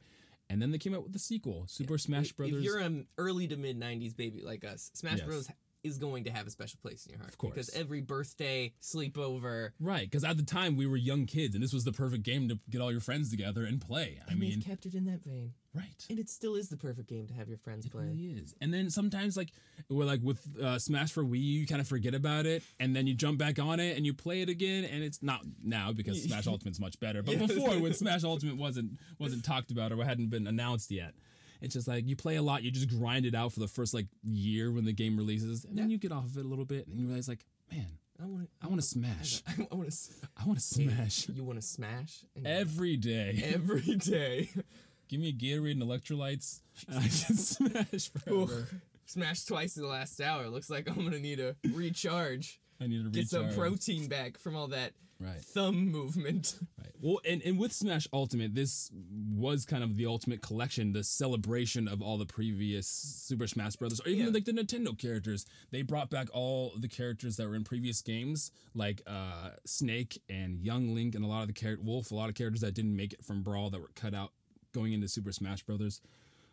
And 0.51 0.59
then 0.61 0.71
they 0.71 0.79
came 0.79 0.95
out 0.95 1.03
with 1.03 1.13
the 1.13 1.19
sequel, 1.19 1.65
Super 1.67 1.99
Smash 1.99 2.31
If- 2.31 2.37
Brothers. 2.37 2.57
If 2.57 2.63
you're 2.63 2.79
an 2.79 3.05
early 3.19 3.47
to 3.47 3.55
mid 3.55 3.79
'90s 3.79 4.15
baby 4.17 4.41
like 4.41 4.63
us, 4.65 4.89
Smash 4.95 5.19
Yes. 5.19 5.27
Bros 5.27 5.47
is 5.83 5.97
going 5.97 6.25
to 6.25 6.29
have 6.31 6.45
a 6.45 6.49
special 6.49 6.77
place 6.81 7.05
in 7.05 7.11
your 7.11 7.19
heart. 7.19 7.29
Of 7.31 7.37
course. 7.37 7.53
Because 7.53 7.69
every 7.75 8.01
birthday, 8.01 8.73
sleepover, 8.81 9.71
right, 9.79 10.01
because 10.09 10.23
at 10.23 10.37
the 10.37 10.43
time 10.43 10.75
we 10.75 10.85
were 10.85 10.97
young 10.97 11.25
kids, 11.25 11.55
and 11.55 11.63
this 11.63 11.73
was 11.73 11.83
the 11.83 11.91
perfect 11.91 12.23
game 12.23 12.49
to 12.49 12.59
get 12.69 12.81
all 12.81 12.91
your 12.91 13.01
friends 13.01 13.29
together 13.31 13.63
and 13.65 13.79
play. 13.81 14.19
I 14.27 14.31
and 14.31 14.39
mean, 14.39 14.51
they've 14.59 14.65
kept 14.65 14.85
it 14.85 14.93
in 14.93 15.05
that 15.05 15.23
vein. 15.23 15.53
right. 15.73 15.85
And 16.09 16.19
it 16.19 16.29
still 16.29 16.55
is 16.55 16.69
the 16.69 16.77
perfect 16.77 17.07
game 17.09 17.27
to 17.27 17.33
have 17.33 17.47
your 17.47 17.57
friends 17.57 17.85
It 17.85 17.91
play. 17.91 18.03
really 18.05 18.25
is. 18.25 18.53
And 18.61 18.73
then 18.73 18.89
sometimes, 18.89 19.37
like, 19.37 19.49
we're 19.89 20.05
like 20.05 20.21
with 20.21 20.45
uh, 20.61 20.79
Smash 20.79 21.11
for 21.11 21.23
Wii, 21.23 21.39
U, 21.41 21.59
you 21.61 21.67
kind 21.67 21.81
of 21.81 21.87
forget 21.87 22.13
about 22.13 22.45
it, 22.45 22.61
and 22.79 22.95
then 22.95 23.07
you 23.07 23.13
jump 23.13 23.37
back 23.39 23.57
on 23.59 23.79
it 23.79 23.95
and 23.97 24.05
you 24.05 24.13
play 24.13 24.41
it 24.41 24.49
again, 24.49 24.83
and 24.85 25.03
it's 25.03 25.23
not 25.23 25.41
now 25.63 25.91
because 25.93 26.21
Smash 26.27 26.47
Ultimate's 26.47 26.79
much 26.79 26.99
better. 26.99 27.23
But 27.23 27.39
before, 27.39 27.79
when 27.79 27.93
Smash 27.93 28.23
Ultimate 28.23 28.57
wasn't 28.57 28.99
wasn't 29.17 29.45
talked 29.45 29.71
about 29.71 29.91
or 29.91 30.03
hadn't 30.03 30.29
been 30.29 30.47
announced 30.47 30.91
yet, 30.91 31.13
it's 31.61 31.73
just 31.73 31.87
like 31.87 32.07
you 32.07 32.15
play 32.15 32.35
a 32.35 32.41
lot, 32.41 32.63
you 32.63 32.71
just 32.71 32.89
grind 32.89 33.25
it 33.25 33.35
out 33.35 33.51
for 33.53 33.59
the 33.59 33.67
first 33.67 33.93
like 33.93 34.07
year 34.23 34.71
when 34.71 34.85
the 34.85 34.93
game 34.93 35.17
releases, 35.17 35.65
and 35.65 35.77
then 35.77 35.89
you 35.89 35.97
get 35.97 36.11
off 36.11 36.25
of 36.25 36.37
it 36.37 36.45
a 36.45 36.47
little 36.47 36.65
bit, 36.65 36.87
and 36.87 36.99
you 36.99 37.07
realize 37.07 37.27
like, 37.27 37.45
man, 37.71 37.87
I 38.21 38.25
want 38.25 38.43
to. 38.43 38.49
I 38.61 38.67
want 38.67 38.81
to 38.81 38.87
smash, 38.87 39.41
I 39.47 39.75
want 39.75 39.91
to. 39.91 39.97
I 40.37 40.45
want 40.45 40.59
to 40.59 40.65
smash 40.65 41.29
You 41.29 41.43
want 41.43 41.59
to 41.59 41.65
smash 41.65 42.23
every 42.45 42.97
day. 42.97 43.51
every 43.53 43.95
day. 43.95 44.49
Give 45.07 45.19
me 45.19 45.29
a 45.29 45.33
Gatorade 45.33 45.71
and 45.71 45.81
electrolytes, 45.81 46.59
and 46.87 46.97
I 46.99 47.01
can 47.01 47.35
smash 47.35 48.09
forever. 48.11 48.67
Smash 49.05 49.45
twice 49.45 49.75
in 49.75 49.81
the 49.81 49.89
last 49.89 50.21
hour. 50.21 50.47
Looks 50.49 50.69
like 50.69 50.87
I'm 50.87 51.03
gonna 51.03 51.17
need 51.19 51.39
a 51.39 51.55
recharge. 51.73 52.59
I 52.79 52.85
need 52.85 52.99
to 52.99 53.05
recharge. 53.05 53.13
Get 53.13 53.27
some 53.27 53.49
protein 53.53 54.07
back 54.07 54.37
from 54.37 54.55
all 54.55 54.67
that 54.67 54.93
Right. 55.21 55.41
thumb 55.41 55.89
movement. 55.91 56.55
Right. 56.77 56.91
Well, 57.01 57.19
and, 57.27 57.41
and 57.43 57.59
with 57.59 57.73
Smash 57.73 58.07
Ultimate, 58.13 58.55
this 58.55 58.89
was 59.33 59.65
kind 59.65 59.83
of 59.83 59.97
the 59.97 60.05
ultimate 60.05 60.41
collection, 60.41 60.93
the 60.93 61.03
celebration 61.03 61.87
of 61.89 62.01
all 62.01 62.17
the 62.17 62.25
previous 62.25 62.87
Super 62.87 63.45
Smash 63.47 63.75
Brothers, 63.75 63.99
or 64.05 64.07
even 64.09 64.27
Yeah. 64.27 64.31
like 64.31 64.45
the 64.45 64.53
Nintendo 64.53 64.97
characters. 64.97 65.45
They 65.71 65.81
brought 65.81 66.09
back 66.09 66.27
all 66.33 66.71
the 66.77 66.87
characters 66.87 67.35
that 67.37 67.47
were 67.49 67.55
in 67.55 67.63
previous 67.65 68.01
games, 68.01 68.51
like 68.73 69.01
uh, 69.07 69.51
Snake 69.65 70.21
and 70.29 70.61
Young 70.61 70.93
Link, 70.95 71.15
and 71.15 71.23
a 71.25 71.27
lot 71.27 71.41
of 71.41 71.47
the 71.47 71.53
character 71.53 71.83
Wolf, 71.85 72.11
a 72.11 72.15
lot 72.15 72.29
of 72.29 72.35
characters 72.35 72.61
that 72.61 72.73
didn't 72.73 72.95
make 72.95 73.11
it 73.13 73.23
from 73.25 73.43
Brawl 73.43 73.69
that 73.71 73.79
were 73.81 73.91
cut 73.95 74.13
out 74.13 74.31
going 74.73 74.93
into 74.93 75.07
Super 75.09 75.31
Smash 75.33 75.63
Brothers. 75.63 75.99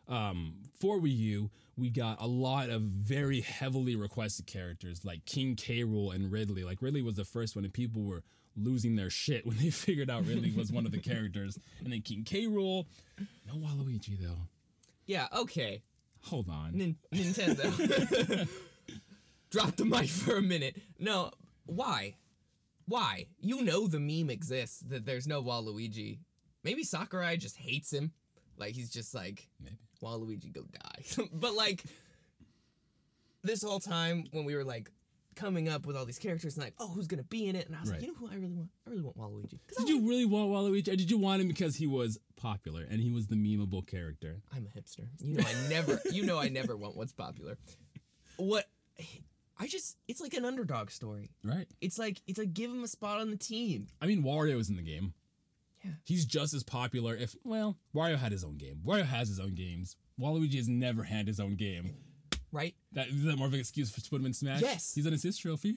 Um, 0.09 0.55
for 0.79 0.99
Wii 1.01 1.17
U, 1.17 1.51
we 1.77 1.91
got 1.91 2.21
a 2.21 2.27
lot 2.27 2.71
of 2.71 2.83
very 2.83 3.41
heavily 3.41 3.97
requested 3.97 4.47
characters 4.47 5.05
like 5.05 5.25
King 5.25 5.57
K. 5.57 5.83
Rool 5.83 6.15
and 6.15 6.31
Ridley. 6.31 6.63
Like 6.65 6.81
Ridley 6.81 7.03
was 7.03 7.17
the 7.17 7.25
first 7.25 7.57
one, 7.57 7.65
and 7.65 7.75
people 7.75 8.03
were 8.03 8.23
losing 8.57 8.97
their 8.97 9.11
shit 9.11 9.47
when 9.47 9.57
they 9.59 9.71
figured 9.71 10.11
out 10.11 10.27
Ridley 10.27 10.53
was 10.53 10.73
one 10.73 10.87
of 10.87 10.93
the 10.93 10.99
characters. 11.11 11.59
And 11.85 11.93
then 11.93 12.01
King 12.03 12.25
K. 12.25 12.47
Rool, 12.47 12.87
no 13.47 13.55
Waluigi 13.55 14.19
though. 14.21 14.49
Yeah. 15.07 15.29
Okay. 15.37 15.83
Hold 16.23 16.49
on. 16.49 16.77
Nin- 16.77 16.97
Nintendo. 17.15 18.49
Drop 19.51 19.77
the 19.77 19.85
mic 19.85 20.09
for 20.09 20.37
a 20.37 20.43
minute. 20.43 20.77
No. 20.99 21.31
Why? 21.67 22.15
why? 22.89 23.27
You 23.41 23.63
know 23.63 23.89
the 23.89 23.99
meme 23.99 24.31
exists 24.31 24.79
that 24.89 25.05
there's 25.05 25.27
no 25.27 25.43
Waluigi. 25.43 26.19
Maybe 26.63 26.85
Sakurai 26.85 27.37
just 27.37 27.57
hates 27.57 27.93
him. 27.93 28.13
Like 28.57 28.75
he's 28.75 28.91
just 28.91 29.15
like 29.15 29.49
Maybe. 29.63 29.77
Waluigi 30.03 30.53
go 30.53 30.63
die. 30.63 31.27
but 31.33 31.55
like 31.55 31.85
this 33.43 33.63
whole 33.63 33.81
time 33.81 34.27
when 34.33 34.45
we 34.45 34.55
were 34.55 34.65
like 34.65 34.91
coming 35.37 35.69
up 35.69 35.87
with 35.87 35.97
all 35.97 36.05
these 36.05 36.19
characters 36.19 36.57
and 36.57 36.65
like, 36.65 36.75
oh, 36.81 36.89
who's 36.89 37.07
gonna 37.07 37.23
be 37.23 37.47
in 37.47 37.55
it? 37.55 37.67
And 37.67 37.77
I 37.77 37.81
was 37.81 37.91
Right. 37.91 38.01
like, 38.01 38.07
you 38.09 38.13
know 38.13 38.19
who 38.19 38.29
I 38.29 38.35
really 38.35 38.55
want? 38.55 38.71
I 38.87 38.91
really 38.91 39.03
want 39.03 39.17
Waluigi. 39.17 39.59
'Cause 39.69 39.77
Did 39.79 39.89
you 39.89 40.09
really 40.09 40.25
want 40.25 40.51
Waluigi? 40.51 40.89
Or 40.93 40.97
did 40.97 41.11
you 41.11 41.19
want 41.19 41.41
him 41.43 41.49
because 41.49 41.77
he 41.77 41.87
was 41.87 42.19
popular 42.37 42.83
and 42.83 43.01
he 43.01 43.11
was 43.11 43.29
the 43.29 43.37
memeable 43.37 43.87
character? 43.87 44.43
I'm 44.53 44.67
a 44.67 44.71
hipster. 44.79 45.07
You 45.21 45.35
know 45.37 45.45
I 45.47 45.69
never 45.69 46.01
you 46.13 46.25
know 46.27 46.39
I 46.39 46.49
never 46.49 46.77
want 46.77 46.97
what's 46.97 47.13
popular. 47.13 47.57
What 48.39 48.65
I 49.59 49.67
just 49.69 49.97
it's 50.09 50.21
like 50.21 50.35
an 50.35 50.45
underdog 50.45 50.91
story. 50.91 51.31
Right. 51.45 51.67
It's 51.81 51.99
like 51.99 52.21
it's 52.27 52.39
like 52.39 52.53
give 52.55 52.71
him 52.71 52.83
a 52.83 52.89
spot 52.89 53.21
on 53.21 53.31
the 53.31 53.37
team. 53.37 53.87
I 54.01 54.07
mean, 54.07 54.23
Wario's 54.23 54.69
in 54.69 54.77
the 54.77 54.83
game. 54.83 55.15
Yeah. 55.85 55.93
He's 56.05 56.25
just 56.25 56.53
as 56.53 56.65
popular 56.65 57.15
if, 57.15 57.37
well, 57.45 57.79
Wario 57.95 58.17
had 58.17 58.33
his 58.33 58.43
own 58.43 58.57
game. 58.57 58.81
Wario 58.85 59.05
has 59.05 59.29
his 59.29 59.39
own 59.39 59.55
games. 59.55 59.95
Waluigi 60.19 60.55
has 60.57 60.69
never 60.69 61.05
had 61.05 61.27
his 61.29 61.39
own 61.39 61.55
game. 61.55 61.95
Right? 62.53 62.75
That, 62.93 63.09
is 63.09 63.25
that 63.25 63.37
more 63.37 63.47
of 63.49 63.53
an 63.55 63.61
excuse 63.61 63.91
for 63.91 64.01
to 64.01 64.09
put 64.11 64.21
him 64.21 64.27
in 64.27 64.33
Smash? 64.33 64.63
Yes. 64.63 64.93
He's 64.95 65.07
an 65.07 65.13
assist 65.15 65.43
trophy. 65.43 65.77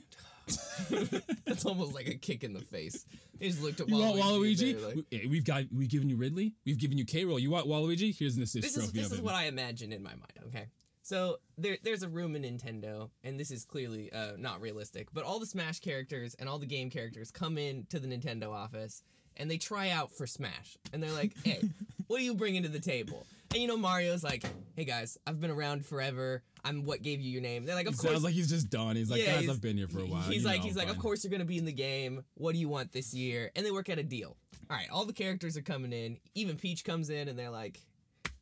That's 1.45 1.65
almost 1.65 1.93
like 1.93 2.08
a 2.08 2.15
kick 2.15 2.43
in 2.43 2.53
the 2.53 2.62
face. 2.62 3.05
He 3.39 3.49
just 3.49 3.62
looked 3.62 3.79
at 3.79 3.89
You 3.89 3.95
Waluigi. 3.95 4.17
want 4.17 4.19
Waluigi? 4.19 4.86
like- 4.86 5.05
We- 5.12 5.27
We've 5.27 5.45
got 5.45 5.63
we've 5.73 5.89
given 5.89 6.10
you 6.10 6.15
Ridley. 6.15 6.53
We've 6.65 6.77
given 6.77 6.97
you 6.97 7.05
K. 7.05 7.23
Rool. 7.25 7.39
You 7.41 7.51
want 7.51 7.67
Waluigi? 7.67 8.17
Here's 8.17 8.36
an 8.38 8.43
assist 8.43 8.63
this 8.63 8.77
is 8.77 8.84
trophy 8.86 8.97
this 8.99 9.08
of 9.12 9.13
is 9.19 9.21
what 9.21 9.36
I 9.36 9.45
imagine 9.45 9.91
in 9.93 10.01
my 10.03 10.12
mind. 10.12 10.39
Okay, 10.47 10.67
so 11.01 11.38
there 11.58 11.77
there's 11.84 12.03
a 12.03 12.10
room 12.10 12.36
in 12.36 12.43
Nintendo, 12.43 13.10
and 13.23 13.39
this 13.39 13.51
is 13.51 13.65
clearly 13.65 14.12
uh, 14.12 14.34
not 14.38 14.62
realistic. 14.62 15.08
But 15.13 15.23
all 15.23 15.39
the 15.39 15.45
Smash 15.45 15.79
characters 15.79 16.36
and 16.39 16.49
all 16.49 16.60
the 16.60 16.65
game 16.65 16.89
characters 16.89 17.32
come 17.32 17.58
in 17.58 17.86
to 17.89 17.99
the 17.99 18.08
Nintendo 18.08 18.49
office, 18.51 19.03
and 19.38 19.49
they 19.49 19.58
try 19.58 19.89
out 19.89 20.12
for 20.12 20.25
Smash, 20.27 20.77
and 20.93 21.01
they're 21.03 21.12
like, 21.13 21.34
"Hey, 21.43 21.62
what 22.08 22.17
do 22.17 22.23
you 22.23 22.34
bring 22.36 22.62
to 22.63 22.69
the 22.69 22.79
table?" 22.79 23.25
And 23.51 23.62
you 23.62 23.67
know 23.67 23.77
Mario's 23.77 24.23
like, 24.23 24.43
"Hey 24.75 24.85
guys, 24.85 25.17
I've 25.25 25.41
been 25.41 25.49
around 25.49 25.85
forever. 25.85 26.43
I'm 26.63 26.85
what 26.85 27.01
gave 27.01 27.19
you 27.19 27.31
your 27.31 27.41
name." 27.41 27.65
They're 27.65 27.75
like, 27.75 27.88
"Of 27.88 27.97
course." 27.97 28.12
sounds 28.12 28.23
like 28.23 28.33
he's 28.35 28.49
just 28.49 28.69
done. 28.69 28.95
He's 28.95 29.09
like, 29.09 29.21
Yeah, 29.21 29.33
guys, 29.33 29.39
he's- 29.41 29.49
I've 29.55 29.62
been 29.62 29.77
here 29.77 29.88
for 29.88 29.99
a 30.01 30.05
while. 30.05 30.21
He's 30.21 30.43
You 30.43 30.47
like, 30.47 30.59
know, 30.59 30.65
he's 30.65 30.77
I'm 30.77 30.88
like, 30.88 30.95
of 30.95 31.01
course 31.01 31.23
you're 31.23 31.31
gonna 31.31 31.45
be 31.45 31.57
in 31.57 31.65
the 31.65 31.71
game. 31.71 32.23
What 32.35 32.53
do 32.53 32.59
you 32.59 32.69
want 32.69 32.91
this 32.91 33.12
year? 33.13 33.49
And 33.55 33.65
they 33.65 33.71
work 33.71 33.89
out 33.89 33.97
a 33.97 34.03
deal. 34.03 34.38
All 34.69 34.77
right, 34.77 34.88
all 34.91 35.03
the 35.05 35.13
characters 35.13 35.57
are 35.57 35.63
coming 35.63 35.91
in. 35.93 36.17
Even 36.35 36.57
Peach 36.57 36.83
comes 36.85 37.09
in, 37.09 37.27
and 37.27 37.39
they're 37.39 37.49
like, 37.49 37.79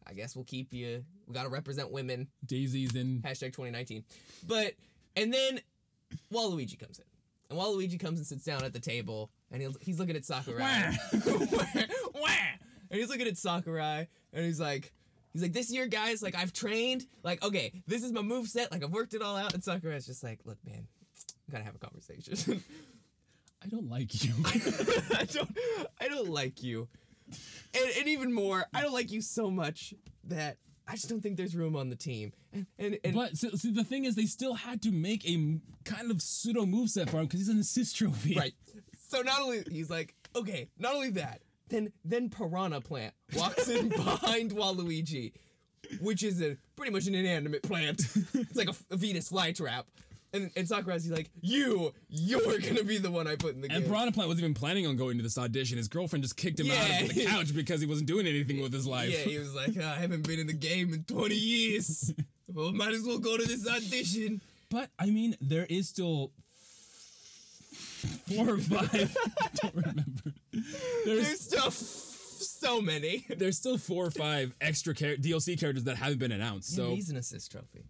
I 0.06 0.12
guess 0.14 0.36
we'll 0.36 0.44
keep 0.44 0.74
you. 0.74 1.06
We 1.26 1.34
gotta 1.34 1.48
represent 1.50 1.90
women. 1.90 2.28
Daisy's 2.46 2.94
in. 2.96 3.22
Hashtag 3.22 3.54
2019. 3.54 4.04
But 4.46 4.74
and 5.16 5.34
then 5.34 5.62
Waluigi 6.34 6.78
comes 6.78 7.00
in, 7.00 7.06
and 7.50 7.58
Waluigi 7.58 7.98
comes 7.98 8.20
and 8.20 8.28
sits 8.28 8.44
down 8.44 8.66
at 8.66 8.74
the 8.74 8.80
table, 8.82 9.32
and 9.52 9.62
he's, 9.62 9.78
he's 9.80 10.00
looking 10.00 10.18
at 10.18 10.26
Sakurai. 10.26 10.98
Wah! 12.16 12.30
and 12.90 13.00
he's 13.00 13.08
looking 13.10 13.28
at 13.28 13.38
Sakurai, 13.38 14.08
and 14.34 14.46
he's 14.46 14.60
like. 14.60 14.92
He's 15.38 15.44
like, 15.44 15.54
this 15.54 15.72
year, 15.72 15.86
guys, 15.86 16.24
like 16.24 16.36
I've 16.36 16.52
trained, 16.52 17.06
like 17.24 17.44
okay, 17.44 17.72
this 17.86 18.04
is 18.04 18.12
my 18.12 18.24
move 18.24 18.48
set, 18.48 18.72
like 18.72 18.84
I've 18.84 18.92
worked 18.92 19.14
it 19.14 19.22
all 19.22 19.36
out. 19.38 19.54
And 19.54 19.64
Sakurai's 19.64 20.08
just 20.08 20.24
like, 20.24 20.40
look, 20.46 20.58
man, 20.66 20.88
we 21.48 21.52
gotta 21.52 21.64
have 21.64 21.76
a 21.76 21.78
conversation. 21.78 22.64
I 23.64 23.68
don't 23.68 23.88
like 23.90 24.24
you. 24.24 24.34
I 24.46 25.26
don't 25.32 25.58
I 26.02 26.08
don't 26.08 26.30
like 26.30 26.64
you. 26.64 26.88
And, 27.76 27.90
and 28.00 28.08
even 28.08 28.34
more, 28.34 28.66
I 28.74 28.82
don't 28.82 28.94
like 28.94 29.12
you 29.12 29.22
so 29.22 29.52
much 29.52 29.94
that 30.24 30.58
I 30.88 30.94
just 30.94 31.08
don't 31.10 31.22
think 31.22 31.38
there's 31.38 31.56
room 31.56 31.76
on 31.76 31.90
the 31.90 31.96
team. 31.96 32.34
And 32.52 32.66
and, 32.80 32.98
and 33.04 33.14
But 33.14 33.38
so, 33.38 33.50
see, 33.52 33.72
the 33.72 33.84
thing 33.84 34.06
is, 34.06 34.16
they 34.16 34.26
still 34.26 34.56
had 34.56 34.82
to 34.84 34.92
make 34.92 35.24
a 35.30 35.34
m- 35.36 35.62
kind 35.86 36.10
of 36.10 36.20
pseudo 36.22 36.66
moveset 36.66 37.10
for 37.12 37.18
him 37.18 37.26
because 37.26 37.42
he's 37.42 37.50
an 37.50 37.60
assist 37.60 37.96
trophy. 37.98 38.34
right. 38.36 38.54
So 39.10 39.22
not 39.22 39.40
only 39.42 39.64
he's 39.70 39.90
like, 39.90 40.16
okay, 40.36 40.70
not 40.80 40.96
only 40.96 41.12
that, 41.12 41.42
then 41.70 41.92
then 42.04 42.30
Piranha 42.30 42.82
Plant 42.82 43.14
walks 43.36 43.68
in 43.68 43.90
behind 43.96 44.52
Waluigi, 44.52 45.34
which 46.02 46.24
is 46.24 46.42
a 46.42 46.58
pretty 46.76 46.92
much 46.92 47.08
an 47.08 47.16
inanimate 47.16 47.64
plant. 47.64 48.02
It's 48.34 48.56
like 48.56 48.70
a, 48.70 48.76
a 48.94 48.98
Venus 48.98 49.30
flytrap. 49.32 49.84
And 50.34 50.52
and 50.58 50.68
Sakurai's 50.68 51.10
like, 51.10 51.30
you, 51.42 51.94
you're 52.10 52.60
gonna 52.60 52.84
be 52.84 52.98
the 52.98 53.10
one 53.10 53.28
I 53.28 53.38
put 53.38 53.56
in 53.56 53.62
the 53.62 53.70
game. 53.70 53.78
And. 53.78 53.86
Piranha 53.86 54.12
Plant 54.12 54.28
wasn't 54.28 54.44
even 54.44 54.54
planning 54.54 54.86
on 54.86 54.98
going 54.98 55.18
to 55.18 55.24
this 55.24 55.38
audition. 55.38 55.78
His 55.78 55.88
girlfriend 55.88 56.24
just 56.24 56.36
kicked 56.36 56.60
him 56.60 56.70
out 56.70 57.02
of 57.04 57.14
the 57.14 57.26
couch 57.26 57.56
because 57.56 57.80
he 57.80 57.88
wasn't 57.88 58.08
doing 58.08 58.28
anything 58.28 58.62
with 58.62 58.74
his 58.74 58.86
life. 58.86 59.10
Yeah, 59.10 59.20
he 59.20 59.40
was 59.40 59.56
like, 59.56 59.78
I 59.78 59.96
haven't 59.96 60.28
been 60.28 60.40
in 60.40 60.48
the 60.48 60.54
game 60.54 60.94
in 60.94 61.04
20 61.04 61.36
years. 61.36 62.14
Well, 62.54 62.72
might 62.72 62.94
as 62.94 63.04
well 63.04 63.20
go 63.20 63.36
to 63.36 63.46
this 63.46 63.68
audition. 63.68 64.42
But 64.70 64.90
I 64.98 65.08
mean, 65.08 65.36
there 65.42 65.66
is 65.70 65.90
still 65.90 66.32
four 67.98 68.50
or 68.56 68.58
five. 68.58 69.18
I 69.42 69.48
don't 69.62 69.76
remember. 69.76 70.34
There's 70.52 70.64
There's 71.06 71.40
still 71.40 71.68
f- 71.68 71.74
so 71.74 72.82
many. 72.82 73.26
there's 73.30 73.58
still 73.58 73.78
four 73.78 74.06
or 74.06 74.12
five 74.12 74.54
extra 74.62 74.94
char- 74.94 75.16
DLC 75.16 75.60
characters 75.60 75.84
that 75.86 75.98
haven't 75.98 76.20
been 76.20 76.32
announced. 76.32 76.76
So 76.76 76.90
he's 76.92 77.10
an 77.10 77.18
assist 77.18 77.52
trophy. 77.52 77.86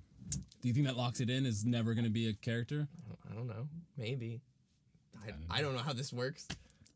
do 0.62 0.68
you 0.68 0.74
think 0.74 0.86
that 0.88 0.98
locks 0.98 1.20
it 1.20 1.30
in? 1.30 1.46
Is 1.46 1.66
never 1.66 1.94
going 1.94 2.06
to 2.06 2.10
be 2.12 2.28
a 2.30 2.34
character? 2.34 2.88
I 3.30 3.34
don't 3.36 3.48
know. 3.48 3.68
Maybe. 3.98 4.42
I, 5.26 5.58
I 5.60 5.62
don't 5.62 5.74
know 5.76 5.82
how 5.82 5.94
this 5.94 6.14
works. 6.14 6.48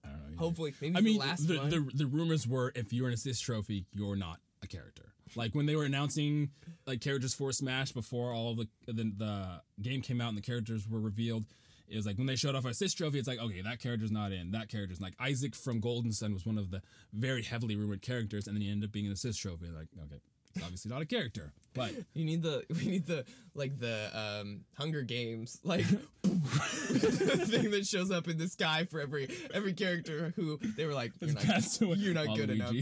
I 0.06 0.10
don't 0.10 0.19
know. 0.19 0.26
either. 0.30 0.38
Hopefully, 0.38 0.74
maybe 0.82 0.95
I 0.97 1.02
mean, 1.02 1.19
the 1.19 1.26
last 1.26 1.47
the, 1.47 1.58
one. 1.58 1.69
the 1.69 1.89
the 1.93 2.06
rumors 2.06 2.47
were 2.47 2.71
if 2.76 2.93
you're 2.93 3.08
an 3.08 3.13
assist 3.13 3.43
trophy, 3.43 3.86
you're 3.93 4.15
not 4.15 4.39
a 4.63 4.67
character. 4.67 5.04
Like 5.36 5.56
when 5.56 5.65
they 5.65 5.76
were 5.78 5.86
announcing 5.86 6.50
like 6.86 7.00
characters 7.00 7.34
for 7.34 7.52
Smash 7.54 7.91
before 7.93 8.34
all 8.34 8.54
the 8.56 8.67
the, 8.86 8.93
the 9.17 9.62
game 9.82 10.02
came 10.02 10.19
out 10.21 10.30
and 10.30 10.38
the 10.38 10.41
characters 10.41 10.88
were 10.89 11.00
revealed. 11.00 11.45
It 11.91 11.97
was 11.97 12.06
like 12.06 12.17
when 12.17 12.27
they 12.27 12.36
showed 12.36 12.56
off 12.56 12.65
our 12.65 12.71
assist 12.71 12.97
trophy, 12.97 13.19
it's 13.19 13.27
like 13.27 13.39
okay, 13.39 13.62
that 13.62 13.80
character's 13.80 14.12
not 14.12 14.32
in. 14.32 14.51
That 14.51 14.69
character's 14.69 15.01
like 15.01 15.13
Isaac 15.19 15.56
from 15.56 15.80
Golden 15.80 16.12
Sun 16.12 16.34
was 16.34 16.45
one 16.45 16.58
of 16.58 16.71
the 16.71 16.82
very 17.13 17.43
heavily 17.43 17.75
rumored 17.75 18.01
characters, 18.01 18.47
and 18.47 18.56
then 18.56 18.62
he 18.62 18.71
ended 18.71 18.89
up 18.89 18.93
being 18.93 19.08
an 19.08 19.12
assist 19.12 19.41
trophy. 19.41 19.67
Like 19.67 19.88
okay, 20.06 20.21
it's 20.56 20.63
obviously 20.63 20.89
not 20.89 21.01
a 21.01 21.06
character, 21.06 21.54
but 21.73 21.91
you 22.13 22.25
need 22.25 22.41
the 22.43 22.63
we 22.69 22.86
need 22.86 23.06
the 23.06 23.25
like 23.54 23.77
the 23.80 24.10
um 24.41 24.62
Hunger 24.77 25.01
Games 25.01 25.60
like 25.63 25.86
the 26.23 26.30
thing 27.49 27.71
that 27.71 27.86
shows 27.86 28.12
up 28.12 28.27
in 28.27 28.38
the 28.38 28.47
sky 28.47 28.86
for 28.89 28.99
every 29.01 29.30
every 29.54 29.73
character 29.73 30.34
who 30.36 30.58
they 30.77 30.86
were 30.86 30.93
like 30.93 31.12
you're 31.19 31.34
not, 31.34 31.97
you're 31.97 32.13
not 32.13 32.38
good 32.38 32.49
enough. 32.49 32.73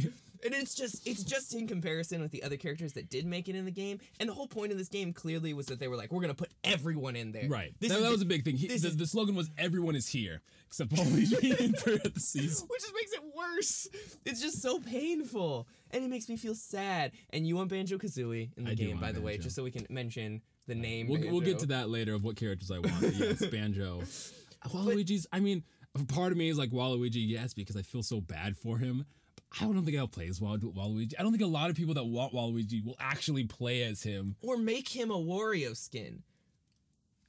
And 0.43 0.53
it's 0.53 0.73
just 0.73 1.05
it's 1.07 1.23
just 1.23 1.53
in 1.53 1.67
comparison 1.67 2.21
with 2.21 2.31
the 2.31 2.43
other 2.43 2.57
characters 2.57 2.93
that 2.93 3.09
did 3.09 3.25
make 3.25 3.49
it 3.49 3.55
in 3.55 3.65
the 3.65 3.71
game. 3.71 3.99
And 4.19 4.29
the 4.29 4.33
whole 4.33 4.47
point 4.47 4.71
of 4.71 4.77
this 4.77 4.87
game 4.87 5.11
clearly 5.13 5.53
was 5.53 5.65
that 5.67 5.79
they 5.79 5.87
were 5.87 5.95
like, 5.97 6.11
we're 6.11 6.21
gonna 6.21 6.33
put 6.33 6.51
everyone 6.63 7.15
in 7.15 7.31
there. 7.31 7.47
right. 7.49 7.73
This 7.79 7.91
that, 7.91 7.99
that 7.99 8.05
the- 8.05 8.11
was 8.11 8.21
a 8.21 8.25
big 8.25 8.45
thing. 8.45 8.55
He, 8.55 8.67
the, 8.67 8.89
the 8.89 9.07
slogan 9.07 9.35
was 9.35 9.49
"Everyone 9.57 9.95
is 9.95 10.07
here 10.07 10.41
except 10.67 10.91
Waluigi 10.91 11.59
in 11.59 11.73
parentheses." 11.73 12.63
which 12.67 12.81
just 12.81 12.93
makes 12.93 13.11
it 13.13 13.21
worse. 13.35 13.87
It's 14.25 14.41
just 14.41 14.61
so 14.61 14.79
painful, 14.79 15.67
and 15.91 16.03
it 16.03 16.09
makes 16.09 16.29
me 16.29 16.37
feel 16.37 16.55
sad. 16.55 17.11
And 17.31 17.45
you 17.47 17.55
want 17.55 17.69
Banjo 17.69 17.97
Kazooie 17.97 18.49
in 18.57 18.63
the 18.63 18.71
I 18.71 18.75
game, 18.75 18.99
by 18.99 19.11
the 19.11 19.21
way, 19.21 19.37
just 19.37 19.55
so 19.55 19.63
we 19.63 19.71
can 19.71 19.85
mention 19.89 20.41
the 20.67 20.75
name. 20.75 21.07
We'll, 21.07 21.21
we'll 21.31 21.41
get 21.41 21.59
to 21.59 21.65
that 21.67 21.89
later 21.89 22.13
of 22.13 22.23
what 22.23 22.35
characters 22.35 22.71
I 22.71 22.79
want. 22.79 23.01
Yes, 23.15 23.45
Banjo. 23.51 24.01
Waluigi's. 24.67 25.27
I 25.31 25.39
mean, 25.39 25.63
part 26.07 26.31
of 26.31 26.37
me 26.37 26.49
is 26.49 26.57
like 26.57 26.69
Waluigi, 26.71 27.27
yes, 27.27 27.53
because 27.53 27.75
I 27.75 27.81
feel 27.81 28.03
so 28.03 28.21
bad 28.21 28.57
for 28.57 28.77
him. 28.77 29.05
I 29.59 29.63
don't 29.65 29.83
think 29.85 29.97
I'll 29.97 30.07
play 30.07 30.27
as 30.27 30.39
Wal- 30.39 30.57
Waluigi. 30.59 31.13
I 31.17 31.23
don't 31.23 31.31
think 31.31 31.43
a 31.43 31.47
lot 31.47 31.69
of 31.69 31.75
people 31.75 31.95
that 31.95 32.03
want 32.05 32.33
Waluigi 32.33 32.83
will 32.85 32.95
actually 32.99 33.45
play 33.45 33.83
as 33.83 34.03
him. 34.03 34.35
Or 34.41 34.57
make 34.57 34.87
him 34.89 35.09
a 35.11 35.17
Wario 35.17 35.75
skin. 35.75 36.21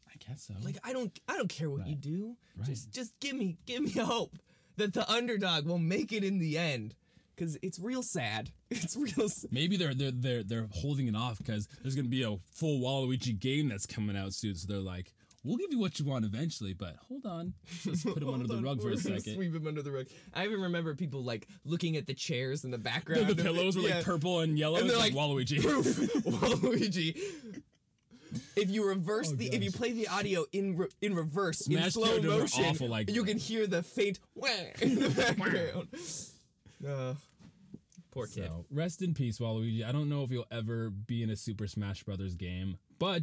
I 0.08 0.12
guess 0.28 0.42
so. 0.48 0.54
Like 0.62 0.76
I 0.84 0.92
don't, 0.92 1.18
I 1.28 1.36
don't 1.36 1.48
care 1.48 1.70
what 1.70 1.86
you 1.86 1.94
do. 1.94 2.36
Right. 2.56 2.66
Just, 2.66 2.92
just 2.92 3.18
give 3.20 3.36
me, 3.36 3.56
give 3.66 3.82
me 3.82 3.90
hope 4.02 4.36
that 4.76 4.92
the 4.92 5.10
underdog 5.10 5.66
will 5.66 5.78
make 5.78 6.12
it 6.12 6.22
in 6.24 6.38
the 6.38 6.58
end. 6.58 6.94
Cause 7.38 7.56
it's 7.62 7.78
real 7.78 8.02
sad. 8.02 8.50
It's 8.70 8.96
real. 8.96 9.24
s- 9.24 9.46
Maybe 9.50 9.76
they're 9.78 9.94
they're 9.94 10.10
they're 10.12 10.42
they're 10.44 10.68
holding 10.72 11.08
it 11.08 11.16
off 11.16 11.38
because 11.38 11.66
there's 11.82 11.96
gonna 11.96 12.06
be 12.08 12.22
a 12.22 12.36
full 12.52 12.80
Waluigi 12.80 13.36
game 13.38 13.68
that's 13.68 13.86
coming 13.86 14.14
out 14.16 14.32
soon. 14.34 14.54
So 14.54 14.68
they're 14.70 14.78
like, 14.82 15.12
we'll 15.44 15.56
give 15.56 15.70
you 15.72 15.78
what 15.78 15.98
you 15.98 16.04
want 16.04 16.24
eventually, 16.24 16.72
but 16.74 16.96
hold 17.08 17.24
on, 17.26 17.54
just 17.82 18.04
put 18.06 18.22
him 18.22 18.28
under 18.34 18.46
the 18.46 18.60
rug 18.60 18.80
for 18.82 18.90
a 18.90 18.96
second. 18.96 19.34
Sweep 19.34 19.54
him 19.54 19.66
under 19.66 19.82
the 19.82 19.90
rug. 19.92 20.06
I 20.34 20.44
even 20.44 20.60
remember 20.60 20.94
people 20.94 21.22
like 21.22 21.46
looking 21.64 21.96
at 21.96 22.06
the 22.06 22.14
chairs 22.14 22.64
in 22.64 22.70
the 22.70 22.76
The, 22.76 22.82
background. 22.82 23.26
the 23.26 23.32
it. 23.32 23.38
pillows 23.38 23.76
were 23.76 23.82
Yeah. 23.82 23.96
like 23.96 24.04
purple 24.04 24.40
and 24.40 24.58
yellow. 24.58 24.78
And 24.78 24.88
they're 24.90 24.96
like, 24.98 25.14
like, 25.14 25.30
Waluigi. 25.30 25.62
proof 25.62 25.86
Waluigi. 26.24 27.16
If 28.54 28.70
you 28.70 28.86
reverse 28.86 29.30
Oh, 29.32 29.36
the, 29.36 29.46
if 29.52 29.62
you 29.62 29.72
play 29.72 29.90
the 29.92 30.06
audio 30.06 30.44
in 30.52 30.76
re, 30.76 30.86
in 31.02 31.14
reverse 31.16 31.66
in 31.66 31.90
slow 31.90 32.20
motion, 32.22 32.88
like 32.88 33.10
you 33.10 33.24
can 33.24 33.38
hear 33.38 33.66
the 33.66 33.82
faint 33.82 34.20
wah 34.36 34.48
in 34.80 34.94
the 35.00 35.10
background. 35.10 35.88
Uh, 36.86 37.14
poor 38.12 38.26
kid. 38.26 38.44
So 38.46 38.66
rest 38.70 39.02
in 39.02 39.14
peace, 39.14 39.38
Waluigi. 39.40 39.84
I 39.84 39.90
don't 39.90 40.08
know 40.08 40.22
if 40.22 40.30
you'll 40.30 40.46
ever 40.52 40.90
be 40.90 41.24
in 41.24 41.30
a 41.30 41.36
Super 41.36 41.66
Smash 41.66 42.04
Brothers 42.04 42.36
game, 42.36 42.76
but 43.00 43.22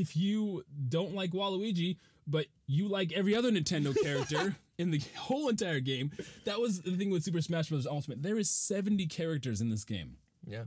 if 0.00 0.16
you 0.16 0.64
don't 0.88 1.14
like 1.14 1.32
Waluigi, 1.32 1.96
but 2.26 2.46
you 2.66 2.88
like 2.88 3.12
every 3.12 3.34
other 3.34 3.50
Nintendo 3.50 3.94
character 4.02 4.56
in 4.78 4.90
the 4.90 5.00
whole 5.16 5.48
entire 5.48 5.80
game, 5.80 6.10
that 6.44 6.60
was 6.60 6.82
the 6.82 6.96
thing 6.96 7.10
with 7.10 7.22
Super 7.24 7.42
Smash 7.42 7.68
Bros. 7.68 7.86
Ultimate. 7.86 8.22
There 8.22 8.38
is 8.38 8.48
70 8.50 9.06
characters 9.06 9.60
in 9.60 9.70
this 9.70 9.84
game. 9.84 10.16
Yeah, 10.46 10.64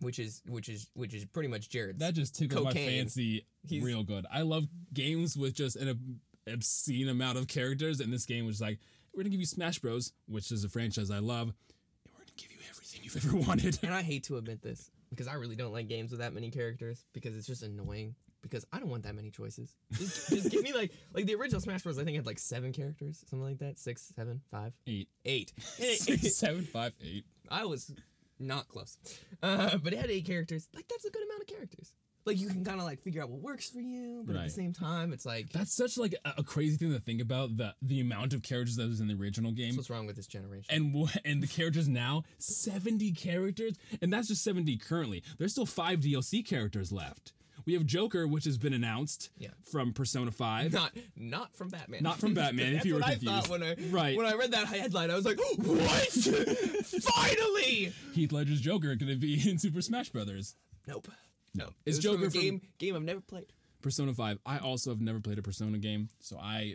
which 0.00 0.18
is 0.18 0.42
which 0.46 0.68
is 0.68 0.88
which 0.94 1.14
is 1.14 1.24
pretty 1.24 1.48
much 1.48 1.68
Jared's. 1.68 1.98
That 1.98 2.14
just 2.14 2.34
tickles 2.36 2.64
my 2.64 2.72
fancy 2.72 3.46
He's- 3.66 3.82
real 3.82 4.02
good. 4.02 4.26
I 4.32 4.42
love 4.42 4.64
games 4.92 5.36
with 5.36 5.54
just 5.54 5.76
an 5.76 6.20
obscene 6.46 7.08
amount 7.08 7.38
of 7.38 7.48
characters, 7.48 8.00
and 8.00 8.12
this 8.12 8.24
game 8.26 8.46
was 8.46 8.60
like, 8.60 8.78
we're 9.14 9.22
gonna 9.22 9.30
give 9.30 9.40
you 9.40 9.46
Smash 9.46 9.78
Bros, 9.78 10.12
which 10.26 10.50
is 10.52 10.64
a 10.64 10.68
franchise 10.68 11.10
I 11.10 11.18
love, 11.18 11.48
and 11.48 12.14
we're 12.14 12.20
gonna 12.24 12.32
give 12.36 12.50
you 12.52 12.58
everything 12.70 13.00
you've 13.02 13.16
ever 13.16 13.36
wanted. 13.48 13.78
And 13.82 13.92
I 13.94 14.02
hate 14.02 14.24
to 14.24 14.36
admit 14.38 14.62
this 14.62 14.90
because 15.10 15.28
I 15.28 15.34
really 15.34 15.56
don't 15.56 15.72
like 15.72 15.88
games 15.88 16.10
with 16.10 16.20
that 16.20 16.32
many 16.34 16.50
characters 16.50 17.04
because 17.12 17.36
it's 17.36 17.46
just 17.46 17.62
annoying. 17.62 18.14
Because 18.44 18.64
I 18.72 18.78
don't 18.78 18.88
want 18.90 19.02
that 19.02 19.14
many 19.14 19.30
choices. 19.30 19.74
Just, 19.92 20.28
just 20.30 20.50
give 20.50 20.62
me 20.62 20.72
like 20.72 20.92
like 21.12 21.26
the 21.26 21.34
original 21.34 21.60
Smash 21.60 21.82
Bros. 21.82 21.98
I 21.98 22.04
think 22.04 22.16
had 22.16 22.26
like 22.26 22.38
seven 22.38 22.72
characters, 22.72 23.24
something 23.28 23.44
like 23.46 23.58
that. 23.58 23.78
Six, 23.78 24.12
seven, 24.14 24.40
five, 24.50 24.72
Eight, 24.86 25.08
eight. 25.24 25.52
six, 25.58 26.36
seven, 26.36 26.62
five, 26.62 26.92
eight. 27.02 27.24
I 27.50 27.64
was 27.64 27.92
not 28.38 28.68
close, 28.68 28.96
uh, 29.42 29.76
but 29.78 29.92
it 29.92 29.98
had 30.00 30.10
eight 30.10 30.26
characters. 30.26 30.68
Like 30.74 30.86
that's 30.88 31.04
a 31.04 31.10
good 31.10 31.22
amount 31.24 31.42
of 31.42 31.46
characters. 31.48 31.92
Like 32.26 32.40
you 32.40 32.48
can 32.48 32.64
kind 32.64 32.80
of 32.80 32.86
like 32.86 33.02
figure 33.02 33.22
out 33.22 33.28
what 33.28 33.40
works 33.42 33.68
for 33.68 33.80
you, 33.80 34.22
but 34.26 34.34
at 34.34 34.44
the 34.44 34.50
same 34.50 34.72
time, 34.72 35.12
it's 35.12 35.26
like 35.26 35.50
That's 35.52 35.74
such 35.76 35.98
like 35.98 36.14
a, 36.24 36.34
a 36.38 36.42
crazy 36.42 36.78
thing 36.78 36.90
to 36.92 36.98
think 36.98 37.20
about 37.20 37.56
the 37.58 37.74
the 37.82 38.00
amount 38.00 38.32
of 38.32 38.42
characters 38.42 38.76
that 38.76 38.88
was 38.88 39.00
in 39.00 39.08
the 39.08 39.14
original 39.14 39.52
game. 39.52 39.76
what's 39.76 39.90
wrong 39.90 40.06
with 40.06 40.16
this 40.16 40.26
generation. 40.26 40.74
and 40.74 41.10
and 41.26 41.42
the 41.42 41.46
characters 41.46 41.86
now 41.86 42.22
70 42.38 43.12
characters 43.12 43.74
and 44.00 44.10
that's 44.10 44.28
just 44.28 44.42
70 44.42 44.78
currently 44.78 45.22
there's 45.38 45.52
still 45.52 45.66
five 45.66 46.00
dlc 46.00 46.46
characters 46.46 46.90
left 46.92 47.34
we 47.66 47.72
have 47.74 47.84
joker 47.86 48.26
which 48.26 48.44
has 48.44 48.58
been 48.58 48.72
announced 48.72 49.30
Yeah. 49.38 49.50
from 49.70 49.92
persona 49.92 50.30
5 50.30 50.72
not 50.72 50.92
not 51.16 51.56
from 51.56 51.68
Batman. 51.68 52.02
Not 52.02 52.18
from 52.18 52.34
Batman, 52.34 52.74
if 52.74 52.84
you 52.86 52.94
were 52.94 53.00
confused. 53.00 53.28
I 53.28 53.40
thought 53.40 53.48
when 53.50 53.62
I 53.62 53.74
Right. 53.90 54.16
when 54.16 54.26
I 54.26 54.34
read 54.34 54.52
that 54.52 54.66
headline. 54.66 55.10
I 55.10 55.14
was 55.14 55.24
like, 55.24 55.38
what? 55.58 56.08
Finally! 57.02 57.92
heath 58.12 58.32
ledger's 58.32 58.60
joker 58.60 58.94
going 58.94 59.10
to 59.10 59.16
be 59.16 59.34
in 59.50 59.58
super 59.58 59.80
smash 59.82 60.10
brothers 60.10 60.54
Nope. 60.86 61.08
No. 61.54 61.70
It's 61.86 61.98
It 61.98 61.98
was 61.98 62.04
from 62.04 62.12
Joker 62.14 62.26
a 62.26 62.30
from- 62.30 62.40
game 62.40 62.60
game 62.78 62.94
I've 62.96 63.02
never 63.02 63.20
played. 63.20 63.52
persona 63.82 64.12
5 64.14 64.38
i 64.46 64.58
also 64.58 64.90
have 64.90 65.00
never 65.00 65.20
played 65.20 65.38
a 65.38 65.42
persona 65.42 65.78
game 65.78 66.08
so 66.20 66.38
i 66.38 66.74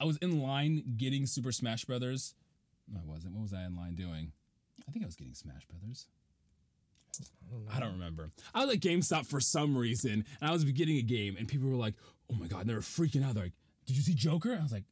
i 0.00 0.04
was 0.04 0.16
in 0.18 0.40
line 0.40 0.94
getting 0.96 1.26
super 1.26 1.52
smash 1.52 1.84
brothers 1.84 2.34
no 2.88 3.00
i 3.00 3.04
wasn't 3.10 3.32
what 3.34 3.42
was 3.42 3.52
i 3.52 3.64
in 3.64 3.76
line 3.76 3.94
doing 3.94 4.32
i 4.88 4.90
think 4.92 5.04
i 5.04 5.06
was 5.06 5.16
getting 5.16 5.34
smash 5.34 5.64
brothers 5.66 6.06
I 7.72 7.80
don't 7.80 7.92
remember. 7.92 8.30
I 8.54 8.64
was 8.64 8.74
at 8.74 8.80
GameStop 8.80 9.26
for 9.26 9.40
some 9.40 9.76
reason, 9.76 10.24
and 10.40 10.50
I 10.50 10.52
was 10.52 10.64
getting 10.64 10.96
a 10.96 11.02
game, 11.02 11.36
and 11.38 11.46
people 11.46 11.68
were 11.68 11.76
like, 11.76 11.94
"Oh 12.30 12.34
my 12.34 12.46
god!" 12.46 12.62
And 12.62 12.70
they 12.70 12.74
were 12.74 12.80
freaking 12.80 13.24
out. 13.24 13.34
They're 13.34 13.44
like, 13.44 13.52
"Did 13.86 13.96
you 13.96 14.02
see 14.02 14.14
Joker?" 14.14 14.56
I 14.58 14.62
was 14.62 14.72
like, 14.72 14.84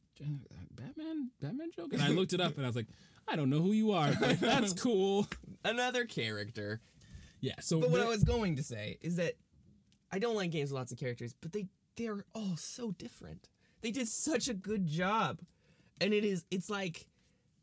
"Batman, 0.75 1.31
Batman 1.41 1.69
Joker." 1.75 1.93
And 1.93 2.01
I 2.03 2.09
looked 2.09 2.33
it 2.33 2.41
up, 2.41 2.55
and 2.57 2.65
I 2.65 2.69
was 2.69 2.75
like, 2.75 2.87
"I 3.27 3.35
don't 3.35 3.49
know 3.49 3.59
who 3.61 3.71
you 3.71 3.91
are, 3.91 4.13
but 4.19 4.39
that's 4.39 4.73
cool." 4.81 5.27
Another 5.65 6.05
character. 6.05 6.81
Yeah. 7.39 7.55
So, 7.59 7.79
But 7.79 7.89
what 7.89 8.01
I 8.01 8.07
was 8.07 8.23
going 8.23 8.55
to 8.57 8.63
say 8.63 8.97
is 9.01 9.15
that 9.15 9.33
I 10.11 10.19
don't 10.19 10.35
like 10.35 10.51
games 10.51 10.71
with 10.71 10.77
lots 10.77 10.91
of 10.91 10.99
characters, 10.99 11.33
but 11.41 11.51
they 11.51 11.67
they're 11.97 12.23
all 12.35 12.55
so 12.57 12.91
different. 12.91 13.49
They 13.81 13.91
did 13.91 14.07
such 14.07 14.47
a 14.47 14.53
good 14.53 14.85
job, 14.85 15.39
and 15.99 16.13
it 16.13 16.23
is 16.23 16.45
it's 16.51 16.69
like 16.69 17.07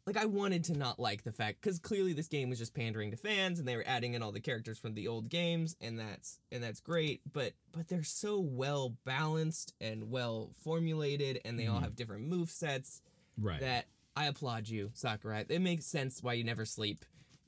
like 0.09 0.17
I 0.17 0.25
wanted 0.25 0.65
to 0.65 0.73
not 0.73 0.99
like 0.99 1.23
the 1.23 1.33
fact 1.33 1.61
because 1.61 1.79
clearly 1.79 2.15
this 2.15 2.29
game 2.29 2.49
was 2.49 2.59
just 2.59 2.75
pandering 2.75 3.11
to 3.11 3.17
fans 3.19 3.59
and 3.59 3.69
they 3.69 3.77
were 3.77 3.85
adding 3.87 4.15
in 4.15 4.23
all 4.23 4.33
the 4.33 4.41
characters 4.41 4.79
from 4.79 4.95
the 4.95 5.07
old 5.07 5.29
games 5.29 5.77
and 5.83 5.99
that's 5.99 6.41
and 6.51 6.63
that's 6.63 6.81
great 6.81 7.21
but 7.31 7.53
but 7.73 7.89
they're 7.89 8.03
so 8.03 8.41
well 8.41 8.97
balanced 9.05 9.75
and 9.83 10.11
well 10.11 10.51
formulated 10.65 11.43
and 11.45 11.59
they 11.59 11.67
all 11.67 11.75
mm-hmm. 11.75 11.85
have 11.85 11.95
different 11.95 12.27
move 12.27 12.51
sets 12.51 13.03
right. 13.39 13.61
that 13.61 13.85
I 14.17 14.25
applaud 14.27 14.67
you 14.67 14.91
Sakurai 14.95 15.45
it 15.47 15.61
makes 15.61 15.85
sense 15.85 16.23
why 16.23 16.33
you 16.33 16.45
never 16.45 16.65
sleep 16.65 17.05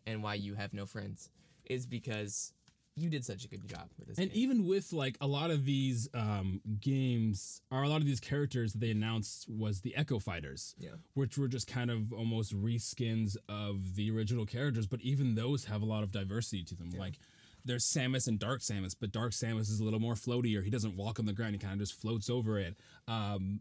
and 0.06 0.22
why 0.22 0.34
you 0.34 0.54
have 0.54 0.74
no 0.74 0.84
friends 0.84 1.30
is 1.64 1.86
because 1.86 2.52
you 3.01 3.11
did 3.11 3.24
such 3.24 3.44
a 3.44 3.48
good 3.48 3.66
job 3.68 3.88
with 3.98 4.09
this 4.09 4.18
and 4.18 4.30
game. 4.30 4.42
even 4.42 4.66
with 4.66 4.92
like 4.92 5.16
a 5.20 5.26
lot 5.26 5.51
of 5.51 5.64
these 5.64 6.09
um, 6.14 6.61
games, 6.80 7.62
or 7.70 7.82
a 7.82 7.88
lot 7.88 8.01
of 8.01 8.07
these 8.07 8.20
characters 8.20 8.72
that 8.72 8.78
they 8.80 8.90
announced 8.90 9.48
was 9.48 9.80
the 9.80 9.96
Echo 9.96 10.18
Fighters, 10.18 10.74
Yeah. 10.78 10.90
which 11.14 11.38
were 11.38 11.48
just 11.48 11.66
kind 11.66 11.90
of 11.90 12.12
almost 12.12 12.55
reskins 12.55 13.36
of 13.48 13.96
the 13.96 14.11
original 14.11 14.46
characters. 14.46 14.86
But 14.86 15.01
even 15.01 15.34
those 15.34 15.64
have 15.64 15.82
a 15.82 15.86
lot 15.86 16.03
of 16.03 16.12
diversity 16.12 16.62
to 16.64 16.74
them. 16.74 16.90
Like 16.90 17.18
there's 17.64 17.84
Samus 17.84 18.26
and 18.26 18.38
Dark 18.38 18.61
Samus, 18.61 18.94
but 18.98 19.12
Dark 19.12 19.32
Samus 19.32 19.62
is 19.70 19.80
a 19.80 19.84
little 19.84 20.01
more 20.01 20.14
floatier. 20.14 20.62
He 20.64 20.70
doesn't 20.70 20.96
walk 20.96 21.18
on 21.18 21.26
the 21.26 21.32
ground; 21.32 21.53
he 21.55 21.59
kind 21.59 21.74
of 21.74 21.78
just 21.80 22.01
floats 22.01 22.30
over 22.30 22.59
it. 22.59 22.76
Um, 23.09 23.61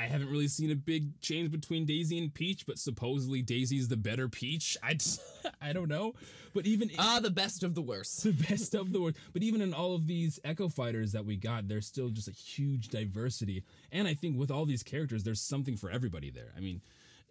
I, 0.00 0.06
haven't 0.06 0.30
really 0.30 0.48
seen 0.48 0.70
a 0.70 0.76
big 0.76 1.20
change 1.20 1.50
between 1.50 1.84
Daisy 1.84 2.18
and 2.18 2.32
Peach, 2.32 2.66
but 2.66 2.78
supposedly 2.78 3.42
Daisy's 3.42 3.88
the 3.88 3.96
better 3.96 4.28
Peach. 4.28 4.76
I 4.82 4.94
just, 4.94 5.20
I 5.60 5.72
don't 5.72 5.88
know. 5.88 6.14
But 6.52 6.66
even 6.66 6.90
ah 6.98 7.20
the 7.20 7.30
best 7.30 7.62
of 7.62 7.74
the 7.74 7.82
worst 7.82 8.22
the 8.24 8.32
best 8.32 8.74
of 8.74 8.92
the 8.92 9.00
worst. 9.00 9.16
But 9.32 9.42
even 9.42 9.60
in 9.60 9.72
all 9.72 9.94
of 9.94 10.06
these 10.06 10.40
Echo 10.44 10.68
Fighters 10.68 11.12
that 11.12 11.24
we 11.24 11.36
got, 11.36 11.68
there's 11.68 11.86
still 11.86 12.08
just 12.08 12.28
a 12.28 12.32
huge 12.32 12.88
diversity. 12.88 13.64
And 13.92 14.08
I 14.08 14.14
think 14.14 14.38
with 14.38 14.50
all 14.50 14.66
these 14.66 14.82
characters, 14.82 15.22
there's 15.22 15.40
something 15.40 15.76
for 15.76 15.90
everybody 15.90 16.30
there. 16.30 16.52
I 16.56 16.60
mean, 16.60 16.80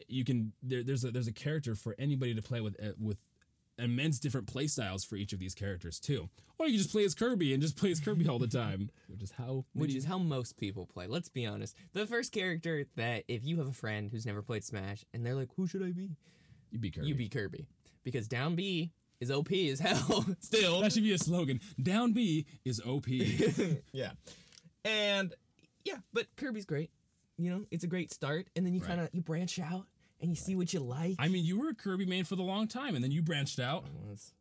you 0.07 0.23
can 0.23 0.53
there, 0.63 0.83
there's 0.83 1.03
a 1.03 1.11
there's 1.11 1.27
a 1.27 1.33
character 1.33 1.75
for 1.75 1.95
anybody 1.99 2.33
to 2.33 2.41
play 2.41 2.61
with 2.61 2.75
uh, 2.81 2.93
with 2.99 3.17
immense 3.79 4.19
different 4.19 4.47
play 4.47 4.67
styles 4.67 5.03
for 5.03 5.15
each 5.15 5.33
of 5.33 5.39
these 5.39 5.55
characters 5.55 5.99
too. 5.99 6.29
Or 6.57 6.65
you 6.67 6.73
can 6.73 6.79
just 6.79 6.91
play 6.91 7.05
as 7.05 7.15
Kirby 7.15 7.53
and 7.53 7.61
just 7.61 7.77
play 7.77 7.91
as 7.91 7.99
Kirby 7.99 8.27
all 8.27 8.39
the 8.39 8.47
time, 8.47 8.89
which 9.07 9.23
is 9.23 9.31
how 9.31 9.65
which 9.73 9.95
is 9.95 10.05
how 10.05 10.17
most 10.17 10.57
people 10.57 10.85
play. 10.85 11.07
Let's 11.07 11.29
be 11.29 11.45
honest. 11.45 11.75
The 11.93 12.05
first 12.05 12.31
character 12.31 12.85
that 12.95 13.23
if 13.27 13.45
you 13.45 13.57
have 13.57 13.67
a 13.67 13.73
friend 13.73 14.09
who's 14.11 14.25
never 14.25 14.41
played 14.41 14.63
Smash 14.63 15.05
and 15.13 15.25
they're 15.25 15.35
like, 15.35 15.49
"Who 15.55 15.67
should 15.67 15.83
I 15.83 15.91
be?" 15.91 16.17
you 16.71 16.79
be 16.79 16.91
Kirby. 16.91 17.07
You 17.07 17.15
be 17.15 17.29
Kirby 17.29 17.67
because 18.03 18.27
down 18.27 18.55
B 18.55 18.91
is 19.19 19.31
OP 19.31 19.51
as 19.51 19.79
hell. 19.79 20.25
Still, 20.39 20.81
that 20.81 20.93
should 20.93 21.03
be 21.03 21.13
a 21.13 21.17
slogan. 21.17 21.59
Down 21.81 22.13
B 22.13 22.45
is 22.65 22.81
OP. 22.85 23.07
yeah, 23.91 24.11
and 24.85 25.33
yeah, 25.83 25.97
but 26.13 26.27
Kirby's 26.35 26.65
great. 26.65 26.91
You 27.37 27.49
know, 27.51 27.65
it's 27.71 27.83
a 27.83 27.87
great 27.87 28.11
start, 28.13 28.47
and 28.55 28.65
then 28.65 28.73
you 28.73 28.81
Right. 28.81 28.87
kind 28.89 29.01
of 29.01 29.09
you 29.13 29.21
branch 29.21 29.59
out 29.59 29.87
and 30.21 30.29
you 30.29 30.35
see 30.35 30.55
what 30.55 30.73
you 30.73 30.79
like. 30.79 31.15
I 31.19 31.27
mean, 31.27 31.45
you 31.45 31.59
were 31.59 31.69
a 31.69 31.73
Kirby 31.75 32.05
man 32.05 32.23
for 32.23 32.35
the 32.35 32.43
long 32.43 32.67
time, 32.67 32.95
and 32.95 33.03
then 33.03 33.11
you 33.11 33.21
branched 33.21 33.59
out. 33.59 33.83
was. 34.09 34.33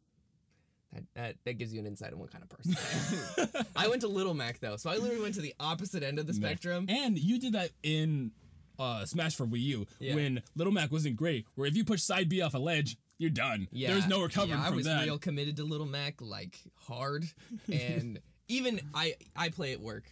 That, 0.93 1.03
that, 1.14 1.37
that 1.45 1.59
gives 1.59 1.74
you 1.74 1.81
an 1.81 1.87
insight 1.87 2.14
on 2.14 2.18
what 2.18 2.31
kind 2.33 2.43
of 2.43 2.49
person 2.49 2.74
I 2.76 3.59
am. 3.61 3.66
I 3.76 3.89
went 3.89 4.01
to 4.03 4.09
Little 4.09 4.33
Mac 4.33 4.59
though, 4.59 4.76
so 4.76 4.89
I 4.89 4.97
literally 4.97 5.20
went 5.20 5.35
to 5.35 5.43
the 5.43 5.55
opposite 5.61 6.03
end 6.03 6.18
of 6.18 6.26
the 6.26 6.33
spectrum. 6.33 6.87
And 6.89 7.18
you 7.18 7.39
did 7.39 7.53
that 7.53 7.70
in 7.83 8.31
uh, 8.79 9.05
Smash 9.05 9.37
for 9.37 9.47
Wii 9.47 9.61
U 9.61 9.87
Yeah. 10.01 10.14
when 10.14 10.43
Little 10.57 10.72
Mac 10.72 10.91
wasn't 10.91 11.16
great. 11.16 11.45
Where 11.57 11.66
if 11.66 11.76
you 11.76 11.85
push 11.85 12.01
side 12.03 12.31
B 12.31 12.41
off 12.41 12.55
a 12.55 12.59
ledge, 12.59 12.97
you're 13.18 13.29
done. 13.29 13.68
Yeah, 13.70 13.91
There's 13.93 14.09
no 14.09 14.22
recovering 14.22 14.59
yeah, 14.61 14.64
I 14.64 14.68
from 14.68 14.76
was 14.76 14.87
that. 14.87 15.05
real 15.05 15.18
committed 15.18 15.57
to 15.57 15.64
Little 15.64 15.87
Mac, 15.87 16.22
like 16.22 16.57
hard, 16.76 17.24
and 17.72 18.18
even 18.49 18.81
I 18.95 19.14
I 19.37 19.51
play 19.51 19.72
at 19.74 19.81
work, 19.81 20.05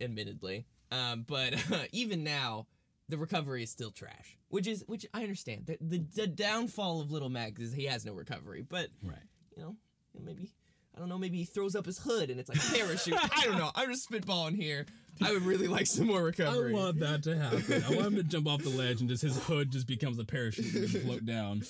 admittedly, 0.00 0.66
um, 0.90 1.24
but 1.28 1.54
even 1.92 2.24
now 2.24 2.66
the 3.08 3.18
recovery 3.18 3.62
is 3.62 3.70
still 3.70 3.90
trash, 3.90 4.36
which 4.48 4.66
is 4.66 4.84
which 4.86 5.04
I 5.14 5.22
understand. 5.22 5.66
The, 5.66 5.78
the 5.80 5.98
the 6.14 6.26
downfall 6.26 7.00
of 7.00 7.10
Little 7.10 7.28
Mac 7.28 7.58
is 7.60 7.72
he 7.72 7.84
has 7.84 8.04
no 8.04 8.12
recovery, 8.12 8.62
but 8.68 8.88
Right. 9.02 9.18
you 9.56 9.62
know 9.62 9.76
maybe. 10.20 10.52
I 10.96 11.00
don't 11.00 11.08
know. 11.08 11.18
Maybe 11.18 11.38
he 11.38 11.44
throws 11.44 11.74
up 11.74 11.86
his 11.86 11.98
hood 11.98 12.30
and 12.30 12.38
it's 12.38 12.48
like 12.48 12.58
a 12.58 12.72
parachute. 12.72 13.18
I 13.36 13.44
don't 13.46 13.58
know. 13.58 13.72
I'm 13.74 13.90
just 13.90 14.08
spitballing 14.08 14.54
here. 14.54 14.86
I 15.20 15.32
would 15.32 15.42
really 15.42 15.66
like 15.66 15.88
some 15.88 16.06
more 16.06 16.22
recovery. 16.22 16.70
I 16.72 16.76
want 16.76 17.00
that 17.00 17.24
to 17.24 17.36
happen. 17.36 17.82
I 17.84 17.90
want 17.96 18.06
him 18.06 18.14
to 18.14 18.22
jump 18.22 18.46
off 18.46 18.62
the 18.62 18.70
ledge 18.70 19.00
and 19.00 19.08
just 19.10 19.22
his 19.22 19.36
hood 19.42 19.72
just 19.72 19.88
becomes 19.88 20.20
a 20.20 20.24
parachute 20.24 20.72
and 20.72 20.88
float 21.02 21.26
down. 21.26 21.64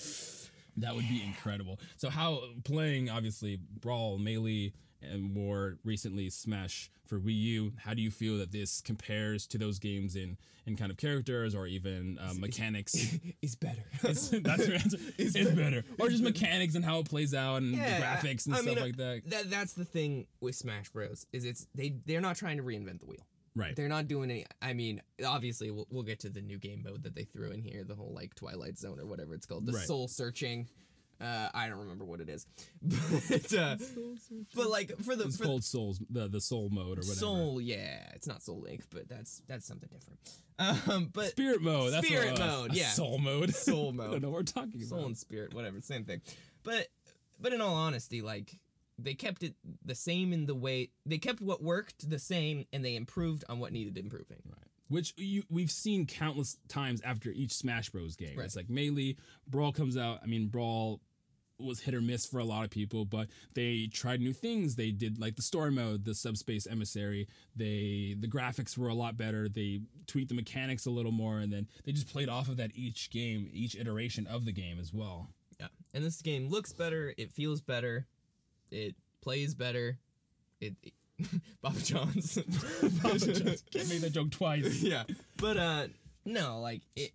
That 0.77 0.95
would 0.95 1.09
be 1.09 1.23
incredible. 1.25 1.81
So 1.97 2.11
how 2.11 2.43
playing 2.65 3.09
obviously 3.09 3.59
Brawl, 3.81 4.19
Melee, 4.19 4.75
and 5.13 5.33
more 5.35 5.79
recently 5.85 6.31
Smash 6.31 6.91
for 7.07 7.19
Wii 7.21 7.35
U, 7.35 7.73
how 7.79 7.95
do 7.95 8.03
you 8.03 8.11
feel 8.11 8.39
that 8.39 8.51
this 8.53 8.81
compares 8.81 9.47
to 9.49 9.59
those 9.59 9.79
games 9.79 10.17
in 10.17 10.37
in 10.67 10.77
kind 10.77 10.91
of 10.91 10.97
characters 10.97 11.55
or 11.55 11.67
even 11.67 12.19
uh, 12.19 12.33
mechanics? 12.39 12.95
He's 13.41 13.55
better. 13.55 13.85
That's 14.03 14.33
your 14.33 14.43
answer. 14.77 14.99
It's, 15.19 15.51
better. 15.51 15.85
Or 15.99 16.09
just 16.09 16.23
mechanics 16.23 16.75
and 16.75 16.85
how 16.85 16.99
it 17.01 17.09
plays 17.09 17.35
out 17.35 17.57
and 17.63 17.75
Yeah, 17.77 17.99
the 17.99 18.05
graphics 18.29 18.47
and 18.47 18.55
I 18.55 18.59
stuff 18.59 18.67
mean, 18.67 18.79
uh, 18.79 18.83
like 18.83 18.97
that. 18.97 19.23
That 19.27 19.51
that's 19.51 19.75
the 19.75 19.85
thing 19.85 20.27
with 20.41 20.55
Smash 20.55 20.89
Bros. 20.91 21.27
Is 21.33 21.45
it's 21.45 21.67
they 21.75 21.97
they're 22.07 22.21
not 22.23 22.37
trying 22.37 22.57
to 22.57 22.63
reinvent 22.63 23.01
the 23.01 23.07
wheel. 23.07 23.27
Right. 23.57 23.77
They're 23.77 23.89
not 23.89 24.09
doing 24.09 24.31
any. 24.33 24.47
I 24.61 24.73
mean, 24.73 25.01
obviously, 25.25 25.71
we'll, 25.71 25.87
we'll 25.89 26.03
get 26.03 26.19
to 26.21 26.29
the 26.29 26.41
new 26.43 26.59
game 26.59 26.83
mode 26.85 27.05
that 27.05 27.15
they 27.15 27.23
threw 27.23 27.53
in 27.53 27.63
here, 27.63 27.85
the 27.85 27.95
whole 27.95 28.13
like 28.13 28.35
Twilight 28.35 28.79
Zone 28.79 28.99
or 28.99 29.07
whatever 29.07 29.33
it's 29.35 29.47
called, 29.47 29.67
the 29.67 29.73
Right. 29.73 29.87
soul 29.87 30.09
searching. 30.09 30.69
Uh, 31.21 31.49
I 31.55 31.69
don't 31.69 31.79
remember 31.79 32.05
what 32.05 32.21
it 32.21 32.29
is, 32.29 32.47
but 32.83 33.55
uh, 33.55 33.77
but 34.55 34.69
like 34.69 34.97
for 34.99 35.15
the 35.15 35.25
It's 35.25 35.37
for 35.37 35.45
called 35.45 35.65
Souls, 35.65 36.01
the 36.11 36.29
the 36.29 36.41
Soul 36.41 36.69
mode 36.71 36.99
or 36.99 37.03
whatever. 37.03 37.15
soul, 37.15 37.61
yeah, 37.61 38.11
it's 38.15 38.27
not 38.27 38.43
Soul 38.43 38.61
Link, 38.61 38.83
but 38.91 39.09
that's 39.09 39.43
that's 39.47 39.65
something 39.67 39.89
different. 39.93 40.19
Um, 40.59 41.11
but 41.13 41.31
Spirit 41.31 41.63
mode. 41.63 41.93
That's 41.93 42.07
Spirit 42.07 42.33
what, 42.33 42.41
uh, 42.41 42.47
mode, 42.47 42.75
yeah. 42.75 42.89
Soul 42.89 43.19
mode. 43.19 43.51
Soul 43.55 43.93
mode. 43.95 44.07
I 44.07 44.09
mode. 44.09 44.13
don't 44.13 44.23
know 44.23 44.31
what 44.31 44.39
we're 44.39 44.43
talking 44.43 44.81
soul 44.81 44.81
about. 44.81 44.89
Soul 44.89 45.07
and 45.07 45.19
spirit, 45.19 45.55
whatever, 45.55 45.81
same 45.81 46.05
thing. 46.05 46.21
But 46.63 46.89
but 47.41 47.53
in 47.53 47.61
all 47.61 47.75
honesty, 47.75 48.21
like 48.23 48.59
they 48.99 49.15
kept 49.15 49.43
it 49.43 49.55
the 49.85 49.95
same 49.95 50.33
in 50.33 50.47
the 50.47 50.55
way 50.55 50.91
they 51.07 51.19
kept 51.19 51.41
what 51.41 51.63
worked 51.63 52.09
the 52.09 52.19
same, 52.19 52.67
and 52.73 52.85
they 52.85 52.97
improved 52.97 53.45
on 53.49 53.59
what 53.61 53.73
needed 53.73 53.97
improving. 53.99 54.43
Right. 54.47 54.59
Which 54.89 55.15
you 55.17 55.45
we've 55.49 55.71
seen 55.71 56.07
countless 56.07 56.59
times 56.69 57.01
after 57.03 57.31
each 57.31 57.53
Smash 57.53 57.91
Bros 57.91 58.17
game. 58.17 58.37
Right. 58.37 58.45
It's 58.45 58.57
like 58.57 58.69
Melee, 58.69 59.17
Brawl 59.47 59.73
comes 59.73 59.97
out. 59.97 60.21
I 60.23 60.27
mean, 60.27 60.49
Brawl 60.49 61.01
was 61.59 61.81
hit 61.81 61.95
or 61.95 62.01
miss 62.01 62.27
for 62.27 62.39
a 62.39 62.45
lot 62.45 62.65
of 62.65 62.71
people, 62.71 63.05
but 63.05 63.29
they 63.55 63.89
tried 63.93 64.21
new 64.21 64.33
things. 64.33 64.75
They 64.75 64.91
did 64.91 65.19
like 65.19 65.37
the 65.37 65.43
story 65.43 65.71
mode, 65.71 66.05
the 66.05 66.15
subspace 66.15 66.67
emissary. 66.67 67.29
They 67.57 68.17
the 68.19 68.29
graphics 68.29 68.77
were 68.77 68.89
a 68.89 68.95
lot 68.95 69.17
better. 69.17 69.49
They 69.49 69.81
tweaked 70.07 70.29
the 70.29 70.35
mechanics 70.35 70.87
a 70.87 70.91
little 70.91 71.13
more, 71.13 71.39
and 71.39 71.53
then 71.53 71.69
they 71.85 71.93
just 71.93 72.09
played 72.09 72.29
off 72.29 72.49
of 72.49 72.57
that 72.59 72.73
each 72.75 73.11
game, 73.11 73.49
each 73.53 73.77
iteration 73.77 74.27
of 74.27 74.45
the 74.45 74.53
game 74.53 74.79
as 74.79 74.93
well. 74.93 75.29
Yeah. 75.61 75.69
And 75.93 76.05
this 76.05 76.21
game 76.21 76.49
looks 76.49 76.73
better, 76.73 77.15
it 77.17 77.31
feels 77.33 77.61
better, 77.61 78.07
it 78.71 78.97
plays 79.23 79.55
better. 79.55 79.99
It, 80.61 80.75
it 80.83 80.93
Papa 81.63 81.79
John's. 81.81 82.35
Can't 82.35 83.89
make 83.89 84.01
that 84.01 84.13
joke 84.13 84.31
twice. 84.31 84.83
yeah. 84.83 85.05
But 85.37 85.57
uh 85.57 85.87
no, 86.25 86.61
like 86.61 86.83
it 86.97 87.13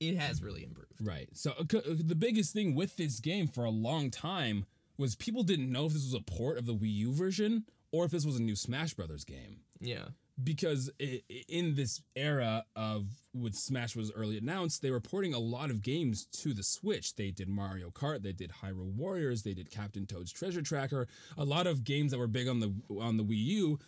it 0.00 0.16
has 0.16 0.42
really 0.42 0.64
improved. 0.64 0.92
Right. 1.00 1.28
So 1.32 1.52
uh, 1.58 1.64
uh, 1.76 1.80
the 1.86 2.14
biggest 2.14 2.52
thing 2.52 2.74
with 2.74 2.96
this 2.96 3.20
game 3.20 3.46
for 3.48 3.64
a 3.64 3.70
long 3.70 4.10
time 4.10 4.66
was 4.98 5.16
people 5.16 5.42
didn't 5.42 5.70
know 5.70 5.86
if 5.86 5.92
this 5.92 6.04
was 6.04 6.14
a 6.14 6.20
port 6.20 6.58
of 6.58 6.66
the 6.66 6.74
Wii 6.74 6.92
U 6.94 7.12
version 7.12 7.64
or 7.92 8.04
if 8.04 8.10
this 8.10 8.24
was 8.24 8.36
a 8.36 8.42
new 8.42 8.56
Smash 8.56 8.94
Brothers 8.94 9.24
game. 9.24 9.60
Yeah. 9.80 10.06
Because 10.42 10.90
i- 11.00 11.22
i- 11.30 11.44
in 11.48 11.74
this 11.74 12.00
era 12.16 12.64
of 12.76 13.06
when 13.32 13.52
Smash 13.52 13.94
was 13.96 14.10
early 14.12 14.38
announced, 14.38 14.82
they 14.82 14.90
were 14.90 15.00
porting 15.00 15.34
a 15.34 15.38
lot 15.38 15.70
of 15.70 15.82
games 15.82 16.26
to 16.40 16.52
the 16.54 16.62
Switch. 16.62 17.14
They 17.16 17.30
did 17.30 17.48
Mario 17.48 17.90
Kart, 17.90 18.22
they 18.22 18.32
did 18.32 18.50
Hyrule 18.62 18.92
Warriors, 18.92 19.42
they 19.42 19.54
did 19.54 19.70
Captain 19.70 20.06
Toad's 20.06 20.32
Treasure 20.32 20.62
Tracker. 20.62 21.06
A 21.36 21.44
lot 21.44 21.66
of 21.66 21.84
games 21.84 22.10
that 22.12 22.18
were 22.18 22.26
big 22.26 22.48
on 22.48 22.60
the 22.60 22.72
on 22.98 23.16
the 23.16 23.24
Wii 23.24 23.44
U, 23.44 23.78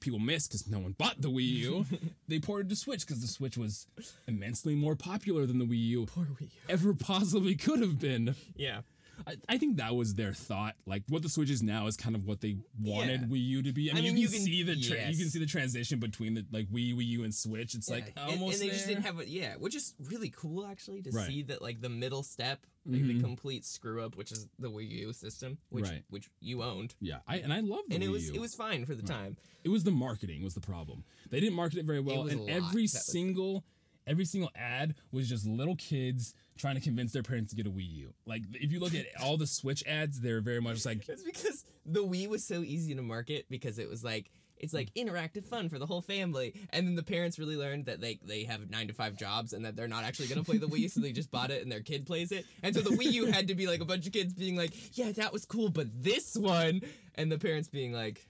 people 0.00 0.18
missed 0.20 0.50
because 0.50 0.68
no 0.68 0.78
one 0.78 0.92
bought 0.92 1.20
the 1.20 1.30
Wii 1.30 1.48
U. 1.48 1.86
they 2.28 2.38
ported 2.38 2.68
to 2.68 2.76
Switch 2.76 3.06
because 3.06 3.20
the 3.20 3.26
Switch 3.28 3.56
was 3.56 3.86
immensely 4.28 4.74
more 4.74 4.94
popular 4.94 5.44
than 5.46 5.58
the 5.58 5.64
Wii 5.64 5.86
U 5.88 6.06
Poor 6.06 6.26
Wii 6.26 6.42
U. 6.42 6.48
ever 6.68 6.94
possibly 6.94 7.54
could 7.56 7.80
have 7.80 7.98
been. 7.98 8.34
Yeah. 8.56 8.82
I, 9.26 9.36
I 9.48 9.58
think 9.58 9.76
that 9.76 9.94
was 9.94 10.14
their 10.14 10.32
thought. 10.32 10.74
Like 10.86 11.04
what 11.08 11.22
the 11.22 11.28
Switch 11.28 11.50
is 11.50 11.62
now 11.62 11.86
is 11.86 11.96
kind 11.96 12.16
of 12.16 12.24
what 12.26 12.40
they 12.40 12.56
wanted 12.82 13.20
Yeah. 13.22 13.26
Wii 13.28 13.44
U 13.46 13.62
to 13.62 13.72
be. 13.72 13.90
I 13.90 13.94
mean, 13.94 14.04
mean, 14.04 14.16
you, 14.16 14.22
you 14.22 14.28
can 14.28 14.40
see 14.40 14.62
the 14.62 14.76
tra- 14.80 15.08
you 15.10 15.16
can 15.16 15.28
see 15.30 15.38
the 15.38 15.46
transition 15.46 15.98
between 16.00 16.34
the 16.34 16.44
like 16.52 16.66
Wii, 16.68 16.94
Wii 16.96 17.06
U, 17.06 17.24
and 17.24 17.34
Switch. 17.34 17.74
It's 17.74 17.88
like 17.88 18.12
Yeah, 18.16 18.24
and- 18.28 18.40
almost 18.40 18.60
and, 18.60 18.68
they 18.70 18.74
just 18.74 18.86
didn't 18.86 19.04
have 19.04 19.18
it 19.20 19.28
yeah 19.28 19.54
which 19.58 19.74
is 19.74 19.94
really 20.10 20.30
cool 20.30 20.66
actually 20.66 21.02
to 21.02 21.10
Right. 21.10 21.22
Mm-hmm. 21.22 21.30
see 21.32 21.42
that 21.44 21.62
like 21.62 21.80
the 21.80 21.88
middle 21.88 22.22
step 22.22 22.66
like 22.88 23.04
the 23.06 23.20
complete 23.20 23.64
screw 23.64 24.04
up 24.04 24.16
which 24.16 24.30
is 24.30 24.46
the 24.60 24.70
wii 24.70 24.88
u 24.88 25.12
system 25.12 25.58
which 25.70 25.86
Right. 25.86 26.04
which 26.08 26.28
you 26.40 26.62
owned 26.62 26.94
yeah, 27.00 27.16
I 27.26 27.38
and 27.38 27.52
I 27.52 27.58
love 27.60 27.80
the 27.88 27.94
and 27.96 28.04
Wii 28.04 28.06
it 28.06 28.10
was 28.10 28.28
U. 28.28 28.34
it 28.34 28.40
was 28.40 28.54
fine 28.54 28.84
for 28.86 28.94
the 28.94 29.02
time 29.02 29.36
It 29.64 29.70
was 29.70 29.82
the 29.82 29.90
marketing 29.90 30.44
was 30.44 30.54
the 30.54 30.60
problem. 30.60 31.02
They 31.30 31.40
didn't 31.40 31.56
market 31.56 31.78
it 31.78 31.84
very 31.86 31.98
well, 32.00 32.28
a 32.28 32.30
and 32.30 32.48
every 32.48 32.86
single 32.86 33.64
every 34.06 34.24
single 34.24 34.50
ad 34.54 34.94
was 35.10 35.28
just 35.28 35.44
little 35.46 35.74
kids 35.74 36.32
trying 36.56 36.74
to 36.76 36.80
convince 36.80 37.12
their 37.12 37.22
parents 37.22 37.50
to 37.50 37.56
get 37.56 37.66
a 37.66 37.70
Wii 37.70 37.92
U. 37.96 38.14
Like 38.26 38.42
if 38.54 38.72
you 38.72 38.80
look 38.80 38.94
at 38.94 39.06
all 39.22 39.36
the 39.36 39.46
Switch 39.46 39.84
ads, 39.86 40.20
they're 40.20 40.40
very 40.40 40.60
much 40.60 40.84
like 40.84 41.08
it's 41.08 41.22
because 41.22 41.64
the 41.86 42.04
wii 42.04 42.28
was 42.28 42.44
so 42.44 42.62
easy 42.62 42.94
to 42.94 43.02
market 43.02 43.46
because 43.48 43.78
it 43.78 43.88
was 43.88 44.02
like 44.02 44.30
it's 44.58 44.72
like 44.72 44.92
interactive 44.94 45.44
fun 45.44 45.68
for 45.68 45.78
the 45.78 45.86
whole 45.86 46.00
family 46.00 46.54
and 46.70 46.86
then 46.86 46.96
the 46.96 47.02
parents 47.02 47.38
really 47.38 47.56
learned 47.56 47.86
that 47.86 48.00
they 48.00 48.18
they 48.24 48.44
have 48.44 48.70
nine 48.70 48.88
to 48.88 48.94
five 48.94 49.16
jobs 49.16 49.52
and 49.52 49.64
that 49.64 49.76
they're 49.76 49.88
not 49.88 50.02
actually 50.04 50.26
to 50.26 50.42
play 50.42 50.58
the 50.58 50.66
wii 50.66 50.90
so 50.90 51.00
they 51.00 51.12
just 51.12 51.30
bought 51.30 51.50
it 51.50 51.62
and 51.62 51.70
their 51.70 51.80
kid 51.80 52.06
plays 52.06 52.32
it 52.32 52.44
and 52.62 52.74
so 52.74 52.80
the 52.80 52.90
wii 52.90 53.12
u 53.12 53.26
had 53.26 53.48
to 53.48 53.54
be 53.54 53.66
like 53.66 53.80
a 53.80 53.84
bunch 53.84 54.06
of 54.06 54.12
kids 54.12 54.32
being 54.34 54.56
like 54.56 54.72
yeah 54.96 55.12
that 55.12 55.32
was 55.32 55.44
cool 55.44 55.68
but 55.68 55.86
this 56.02 56.34
one 56.36 56.80
and 57.14 57.30
the 57.30 57.38
parents 57.38 57.68
being 57.68 57.92
like 57.92 58.26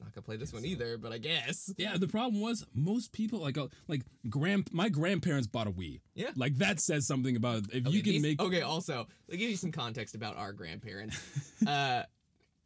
not 0.00 0.14
gonna 0.14 0.22
play 0.22 0.36
this 0.36 0.52
one 0.52 0.64
either 0.64 0.98
but 0.98 1.12
i 1.12 1.18
guess. 1.18 1.72
Yeah, 1.76 1.96
the 1.96 2.08
problem 2.08 2.40
was 2.40 2.64
most 2.74 3.12
people 3.12 3.40
like 3.40 3.58
uh, 3.58 3.68
like 3.88 4.02
grand 4.28 4.68
my 4.72 4.88
grandparents 4.88 5.46
bought 5.46 5.66
a 5.66 5.70
Wii. 5.72 6.00
Yeah. 6.14 6.30
like 6.36 6.56
that 6.58 6.80
says 6.80 7.06
something 7.06 7.36
about 7.36 7.64
if 7.72 7.86
you 7.88 8.02
can 8.02 8.12
these- 8.12 8.22
make 8.22 8.40
okay 8.40 8.62
also 8.62 9.06
let 9.28 9.38
give 9.38 9.50
you 9.50 9.56
some 9.56 9.72
context 9.72 10.14
about 10.14 10.36
our 10.36 10.52
grandparents 10.52 11.18
uh 11.66 12.02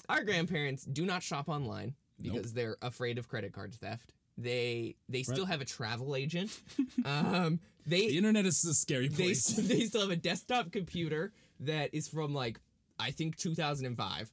our 0.09 0.25
grandparents 0.25 0.85
do 0.85 1.07
not 1.07 1.23
shop 1.23 1.49
online 1.49 1.95
because 2.21 2.53
they're 2.53 2.77
afraid 2.83 3.17
of 3.19 3.29
credit 3.29 3.53
card 3.53 3.75
theft. 3.75 4.13
They 4.37 4.97
they 5.09 5.23
still 5.23 5.47
have 5.47 5.61
a 5.61 5.65
travel 5.65 6.17
agent. 6.17 6.51
Um 7.05 7.61
they 7.87 8.09
the 8.09 8.17
internet 8.19 8.45
is 8.47 8.65
a 8.65 8.75
scary 8.75 9.09
they, 9.09 9.25
place. 9.25 9.47
they 9.57 9.81
still 9.85 10.03
have 10.03 10.11
a 10.11 10.17
desktop 10.17 10.73
computer 10.73 11.33
that 11.61 11.95
is 11.95 12.09
from 12.09 12.35
like 12.35 12.59
i 12.99 13.11
think 13.11 13.37
2005 13.37 14.31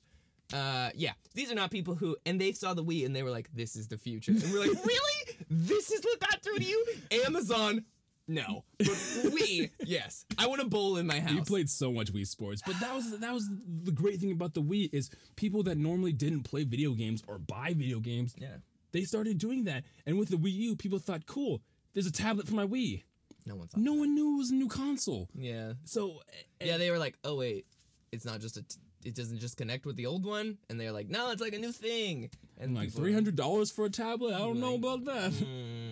uh 0.54 0.90
yeah 0.96 1.12
these 1.34 1.52
are 1.52 1.56
not 1.56 1.70
people 1.72 1.94
who 1.96 2.16
and 2.26 2.40
they 2.40 2.52
saw 2.54 2.74
the 2.74 2.84
wii 2.84 3.06
and 3.06 3.16
they 3.16 3.24
were 3.24 3.30
like 3.32 3.50
this 3.54 3.76
is 3.76 3.88
the 3.88 3.98
future. 3.98 4.32
And 4.32 4.44
we're 4.52 4.62
like 4.62 4.70
really? 4.86 5.38
This 5.50 5.92
is 5.92 6.04
what 6.04 6.20
got 6.20 6.42
through 6.42 6.58
to 6.60 6.64
you? 6.64 6.86
Amazon 7.26 7.84
no. 8.28 8.66
But 8.78 9.32
we 9.34 9.72
yes. 9.86 10.26
I 10.38 10.48
want 10.48 10.62
a 10.62 10.66
bowl 10.66 10.98
in 10.98 11.08
my 11.08 11.20
house. 11.20 11.32
you 11.32 11.42
played 11.44 11.70
so 11.70 11.92
much 11.94 12.12
Wii 12.14 12.28
Sports, 12.28 12.62
but 12.66 12.78
that 12.82 12.94
was 12.94 13.18
that 13.20 13.34
was 13.34 13.50
the 13.84 13.92
great 13.92 14.20
thing 14.20 14.32
about 14.32 14.54
the 14.54 14.62
Wii 14.62 14.90
is 14.94 15.10
people 15.38 15.64
that 15.64 15.78
normally 15.78 16.12
didn't 16.12 16.44
play 16.44 16.66
video 16.66 16.92
games 16.92 17.24
or 17.28 17.38
buy 17.38 17.74
video 17.74 18.00
games, 18.02 18.36
yeah. 18.38 18.58
they 18.92 19.04
started 19.04 19.38
doing 19.38 19.64
that. 19.66 19.86
And 20.06 20.18
with 20.20 20.28
the 20.30 20.36
Wii 20.36 20.52
U, 20.54 20.76
people 20.76 21.00
thought, 21.00 21.26
"Cool, 21.26 21.62
there's 21.94 22.06
a 22.06 22.12
tablet 22.12 22.48
for 22.48 22.56
my 22.56 22.66
Wii." 22.66 23.04
no 23.46 23.56
one 23.56 23.68
thought 23.70 23.80
No 23.80 23.94
one 23.94 24.14
knew 24.14 24.36
it 24.36 24.38
was 24.40 24.52
a 24.52 24.56
new 24.56 24.68
console. 24.68 25.30
yeah. 25.34 25.74
So 25.86 26.20
yeah 26.62 26.76
they 26.78 26.92
were 26.92 27.00
like 27.00 27.18
oh 27.24 27.36
wait 27.36 27.66
it's 28.12 28.26
not 28.26 28.42
just 28.42 28.58
a 28.58 28.62
t- 28.64 28.76
it 29.08 29.16
doesn't 29.16 29.40
just 29.40 29.56
connect 29.56 29.86
with 29.86 29.96
the 29.96 30.06
old 30.06 30.26
one 30.26 30.58
and 30.70 30.80
they're 30.80 30.92
like 30.92 31.10
no 31.10 31.32
it's 31.32 31.42
like 31.42 31.54
a 31.54 31.58
new 31.58 31.72
thing 31.72 32.30
and 32.60 32.76
like 32.76 32.88
people 32.88 33.00
were 33.00 33.06
three 33.06 33.14
hundred 33.14 33.36
dollars 33.36 33.72
for 33.72 33.86
a 33.86 33.90
tablet, 33.90 34.34
I 34.36 34.40
don't 34.40 34.60
know 34.60 34.76
about 34.76 35.06
that. 35.06 35.32
Mm. 35.32 35.87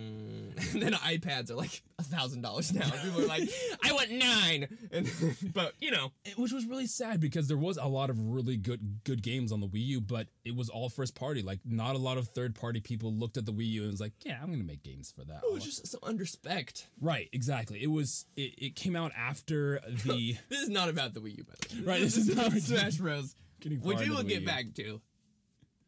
And 0.72 0.82
then 0.82 0.92
iPads 0.94 1.50
are 1.50 1.54
like 1.54 1.82
a 1.98 2.02
thousand 2.02 2.42
dollars 2.42 2.72
now. 2.72 2.88
People 2.90 3.22
are 3.22 3.26
like, 3.26 3.48
I 3.84 3.92
want 3.92 4.10
nine, 4.10 4.66
and 4.90 5.10
but 5.54 5.74
you 5.80 5.90
know, 5.90 6.12
It- 6.24 6.38
which 6.38 6.52
was 6.52 6.66
really 6.66 6.86
sad 6.86 7.20
because 7.20 7.48
there 7.48 7.56
was 7.56 7.76
a 7.76 7.86
lot 7.86 8.10
of 8.10 8.18
really 8.18 8.56
good 8.56 9.00
good 9.04 9.22
games 9.22 9.52
on 9.52 9.60
the 9.60 9.66
Wii 9.68 9.84
U, 9.86 10.00
but 10.00 10.28
it 10.44 10.54
was 10.56 10.68
all 10.68 10.88
first 10.88 11.14
party. 11.14 11.42
Like 11.42 11.60
not 11.64 11.94
a 11.94 11.98
lot 11.98 12.18
of 12.18 12.28
third 12.28 12.54
party 12.54 12.80
people 12.80 13.12
looked 13.12 13.36
at 13.36 13.46
the 13.46 13.52
Wii 13.52 13.66
U 13.70 13.82
and 13.82 13.90
was 13.92 14.00
like, 14.00 14.12
"Yeah, 14.24 14.38
I'm 14.42 14.50
gonna 14.50 14.64
make 14.64 14.82
games 14.82 15.12
for 15.16 15.24
that." 15.24 15.42
it 15.44 15.52
was 15.52 15.64
just 15.64 15.86
so 15.86 15.98
underspec. 15.98 16.84
right, 17.00 17.28
exactly. 17.32 17.82
It 17.82 17.90
was. 17.90 18.26
It, 18.36 18.54
it 18.58 18.76
came 18.76 18.96
out 18.96 19.12
after 19.16 19.80
the 20.04 20.36
This 20.48 20.60
is 20.62 20.68
not 20.68 20.88
about 20.88 21.14
the 21.14 21.20
Wii 21.20 21.38
U, 21.38 21.44
by 21.44 21.54
the 21.68 21.76
way. 21.76 21.82
Right, 21.86 22.00
This, 22.02 22.14
this 22.14 22.28
is 22.28 22.36
not- 22.36 22.52
Smash 22.52 22.96
Bros. 22.96 23.34
Which 23.82 23.98
we 24.00 24.10
will 24.10 24.22
get 24.22 24.44
back 24.46 24.66
to. 24.76 25.00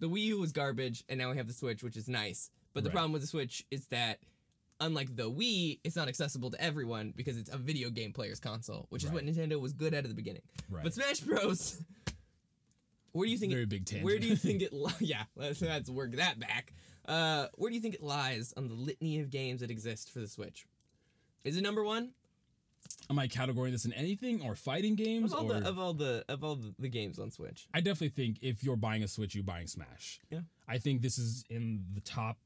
The 0.01 0.09
Wii 0.09 0.23
U 0.23 0.39
was 0.41 0.53
garbage, 0.53 1.05
and 1.09 1.19
now 1.19 1.31
we 1.31 1.37
have 1.37 1.47
the 1.49 1.53
Switch, 1.53 1.83
which 1.83 1.97
is 1.97 2.09
nice. 2.09 2.51
But 2.73 2.85
the 2.85 2.89
Right. 2.91 2.95
problem 2.95 3.13
with 3.13 3.23
the 3.23 3.29
Switch 3.29 3.65
is 3.71 3.87
that, 3.89 4.21
unlike 4.81 5.15
the 5.17 5.31
Wii, 5.31 5.81
it's 5.85 5.97
not 5.97 6.09
accessible 6.09 6.51
to 6.51 6.61
everyone 6.63 7.13
because 7.17 7.37
it's 7.37 7.51
a 7.53 7.57
video 7.57 7.91
game 7.91 8.13
player's 8.13 8.41
console, 8.41 8.87
which 8.91 9.05
is 9.05 9.11
what 9.11 9.25
Nintendo 9.25 9.61
was 9.61 9.73
good 9.73 9.95
at 9.95 10.05
at 10.05 10.09
the 10.09 10.15
beginning. 10.15 10.43
Right. 10.71 10.85
But 10.85 10.95
Smash 10.95 11.21
Bros. 11.21 11.83
Where 13.13 13.25
do 13.25 13.33
you 13.33 13.39
think 13.39 13.53
Very 13.53 13.65
it, 13.65 13.69
big 13.69 13.87
tangent. 13.87 14.05
Where 14.05 14.19
do 14.19 14.27
you 14.27 14.37
think 14.37 14.63
it? 14.63 14.73
Li- 14.73 14.93
yeah, 15.01 15.23
let's, 15.35 15.61
let's 15.63 15.91
work 15.91 16.17
that 16.17 16.39
back. 16.39 16.73
Uh, 17.07 17.47
where 17.55 17.71
do 17.71 17.75
you 17.75 17.81
think 17.81 17.95
it 17.95 18.03
lies 18.03 18.53
on 18.57 18.69
the 18.69 18.75
litany 18.75 19.19
of 19.21 19.31
games 19.31 19.63
that 19.63 19.71
exist 19.71 20.13
for 20.13 20.21
the 20.21 20.29
Switch? 20.29 20.67
Is 21.43 21.57
it 21.57 21.63
number 21.63 21.83
one 21.83 22.11
Am 23.11 23.19
I 23.19 23.27
categorizing 23.27 23.73
this 23.73 23.85
in 23.87 23.93
anything 23.95 24.43
or 24.43 24.55
fighting 24.55 24.95
games 24.95 25.33
of 25.33 25.39
all 25.39 25.51
or? 25.51 25.61
the 25.61 25.69
of 25.69 25.79
all 25.79 25.95
the 25.95 26.25
of 26.29 26.45
all 26.45 26.57
the, 26.57 26.75
the 26.79 26.89
games 26.89 27.19
on 27.19 27.31
Switch? 27.31 27.67
I 27.73 27.81
definitely 27.81 28.11
think 28.11 28.39
if 28.43 28.63
you're 28.63 28.77
buying 28.77 29.03
a 29.03 29.09
Switch, 29.09 29.35
you're 29.35 29.45
buying 29.45 29.67
Smash. 29.67 30.21
Yeah. 30.31 30.41
I 30.69 30.79
think 30.79 31.01
this 31.01 31.19
is 31.19 31.45
in 31.49 31.85
the 31.95 32.01
top 32.03 32.37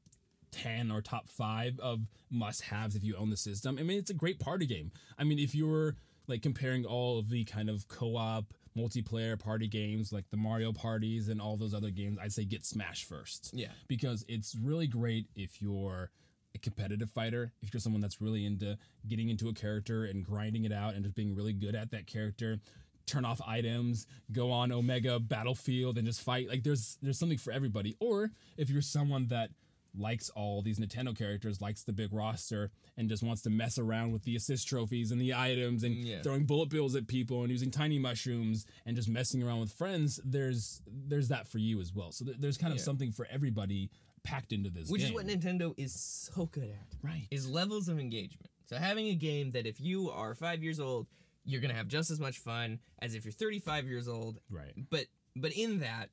10 0.53 0.91
or 0.91 1.01
top 1.01 1.27
5 1.27 1.79
of 1.79 2.01
must-haves 2.31 2.95
if 2.95 3.03
you 3.03 3.15
own 3.17 3.29
the 3.29 3.37
system. 3.37 3.77
I 3.79 3.83
mean, 3.83 3.99
it's 3.99 4.09
a 4.09 4.15
great 4.15 4.39
party 4.39 4.65
game. 4.65 4.91
I 5.17 5.25
mean, 5.25 5.39
if 5.39 5.53
you're 5.53 5.95
like 6.27 6.41
comparing 6.41 6.85
all 6.85 7.19
of 7.19 7.29
the 7.29 7.43
kind 7.43 7.69
of 7.69 7.87
co-op 7.89 8.53
multiplayer 8.77 9.37
party 9.37 9.67
games 9.67 10.11
like 10.11 10.29
the 10.29 10.37
Mario 10.37 10.71
parties 10.71 11.27
and 11.29 11.41
all 11.41 11.57
those 11.57 11.73
other 11.73 11.89
games, 11.89 12.17
I'd 12.21 12.31
say 12.31 12.45
get 12.45 12.65
Smash 12.65 13.03
first. 13.03 13.51
Yeah. 13.53 13.67
Because 13.87 14.23
it's 14.27 14.55
really 14.55 14.87
great 14.87 15.27
if 15.35 15.61
you're 15.61 16.11
a 16.55 16.59
competitive 16.59 17.09
fighter, 17.09 17.51
if 17.61 17.73
you're 17.73 17.81
someone 17.81 18.01
that's 18.01 18.21
really 18.21 18.45
into 18.45 18.77
getting 19.07 19.29
into 19.29 19.49
a 19.49 19.53
character 19.53 20.05
and 20.05 20.23
grinding 20.23 20.65
it 20.65 20.71
out 20.71 20.93
and 20.93 21.03
just 21.03 21.15
being 21.15 21.35
really 21.35 21.53
good 21.53 21.75
at 21.75 21.91
that 21.91 22.07
character, 22.07 22.59
turn 23.05 23.25
off 23.25 23.41
items, 23.45 24.07
go 24.31 24.51
on 24.51 24.71
Omega 24.71 25.19
Battlefield 25.19 25.97
and 25.97 26.07
just 26.07 26.21
fight. 26.21 26.47
Like 26.47 26.63
there's 26.63 26.97
there's 27.01 27.19
something 27.19 27.37
for 27.37 27.51
everybody. 27.51 27.95
Or 27.99 28.31
if 28.57 28.69
you're 28.69 28.81
someone 28.81 29.27
that 29.27 29.49
likes 29.95 30.29
all 30.31 30.61
these 30.61 30.79
Nintendo 30.79 31.15
characters, 31.15 31.61
likes 31.61 31.83
the 31.83 31.93
big 31.93 32.11
roster, 32.13 32.71
and 32.97 33.07
just 33.09 33.21
wants 33.23 33.41
to 33.43 33.49
mess 33.49 33.77
around 33.77 34.11
with 34.11 34.23
the 34.23 34.35
assist 34.35 34.67
trophies 34.67 35.11
and 35.11 35.21
the 35.21 35.33
items 35.33 35.83
and 35.83 35.95
Yeah. 35.95 36.21
throwing 36.21 36.45
bullet 36.45 36.69
bills 36.69 36.95
at 36.95 37.07
people 37.07 37.43
and 37.43 37.51
using 37.51 37.69
tiny 37.71 37.99
mushrooms 37.99 38.65
and 38.85 38.95
just 38.95 39.07
messing 39.09 39.43
around 39.43 39.59
with 39.59 39.71
friends, 39.73 40.19
there's 40.25 40.81
there's 40.87 41.27
that 41.27 41.47
for 41.47 41.59
you 41.59 41.79
as 41.81 41.93
well. 41.93 42.11
So 42.11 42.25
th- 42.25 42.37
there's 42.39 42.57
kind 42.57 42.71
of 42.73 42.77
Yeah. 42.79 42.83
something 42.85 43.11
for 43.11 43.25
everybody 43.27 43.89
packed 44.23 44.53
into 44.53 44.69
this 44.69 44.89
Which 44.89 45.01
game. 45.01 45.09
is 45.09 45.13
what 45.13 45.27
Nintendo 45.27 45.73
is 45.77 45.93
so 45.93 46.45
good 46.47 46.69
at. 46.69 46.95
Right. 47.01 47.27
Is 47.29 47.47
levels 47.47 47.87
of 47.89 47.99
engagement. 47.99 48.49
So 48.65 48.77
having 48.77 49.07
a 49.07 49.15
game 49.15 49.51
that 49.51 49.65
if 49.67 49.79
you 49.81 50.09
are 50.09 50.33
five 50.33 50.63
years 50.63 50.79
old, 50.79 51.07
you're 51.45 51.59
gonna 51.61 51.73
have 51.73 51.87
just 51.89 52.09
as 52.09 52.19
much 52.21 52.39
fun 52.39 52.79
as 52.99 53.13
if 53.15 53.25
you're 53.25 53.31
35 53.33 53.85
years 53.87 54.07
old. 54.07 54.39
Right. 54.49 54.73
But 54.89 55.07
but 55.35 55.51
in 55.53 55.79
that, 55.79 56.09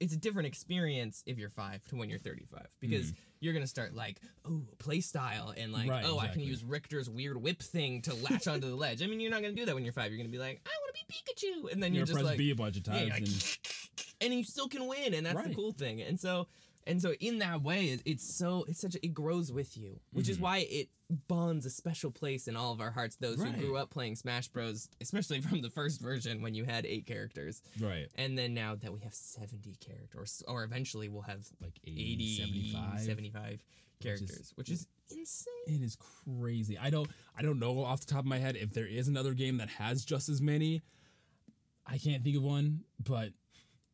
it's 0.00 0.12
a 0.12 0.16
different 0.16 0.46
experience 0.46 1.22
if 1.26 1.38
you're 1.38 1.48
five 1.48 1.84
to 1.86 1.96
when 1.96 2.10
you're 2.10 2.18
35 2.18 2.66
because 2.80 3.12
you're 3.40 3.52
gonna 3.52 3.66
start 3.66 3.94
like 3.94 4.18
oh 4.44 4.62
play 4.78 5.00
style 5.00 5.54
and 5.56 5.72
like 5.72 5.86
Mm. 5.86 5.90
Right, 5.90 6.04
oh 6.06 6.18
I 6.18 6.28
can 6.28 6.40
use 6.42 6.64
Richter's 6.64 7.08
weird 7.08 7.36
whip 7.40 7.62
thing 7.62 8.02
to 8.02 8.14
latch 8.14 8.48
onto 8.48 8.68
the 8.68 8.74
ledge. 8.76 9.02
I 9.02 9.06
mean 9.06 9.20
you're 9.20 9.30
not 9.30 9.42
gonna 9.42 9.54
do 9.54 9.64
that 9.66 9.74
when 9.74 9.84
you're 9.84 9.92
five. 9.92 10.10
You're 10.10 10.18
gonna 10.18 10.28
be 10.30 10.38
like 10.38 10.60
I 10.66 10.70
want 10.80 10.94
to 10.96 11.04
be 11.06 11.14
Pikachu, 11.14 11.72
and 11.72 11.82
then 11.82 11.92
You're 11.92 12.00
you're, 12.00 12.06
just 12.06 12.14
press 12.16 12.24
like 12.24 12.38
B 12.38 12.50
a 12.50 12.54
bunch 12.54 12.76
of 12.76 12.82
times. 12.84 13.00
you're 13.00 13.10
like, 13.10 13.18
and, 13.22 13.56
and 14.22 14.34
you 14.34 14.44
still 14.44 14.68
can 14.68 14.86
win, 14.86 15.14
and 15.14 15.26
that's 15.26 15.46
the 15.46 15.54
cool 15.54 15.72
thing. 15.72 16.00
And 16.02 16.18
so 16.18 16.48
and 16.86 17.00
so 17.00 17.12
in 17.20 17.38
that 17.38 17.62
way, 17.62 17.86
it, 17.86 18.02
it's 18.04 18.34
so 18.36 18.64
it's 18.68 18.80
such 18.80 18.94
a, 18.94 19.04
it 19.04 19.14
grows 19.14 19.50
with 19.52 19.76
you, 19.76 20.00
which 20.12 20.28
is 20.28 20.38
why 20.38 20.58
it 20.70 20.88
bonds 21.28 21.64
a 21.66 21.70
special 21.70 22.10
place 22.10 22.48
in 22.48 22.56
all 22.56 22.72
of 22.72 22.80
our 22.80 22.90
hearts. 22.90 23.16
Those 23.16 23.36
Mm-hmm. 23.36 23.44
Right. 23.44 23.54
who 23.56 23.66
grew 23.66 23.76
up 23.76 23.90
playing 23.90 24.16
Smash 24.16 24.48
Bros, 24.48 24.88
especially 25.00 25.40
from 25.40 25.60
the 25.62 25.70
first 25.70 26.00
version 26.00 26.42
when 26.42 26.54
you 26.54 26.64
had 26.64 26.86
eight 26.86 27.06
characters. 27.06 27.62
right. 27.80 28.08
And 28.16 28.36
then 28.38 28.54
now 28.54 28.74
that 28.76 28.92
we 28.92 29.00
have 29.00 29.14
70 29.14 29.76
characters, 29.80 30.42
or 30.48 30.64
eventually 30.64 31.08
we'll 31.08 31.22
have 31.22 31.46
Like 31.60 31.78
80, 31.86 32.12
80, 32.14 32.36
75. 32.72 33.00
75 33.00 33.64
characters, 34.02 34.52
which 34.56 34.70
is, 34.70 34.86
insane. 35.10 35.52
It 35.66 35.82
is 35.82 35.96
crazy. 35.96 36.76
I 36.78 36.90
don't 36.90 37.08
I 37.36 37.42
don't 37.42 37.58
know 37.58 37.82
off 37.84 38.00
the 38.00 38.06
top 38.12 38.20
of 38.20 38.26
my 38.26 38.38
head 38.38 38.56
if 38.56 38.72
there 38.72 38.86
is 38.86 39.06
another 39.08 39.34
game 39.34 39.58
that 39.58 39.68
has 39.70 40.04
just 40.04 40.28
as 40.28 40.40
many. 40.42 40.82
I 41.86 41.98
can't 41.98 42.24
think 42.24 42.36
of 42.36 42.42
one, 42.42 42.80
but 43.02 43.30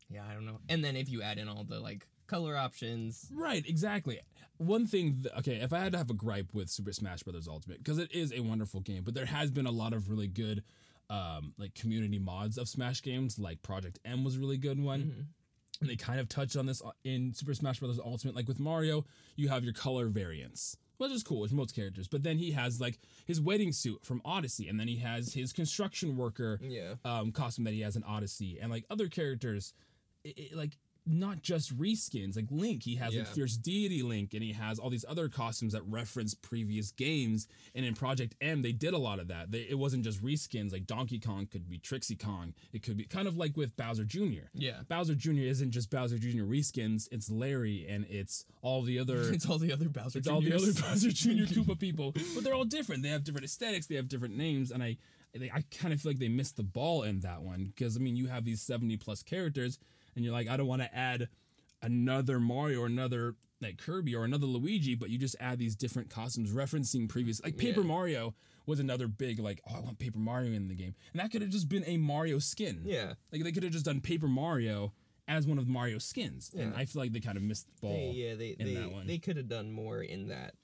Yeah, 0.09 0.23
I 0.29 0.35
don't 0.35 0.47
know. 0.47 0.59
And 0.69 0.85
then 0.85 0.97
if 0.97 1.09
you 1.09 1.23
add 1.23 1.39
in 1.39 1.49
all 1.49 1.65
the 1.65 1.81
like 1.81 2.07
color 2.31 2.57
options, 2.57 3.29
right, 3.35 3.65
exactly. 3.67 4.21
One 4.59 4.87
thing, 4.87 5.23
th- 5.23 5.35
okay, 5.39 5.57
if 5.57 5.73
I 5.73 5.79
had 5.81 5.93
to 5.93 5.99
have 5.99 6.11
a 6.11 6.15
gripe 6.15 6.53
with 6.55 6.69
Super 6.71 6.93
Smash 6.93 7.23
Bros. 7.23 7.49
Ultimate, 7.49 7.79
because 7.79 7.99
it 7.99 8.13
is 8.13 8.33
a 8.33 8.41
wonderful 8.41 8.81
game, 8.81 9.03
but 9.05 9.15
there 9.15 9.27
has 9.27 9.51
been 9.51 9.67
a 9.67 9.71
lot 9.71 9.93
of 9.93 10.09
really 10.11 10.29
good, 10.29 10.63
um, 11.09 11.55
like 11.59 11.75
community 11.75 12.19
mods 12.19 12.57
of 12.59 12.69
Smash 12.69 13.03
games. 13.03 13.39
Like 13.39 13.63
Project 13.63 13.99
M 14.05 14.23
was 14.23 14.37
a 14.37 14.39
really 14.39 14.59
good 14.59 14.79
one. 14.83 15.27
And 15.81 15.89
they 15.89 15.97
kind 15.97 16.21
of 16.21 16.29
touched 16.29 16.57
on 16.59 16.67
this 16.67 16.83
in 17.05 17.33
Super 17.33 17.55
Smash 17.55 17.81
Bros. 17.81 17.99
Ultimate. 17.99 18.37
Like 18.37 18.47
with 18.49 18.61
Mario, 18.61 19.07
you 19.35 19.49
have 19.49 19.65
your 19.65 19.73
color 19.73 20.09
variants, 20.09 20.77
which 20.99 21.11
is 21.11 21.23
cool 21.23 21.41
with 21.41 21.55
most 21.55 21.75
characters. 21.75 22.07
But 22.07 22.23
then 22.23 22.37
he 22.37 22.51
has 22.53 22.83
like 22.83 22.99
his 23.27 23.41
wedding 23.41 23.73
suit 23.73 24.05
from 24.05 24.21
Odyssey, 24.27 24.69
and 24.69 24.79
then 24.79 24.89
he 24.89 24.97
has 24.97 25.33
his 25.33 25.55
construction 25.55 26.19
worker 26.19 26.61
Yeah. 26.63 26.97
um, 27.07 27.33
costume 27.33 27.65
that 27.65 27.73
he 27.73 27.81
has 27.81 27.97
in 27.97 28.05
Odyssey, 28.05 28.59
and 28.61 28.71
like 28.71 28.85
other 28.91 29.09
characters, 29.09 29.73
i 30.27 30.35
i- 30.39 30.55
like 30.55 30.77
not 31.07 31.43
just 31.43 31.77
reskins. 31.79 32.37
Like 32.37 32.47
Link, 32.51 32.83
he 32.83 32.97
has 32.97 33.15
like 33.15 33.27
Fierce 33.27 33.57
Deity 33.57 34.03
Link, 34.03 34.35
and 34.35 34.43
he 34.43 34.53
has 34.53 34.79
all 34.79 34.91
these 34.91 35.05
other 35.09 35.29
costumes 35.29 35.73
that 35.73 35.83
reference 35.89 36.35
previous 36.35 36.93
games. 36.93 37.47
And 37.75 37.85
in 37.85 37.95
Project 37.95 38.35
M, 38.41 38.63
they 38.63 38.73
did 38.73 38.95
a 38.95 38.99
lot 38.99 39.19
of 39.19 39.29
that. 39.29 39.51
They, 39.51 39.67
it 39.69 39.79
wasn't 39.79 40.05
just 40.05 40.23
reskins. 40.23 40.73
Like 40.73 40.87
Donkey 40.87 41.19
Kong 41.19 41.47
could 41.47 41.69
be 41.69 41.79
Trixie 41.79 42.17
Kong. 42.17 42.55
It 42.73 42.83
could 42.83 42.97
be 42.97 43.05
kind 43.05 43.29
of 43.29 43.37
like 43.37 43.57
with 43.57 43.77
Bowser 43.77 44.05
Jr. 44.05 44.49
Yeah. 44.55 44.81
Bowser 44.89 45.15
Jr. 45.15 45.43
isn't 45.43 45.71
just 45.71 45.91
Bowser 45.91 46.19
Jr. 46.19 46.45
reskins. 46.45 47.09
It's 47.11 47.31
Larry, 47.31 47.87
and 47.89 48.07
it's 48.09 48.45
all 48.63 48.83
the 48.83 48.99
other. 48.99 49.21
it's 49.33 49.49
all 49.49 49.59
the 49.59 49.73
other 49.73 49.89
Bowser 49.89 50.19
It's 50.19 50.29
all 50.29 50.41
the 50.41 50.55
other 50.55 50.73
Bowser 50.73 51.11
Jr. 51.11 51.31
Koopa 51.53 51.79
people, 51.79 52.15
but 52.35 52.45
they're 52.45 52.55
all 52.55 52.65
different. 52.65 53.03
They 53.03 53.09
have 53.09 53.25
different 53.25 53.45
aesthetics. 53.45 53.87
They 53.87 53.97
have 53.97 54.09
different 54.09 54.37
names, 54.37 54.71
and 54.71 54.83
I, 54.83 54.97
they, 55.35 55.51
I 55.51 55.65
kind 55.71 55.93
of 55.95 56.01
feel 56.01 56.11
like 56.13 56.19
they 56.19 56.29
missed 56.29 56.57
the 56.57 56.63
ball 56.63 57.03
in 57.03 57.21
that 57.21 57.43
one 57.43 57.73
because 57.75 57.97
I 57.97 58.01
mean, 58.01 58.17
you 58.17 58.27
have 58.27 58.45
these 58.45 58.63
seventy 58.63 58.97
plus 58.97 59.23
characters, 59.23 59.79
and 60.15 60.25
you're 60.25 60.33
like, 60.33 60.49
I 60.49 60.57
don't 60.57 60.67
want 60.67 60.83
to 60.83 60.95
add 60.95 61.29
another 61.83 62.39
Mario 62.41 62.81
or 62.83 62.87
another 62.87 63.35
like 63.63 63.77
Kirby 63.79 64.15
or 64.15 64.25
another 64.25 64.47
Luigi, 64.47 64.95
but 64.95 65.11
you 65.11 65.19
just 65.19 65.37
add 65.39 65.59
these 65.59 65.77
different 65.77 66.09
costumes 66.09 66.51
referencing 66.53 67.09
previous, 67.09 67.43
like 67.45 67.57
Paper 67.59 67.81
Yeah. 67.81 67.87
Mario 67.87 68.35
was 68.67 68.81
another 68.81 69.07
big 69.09 69.39
like, 69.39 69.61
oh, 69.71 69.75
I 69.77 69.81
want 69.81 69.99
Paper 69.99 70.19
Mario 70.19 70.53
in 70.53 70.69
the 70.69 70.75
game, 70.75 70.95
and 71.13 71.21
that 71.21 71.31
could 71.31 71.43
have 71.43 71.51
just 71.51 71.69
been 71.69 71.85
a 71.87 71.97
Mario 71.99 72.39
skin. 72.39 72.83
Yeah. 72.85 73.15
like 73.33 73.43
they 73.43 73.53
could 73.53 73.63
have 73.63 73.73
just 73.73 73.85
done 73.85 74.01
Paper 74.01 74.29
Mario 74.29 74.93
as 75.29 75.47
one 75.47 75.59
of 75.59 75.69
Mario 75.69 75.99
skins, 75.99 76.51
and 76.57 76.73
Yeah. 76.73 76.79
I 76.79 76.85
feel 76.87 77.03
like 77.03 77.13
they 77.13 77.21
kind 77.21 77.37
of 77.37 77.43
missed 77.43 77.67
the 77.67 77.81
ball. 77.87 77.93
They, 77.93 78.11
yeah, 78.15 78.35
they 78.35 78.57
in 78.59 78.67
they, 78.67 78.75
that 78.81 78.91
one. 78.93 79.07
they 79.07 79.19
could 79.19 79.37
have 79.37 79.49
done 79.49 79.71
more 79.71 80.01
in 80.03 80.29
that. 80.29 80.55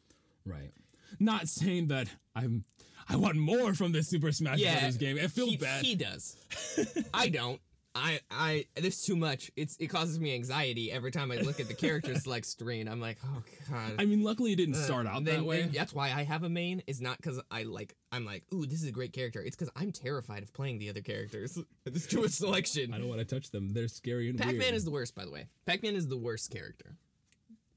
Right. 0.47 0.73
Not 1.21 1.49
saying 1.49 1.89
that 1.89 2.09
I'm 2.35 2.65
I 3.09 3.17
want 3.17 3.37
more 3.37 3.75
from 3.75 3.93
this 3.93 4.09
Super 4.09 4.33
Smash 4.33 4.59
Yeah, 4.59 4.73
Brothers 4.81 4.97
game. 4.97 5.17
It 5.19 5.31
feels 5.31 5.51
he, 5.51 5.57
bad. 5.59 5.85
He 5.85 5.95
does. 5.95 6.37
I 7.15 7.29
don't. 7.29 7.61
I 7.97 8.21
I 8.31 8.65
this 8.77 9.05
too 9.05 9.17
much. 9.17 9.51
It's 9.57 9.77
it 9.79 9.87
causes 9.89 10.21
me 10.21 10.35
anxiety 10.35 10.93
every 10.93 11.11
time 11.11 11.33
I 11.33 11.37
look 11.37 11.59
at 11.61 11.69
the 11.69 11.75
character 11.75 12.15
select 12.19 12.47
screen. 12.47 12.89
I'm 12.89 13.01
like, 13.01 13.19
oh 13.25 13.43
god. 13.71 13.95
I 13.99 14.05
mean, 14.05 14.23
luckily 14.23 14.53
it 14.53 14.57
didn't 14.57 14.75
start 14.75 15.07
out 15.07 15.17
Uh, 15.17 15.21
Then- 15.21 15.35
that 15.37 15.45
way. 15.45 15.63
that's 15.63 15.93
why 15.95 16.07
I 16.13 16.23
have 16.25 16.43
a 16.43 16.49
main. 16.49 16.83
Is 16.87 17.01
not 17.01 17.17
because 17.17 17.41
I 17.51 17.63
like. 17.63 17.95
I'm 18.13 18.25
like, 18.25 18.45
ooh, 18.55 18.67
this 18.67 18.83
is 18.83 18.89
a 18.89 18.93
great 18.93 19.13
character. 19.13 19.41
It's 19.43 19.57
because 19.57 19.71
I'm 19.75 19.93
terrified 19.93 20.43
of 20.43 20.53
playing 20.53 20.79
the 20.79 20.89
other 20.91 21.01
characters. 21.01 21.59
There's 21.85 22.07
too 22.07 22.21
much 22.23 22.31
selection. 22.33 22.93
I 22.95 22.99
don't 22.99 23.09
want 23.09 23.21
to 23.21 23.25
touch 23.27 23.51
them. 23.51 23.71
They're 23.73 23.89
scary 23.89 24.29
and 24.31 24.39
Pac-Man 24.39 24.59
weird. 24.59 24.75
is 24.75 24.85
the 24.85 24.91
worst, 24.91 25.15
by 25.15 25.25
the 25.25 25.31
way. 25.31 25.47
Pac-Man 25.67 25.95
is 25.97 26.07
the 26.09 26.17
worst 26.17 26.51
character. 26.51 26.97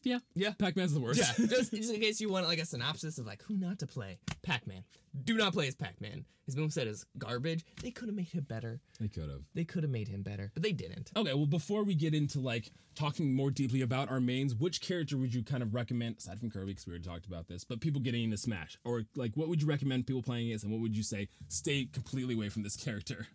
Yeah, 0.04 0.20
Yeah. 0.36 0.52
Pac-Man's 0.58 0.94
the 0.94 1.00
worst. 1.00 1.20
Yeah, 1.20 1.46
just, 1.48 1.72
just 1.74 1.94
in 1.94 2.00
case 2.00 2.20
you 2.22 2.30
want 2.30 2.48
like 2.48 2.60
a 2.60 2.66
synopsis 2.66 3.18
of 3.18 3.26
like 3.26 3.44
who 3.44 3.58
not 3.58 3.80
to 3.80 3.88
play. 3.88 4.20
Pac-Man. 4.44 4.84
Do 5.24 5.36
not 5.38 5.54
play 5.54 5.68
as 5.68 5.76
Pac-Man. 5.76 6.26
His 6.46 6.56
moveset 6.56 6.88
is 6.88 7.06
garbage. 7.18 7.64
They 7.84 7.92
could 7.92 8.08
have 8.08 8.16
made 8.16 8.30
him 8.30 8.44
better. 8.50 8.80
they 9.00 9.08
could 9.08 9.30
have. 9.30 9.42
They 9.54 9.66
could 9.66 9.84
have 9.84 9.92
made 9.92 10.08
him 10.08 10.24
better, 10.24 10.50
but 10.56 10.64
they 10.64 10.72
didn't. 10.72 11.12
Okay, 11.16 11.34
well, 11.34 11.46
before 11.46 11.84
we 11.84 11.94
get 11.94 12.16
into 12.16 12.40
like 12.40 12.72
talking 12.96 13.36
more 13.36 13.52
deeply 13.52 13.82
about 13.82 14.10
our 14.10 14.20
mains, 14.20 14.56
which 14.56 14.82
character 14.82 15.16
would 15.18 15.32
you 15.34 15.44
kind 15.44 15.62
of 15.62 15.76
recommend 15.76 16.18
aside 16.18 16.40
from 16.40 16.50
Kirby, 16.50 16.72
because 16.72 16.88
we 16.88 16.92
already 16.92 17.06
talked 17.08 17.28
about 17.28 17.48
this, 17.48 17.64
but 17.64 17.82
people 17.82 18.02
getting 18.02 18.24
into 18.24 18.38
Smash, 18.38 18.80
or 18.84 19.04
like 19.16 19.34
what 19.36 19.48
would 19.48 19.62
you 19.62 19.68
recommend 19.68 20.08
people 20.08 20.24
playing 20.24 20.52
as, 20.52 20.64
and 20.64 20.72
what 20.72 20.82
would 20.82 20.98
you 20.98 21.04
say 21.04 21.28
stay 21.50 21.86
completely 21.94 22.34
away 22.34 22.50
from 22.50 22.64
this 22.64 22.76
character? 22.76 23.28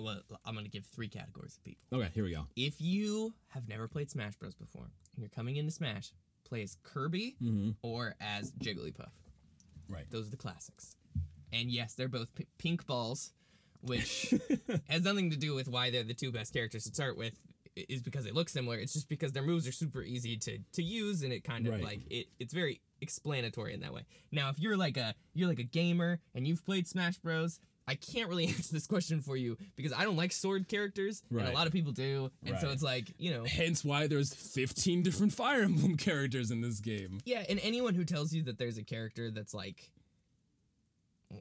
Well, 0.00 0.22
I'm 0.46 0.54
gonna 0.54 0.68
give 0.68 0.86
three 0.86 1.08
categories 1.08 1.56
of 1.58 1.64
people. 1.64 1.82
Okay, 1.92 2.08
here 2.14 2.24
we 2.24 2.32
go. 2.32 2.46
If 2.56 2.80
you 2.80 3.34
have 3.48 3.68
never 3.68 3.86
played 3.88 4.10
Smash 4.10 4.34
Bros 4.36 4.54
before 4.54 4.86
you're 5.16 5.28
coming 5.28 5.56
into 5.56 5.70
Smash, 5.70 6.12
play 6.44 6.62
as 6.62 6.76
Kirby 6.82 7.36
mm-hmm. 7.42 7.70
or 7.82 8.14
as 8.20 8.52
Jigglypuff. 8.52 9.10
Right. 9.88 10.04
Those 10.10 10.28
are 10.28 10.30
the 10.30 10.36
classics. 10.36 10.96
And 11.52 11.70
yes, 11.70 11.94
they're 11.94 12.08
both 12.08 12.34
p- 12.34 12.46
pink 12.58 12.86
balls, 12.86 13.32
which 13.82 14.32
has 14.88 15.02
nothing 15.02 15.30
to 15.30 15.36
do 15.36 15.54
with 15.54 15.68
why 15.68 15.90
they're 15.90 16.02
the 16.02 16.14
two 16.14 16.32
best 16.32 16.52
characters 16.52 16.84
to 16.84 16.94
start 16.94 17.16
with. 17.16 17.34
Is 17.74 18.02
because 18.02 18.24
they 18.24 18.32
look 18.32 18.50
similar. 18.50 18.76
It's 18.76 18.92
just 18.92 19.08
because 19.08 19.32
their 19.32 19.42
moves 19.42 19.66
are 19.66 19.72
super 19.72 20.02
easy 20.02 20.36
to 20.36 20.58
to 20.74 20.82
use, 20.82 21.22
and 21.22 21.32
it 21.32 21.42
kind 21.42 21.66
of 21.66 21.72
Right. 21.72 21.82
like 21.82 22.00
it. 22.10 22.26
It's 22.38 22.52
very 22.52 22.82
explanatory 23.00 23.72
in 23.72 23.80
that 23.80 23.94
way. 23.94 24.02
Now, 24.30 24.50
if 24.50 24.58
you're 24.58 24.76
like 24.76 24.98
a 24.98 25.14
you're 25.32 25.48
like 25.48 25.58
a 25.58 25.62
gamer 25.64 26.20
and 26.34 26.46
you've 26.46 26.66
played 26.66 26.86
Smash 26.86 27.16
Bros, 27.16 27.60
I 27.86 27.94
can't 27.94 28.28
really 28.28 28.46
answer 28.48 28.72
this 28.72 28.86
question 28.86 29.20
for 29.20 29.36
you 29.36 29.56
because 29.76 29.92
I 29.92 30.04
don't 30.04 30.16
like 30.16 30.32
sword 30.32 30.68
characters, 30.68 31.22
and 31.30 31.40
a 31.40 31.52
lot 31.52 31.66
of 31.66 31.72
people 31.72 31.92
do, 31.92 32.30
and 32.44 32.58
so 32.58 32.70
it's 32.70 32.82
like 32.82 33.12
you 33.18 33.32
know. 33.32 33.44
Hence 33.44 33.84
why 33.84 34.06
there's 34.06 34.32
15 34.34 35.02
different 35.02 35.32
Fire 35.32 35.62
Emblem 35.62 35.96
characters 35.98 36.50
in 36.50 36.60
this 36.60 36.80
game. 36.80 37.18
Yeah, 37.24 37.44
and 37.48 37.60
anyone 37.62 37.94
who 37.94 38.04
tells 38.04 38.32
you 38.32 38.42
that 38.44 38.58
there's 38.58 38.78
a 38.78 38.84
character 38.84 39.30
that's 39.30 39.54
like 39.54 39.90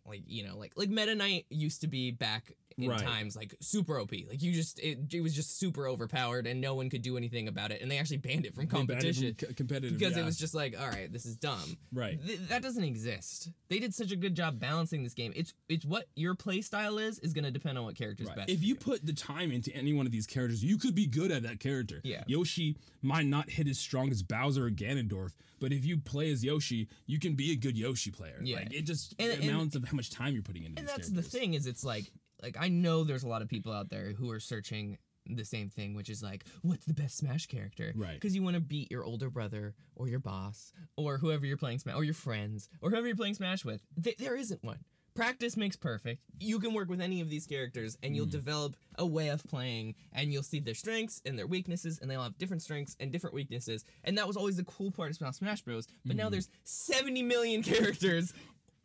like 0.06 0.24
you 0.26 0.46
know 0.46 0.58
like 0.58 0.72
like 0.76 0.90
meta 0.90 1.14
knight 1.16 1.46
used 1.50 1.82
to 1.82 1.88
be 1.88 2.12
back 2.12 2.54
in 2.84 2.90
Right. 2.90 3.00
times 3.02 3.36
like 3.36 3.54
super 3.62 4.00
op 4.00 4.12
like 4.12 4.42
you 4.42 4.52
just 4.52 4.80
it, 4.80 5.00
it 5.14 5.22
was 5.22 5.34
just 5.34 5.60
super 5.60 5.88
overpowered 5.88 6.48
and 6.48 6.60
no 6.62 6.76
one 6.76 6.90
could 6.90 7.02
do 7.02 7.18
anything 7.18 7.48
about 7.48 7.72
it 7.72 7.82
and 7.82 7.90
they 7.92 7.98
actually 7.98 8.18
banned 8.18 8.46
it 8.46 8.54
from 8.56 8.64
it 8.64 8.70
from 8.70 8.78
competition 8.88 9.36
competitive 9.56 9.98
because 9.98 10.16
yeah. 10.16 10.22
it 10.24 10.26
was 10.26 10.38
just 10.38 10.54
like 10.56 10.76
all 10.80 10.88
right 10.90 11.12
this 11.14 11.26
is 11.26 11.36
dumb 11.36 11.78
Right. 11.94 12.20
Th- 12.26 12.40
that 12.50 12.62
doesn't 12.62 12.84
exist 12.84 13.50
they 13.70 13.80
did 13.80 13.94
such 13.94 14.12
a 14.12 14.16
good 14.16 14.36
job 14.36 14.60
balancing 14.60 15.04
this 15.04 15.14
game 15.14 15.32
it's 15.36 15.54
it's 15.70 15.86
what 15.86 16.06
your 16.16 16.36
play 16.36 16.62
style 16.62 16.98
is 16.98 17.20
is 17.20 17.34
going 17.34 17.46
to 17.46 17.52
depend 17.52 17.78
on 17.78 17.84
what 17.86 17.96
character's 17.96 18.28
Right. 18.28 18.36
best 18.38 18.50
If 18.50 18.64
you 18.64 18.76
put 18.76 19.06
the 19.06 19.14
time 19.14 19.52
into 19.52 19.74
any 19.76 19.94
one 19.94 20.06
of 20.06 20.12
these 20.12 20.28
characters, 20.28 20.64
you 20.64 20.78
could 20.78 20.96
be 20.96 21.06
good 21.08 21.32
at 21.32 21.44
that 21.44 21.60
character. 21.60 22.02
Yeah. 22.04 22.24
Yoshi 22.28 22.76
might 23.02 23.26
not 23.26 23.50
hit 23.50 23.68
as 23.68 23.78
strong 23.80 24.12
as 24.12 24.22
Bowser 24.24 24.66
or 24.68 24.70
Ganondorf, 24.72 25.32
but 25.60 25.72
if 25.72 25.86
you 25.86 25.98
play 25.98 26.32
as 26.32 26.44
Yoshi, 26.44 26.88
you 27.08 27.20
can 27.20 27.34
be 27.36 27.52
a 27.52 27.56
good 27.56 27.78
Yoshi 27.78 28.12
player. 28.12 28.40
Yeah. 28.44 28.58
Like 28.58 28.74
it 28.74 28.84
just 28.84 29.16
And- 29.20 29.32
and- 29.32 29.44
amounts 29.44 29.76
of 29.76 29.86
how 29.86 29.96
much 29.96 30.10
time 30.10 30.34
you're 30.34 30.44
putting 30.44 30.64
into 30.66 30.80
and 30.80 30.88
that's 30.88 31.10
characters. 31.10 31.32
the 31.32 31.38
thing 31.40 31.54
is 31.54 31.66
it's 31.68 31.84
like 31.84 32.12
like 32.42 32.58
i 32.60 32.68
know 32.68 33.04
there's 33.04 33.24
a 33.24 33.28
lot 33.28 33.42
of 33.42 33.48
people 33.48 33.72
out 33.72 33.90
there 33.90 34.14
who 34.14 34.30
are 34.32 34.40
searching 34.40 34.98
the 35.28 35.46
same 35.46 35.70
thing 35.70 35.94
which 35.94 36.10
is 36.10 36.24
like 36.24 36.44
what's 36.64 36.86
the 36.86 36.94
best 36.96 37.16
smash 37.18 37.46
character? 37.46 37.94
Right. 37.96 38.16
because 38.16 38.36
you 38.36 38.42
want 38.42 38.56
to 38.56 38.60
beat 38.60 38.90
your 38.92 39.04
older 39.04 39.30
brother 39.30 39.76
or 39.96 40.08
your 40.08 40.20
boss 40.20 40.74
or 40.98 41.18
whoever 41.20 41.46
you're 41.46 41.58
playing 41.58 41.78
smash 41.80 41.96
or 41.96 42.04
your 42.04 42.16
friends 42.16 42.70
or 42.82 42.90
whoever 42.90 43.06
you're 43.06 43.16
playing 43.16 43.36
smash 43.36 43.64
with. 43.64 43.82
Th- 44.04 44.18
there 44.18 44.36
isn't 44.36 44.64
one. 44.64 44.80
Practice 45.14 45.56
makes 45.56 45.76
perfect. 45.76 46.24
You 46.40 46.60
can 46.60 46.74
work 46.74 46.90
with 46.90 47.02
any 47.02 47.22
of 47.22 47.30
these 47.30 47.46
characters 47.46 47.98
and 48.02 48.16
you'll 48.16 48.26
develop 48.26 48.76
a 48.98 49.06
way 49.06 49.28
of 49.28 49.44
playing 49.44 49.94
and 50.12 50.34
you'll 50.34 50.42
see 50.42 50.60
their 50.60 50.74
strengths 50.74 51.22
and 51.24 51.38
their 51.38 51.46
weaknesses 51.48 52.00
and 52.02 52.10
they'll 52.10 52.24
have 52.24 52.38
different 52.40 52.64
strengths 52.64 52.96
and 53.00 53.12
different 53.12 53.36
weaknesses. 53.36 53.86
And 54.04 54.18
that 54.18 54.26
was 54.28 54.38
always 54.38 54.56
the 54.58 54.64
cool 54.64 54.90
part 54.90 55.16
about 55.16 55.36
smash 55.36 55.62
bros. 55.62 55.86
But 56.04 56.14
Hmm. 56.14 56.18
now 56.18 56.30
there's 56.30 56.50
70 56.64 57.22
million 57.24 57.62
characters 57.72 58.34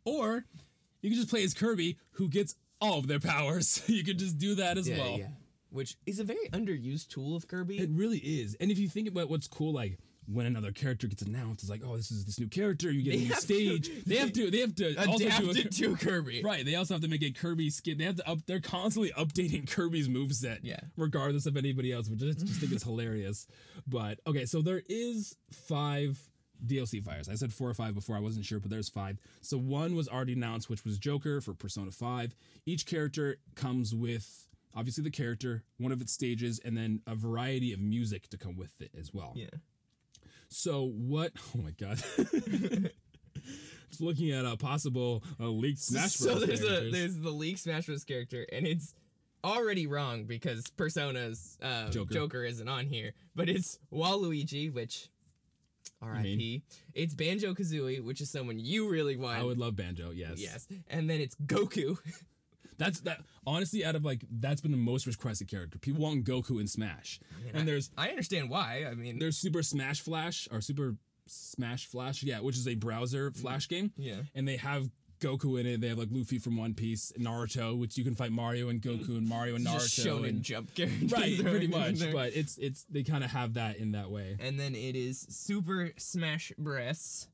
Or 0.05 0.45
you 1.01 1.09
can 1.09 1.17
just 1.17 1.29
play 1.29 1.43
as 1.43 1.53
Kirby, 1.55 1.97
who 2.11 2.27
gets 2.29 2.55
all 2.81 2.99
of 2.99 3.07
their 3.07 3.19
powers. 3.19 3.81
you 3.87 4.03
could 4.03 4.19
just 4.19 4.37
do 4.37 4.55
that 4.55 4.77
as 4.77 4.89
well. 4.89 5.17
Yeah. 5.19 5.27
Which 5.69 5.97
is 6.05 6.19
a 6.19 6.23
very 6.23 6.47
underused 6.53 7.09
tool 7.09 7.35
of 7.35 7.47
Kirby. 7.47 7.77
It 7.77 7.89
really 7.91 8.19
is. 8.19 8.55
And 8.59 8.71
if 8.71 8.79
you 8.79 8.87
think 8.87 9.07
about 9.07 9.29
what's 9.29 9.47
cool, 9.47 9.73
like 9.73 9.97
when 10.25 10.45
another 10.45 10.71
character 10.71 11.07
gets 11.07 11.21
announced, 11.21 11.63
it's 11.63 11.69
like, 11.69 11.81
oh, 11.85 11.95
this 11.97 12.09
is 12.11 12.25
this 12.25 12.39
new 12.39 12.47
character. 12.47 12.89
You 12.91 13.01
get 13.03 13.11
They 13.11 13.17
a 13.17 13.21
new 13.21 13.27
have 13.29 13.37
to- 13.39 13.43
stage. 13.43 13.91
they 14.05 14.15
have 14.17 14.31
to. 14.33 14.49
They 14.51 14.59
have 14.59 14.75
to 14.75 14.95
also 15.07 15.29
do 15.29 15.49
a, 15.51 15.53
to 15.63 15.95
Kirby. 15.97 16.41
Right. 16.43 16.65
They 16.65 16.75
also 16.75 16.93
have 16.93 17.01
to 17.01 17.07
make 17.09 17.21
a 17.23 17.31
Kirby 17.31 17.69
skin. 17.69 17.97
They 17.97 18.05
have 18.05 18.15
to 18.17 18.29
up. 18.29 18.39
They're 18.45 18.59
constantly 18.61 19.11
updating 19.11 19.69
Kirby's 19.69 20.07
moveset. 20.07 20.59
Yeah. 20.63 20.79
Regardless 20.95 21.45
of 21.45 21.57
anybody 21.57 21.91
else, 21.91 22.09
which 22.09 22.21
I 22.23 22.27
just 22.31 22.59
think 22.61 22.71
is 22.71 22.83
hilarious. 22.83 23.45
But 23.85 24.19
okay, 24.25 24.45
so 24.45 24.61
there 24.61 24.81
is 24.87 25.35
five 25.51 26.17
DLC 26.65 27.03
fires. 27.03 27.29
I 27.29 27.35
said 27.35 27.53
four 27.53 27.69
or 27.69 27.73
five 27.73 27.93
before. 27.95 28.15
I 28.15 28.19
wasn't 28.19 28.45
sure, 28.45 28.59
but 28.59 28.69
there's 28.69 28.89
five. 28.89 29.17
So 29.41 29.57
one 29.57 29.95
was 29.95 30.07
already 30.07 30.33
announced, 30.33 30.69
which 30.69 30.83
was 30.83 30.97
Joker 30.97 31.41
for 31.41 31.53
Persona 31.53 31.91
Five. 31.91 32.35
Each 32.65 32.85
character 32.85 33.37
comes 33.55 33.93
with 33.93 34.47
obviously 34.75 35.03
the 35.03 35.11
character, 35.11 35.63
one 35.77 35.91
of 35.91 36.01
its 36.01 36.13
stages, 36.13 36.59
and 36.63 36.77
then 36.77 37.01
a 37.07 37.15
variety 37.15 37.73
of 37.73 37.79
music 37.79 38.29
to 38.29 38.37
come 38.37 38.55
with 38.55 38.79
it 38.81 38.91
as 38.97 39.13
well. 39.13 39.33
Yeah. 39.35 39.47
So 40.49 40.85
what? 40.85 41.33
Oh 41.57 41.61
my 41.61 41.71
god. 41.71 42.01
Just 43.89 44.01
looking 44.01 44.31
at 44.31 44.43
a 44.45 44.57
possible 44.57 45.23
uh, 45.39 45.45
leaked 45.45 45.79
Smash 45.79 46.11
so 46.11 46.35
Bros. 46.35 46.45
there's 46.45 46.61
a 46.61 46.89
there's 46.91 47.17
the 47.17 47.29
leaked 47.29 47.59
Smash 47.59 47.85
Bros. 47.85 48.03
character, 48.03 48.45
and 48.51 48.67
it's 48.67 48.93
already 49.43 49.87
wrong 49.87 50.25
because 50.25 50.67
Persona's 50.71 51.57
um, 51.61 51.91
Joker. 51.91 52.13
Joker. 52.13 52.43
isn't 52.43 52.67
on 52.67 52.85
here, 52.85 53.13
but 53.33 53.47
it's 53.47 53.79
Waluigi, 53.93 54.73
which 54.73 55.09
R.I.P. 56.01 56.63
Mm-hmm. 56.63 56.91
It's 56.93 57.13
Banjo 57.13 57.53
Kazooie, 57.53 58.03
which 58.03 58.21
is 58.21 58.29
someone 58.29 58.59
you 58.59 58.89
really 58.89 59.17
want. 59.17 59.39
I 59.39 59.43
would 59.43 59.57
love 59.57 59.75
Banjo. 59.75 60.11
Yes. 60.11 60.33
yes, 60.37 60.67
and 60.87 61.09
then 61.09 61.19
it's 61.19 61.35
Goku. 61.35 61.97
That's 62.77 62.99
that. 63.01 63.21
Honestly, 63.45 63.83
out 63.83 63.95
of 63.95 64.05
like 64.05 64.21
that's 64.29 64.61
been 64.61 64.71
the 64.71 64.77
most 64.77 65.07
requested 65.07 65.47
character. 65.47 65.79
People 65.79 66.03
want 66.03 66.25
Goku 66.25 66.61
in 66.61 66.67
Smash, 66.67 67.19
and 67.53 67.67
there's 67.67 67.89
I 67.97 68.09
understand 68.09 68.51
why. 68.51 68.85
I 68.87 68.93
mean, 68.93 69.17
there's 69.17 69.35
Super 69.35 69.63
Smash 69.63 70.01
Flash 70.01 70.47
or 70.51 70.61
Super 70.61 70.95
Smash 71.25 71.87
Flash, 71.87 72.23
yeah, 72.23 72.39
which 72.39 72.55
is 72.55 72.67
a 72.67 72.75
browser 72.75 73.31
mm-hmm. 73.31 73.41
Flash 73.41 73.67
game. 73.67 73.91
Yeah. 73.97 74.21
And 74.35 74.47
they 74.47 74.57
have 74.57 74.89
Goku 75.19 75.59
in 75.59 75.65
it. 75.65 75.81
They 75.81 75.87
have 75.89 75.97
like 75.97 76.09
Luffy 76.11 76.37
from 76.39 76.57
One 76.57 76.73
Piece, 76.73 77.11
Naruto, 77.19 77.77
which 77.77 77.97
you 77.97 78.03
can 78.03 78.15
fight 78.15 78.31
Mario 78.31 78.69
and 78.69 78.81
Goku 78.81 79.09
and 79.17 79.27
Mario 79.27 79.55
and 79.55 79.65
Naruto. 79.65 80.05
shonen 80.05 80.29
and, 80.29 80.43
jump 80.43 80.73
characters. 80.75 81.11
right, 81.11 81.39
pretty 81.41 81.67
much. 81.79 81.99
But 82.11 82.35
it's 82.35 82.57
it's 82.57 82.85
they 82.89 83.03
kind 83.03 83.23
of 83.23 83.31
have 83.31 83.55
that 83.55 83.77
in 83.77 83.93
that 83.93 84.09
way. 84.11 84.37
and 84.39 84.59
then 84.59 84.75
it 84.75 84.95
is 84.95 85.25
Super 85.29 85.91
Smash 85.97 86.51
Bros. 86.57 87.27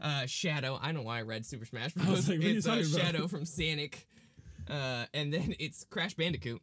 Uh, 0.00 0.26
Shadow. 0.26 0.78
I 0.80 0.86
don't 0.86 0.96
know 0.96 1.02
why 1.02 1.18
I 1.20 1.22
read 1.22 1.46
Super 1.46 1.64
Smash 1.64 1.94
Bros. 1.94 2.08
was 2.08 2.28
like, 2.28 2.38
what 2.38 2.46
are 2.46 2.50
you 2.50 2.58
it's 2.58 2.66
uh? 2.66 2.82
Shadow 2.84 3.28
from 3.28 3.44
Sonic. 3.46 4.06
Uh, 4.68 5.06
and 5.14 5.32
then 5.32 5.54
it's 5.58 5.84
Crash 5.90 6.14
Bandicoot, 6.14 6.60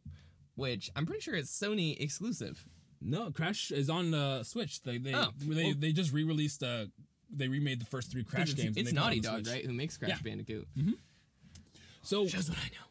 which 0.54 0.90
I'm 0.94 1.04
pretty 1.06 1.20
sure 1.22 1.34
is 1.34 1.48
Sony 1.50 2.00
exclusive. 2.00 2.64
No, 3.00 3.30
Crash 3.32 3.70
is 3.70 3.90
on 3.90 4.14
uh, 4.14 4.42
Switch. 4.44 4.82
They 4.82 4.98
they 4.98 5.14
Oh, 5.14 5.28
they, 5.38 5.64
well- 5.64 5.74
they 5.78 5.92
just 5.92 6.12
re-released. 6.12 6.62
Uh, 6.62 6.86
they 7.36 7.48
remade 7.48 7.80
the 7.80 7.86
first 7.86 8.10
three 8.10 8.24
Crash 8.24 8.50
it's 8.50 8.54
games. 8.54 8.76
and 8.76 8.86
it's 8.86 8.90
they 8.90 8.94
Naughty 8.94 9.20
Dog, 9.20 9.44
Switch. 9.44 9.54
right? 9.54 9.64
Who 9.66 9.72
makes 9.72 9.96
Crash 9.96 10.10
Yeah. 10.10 10.16
Bandicoot? 10.22 10.66
Mm-hmm. 10.76 10.92
So 12.02 12.26
Shows 12.26 12.48
what 12.50 12.58
I 12.58 12.68
know. 12.68 12.86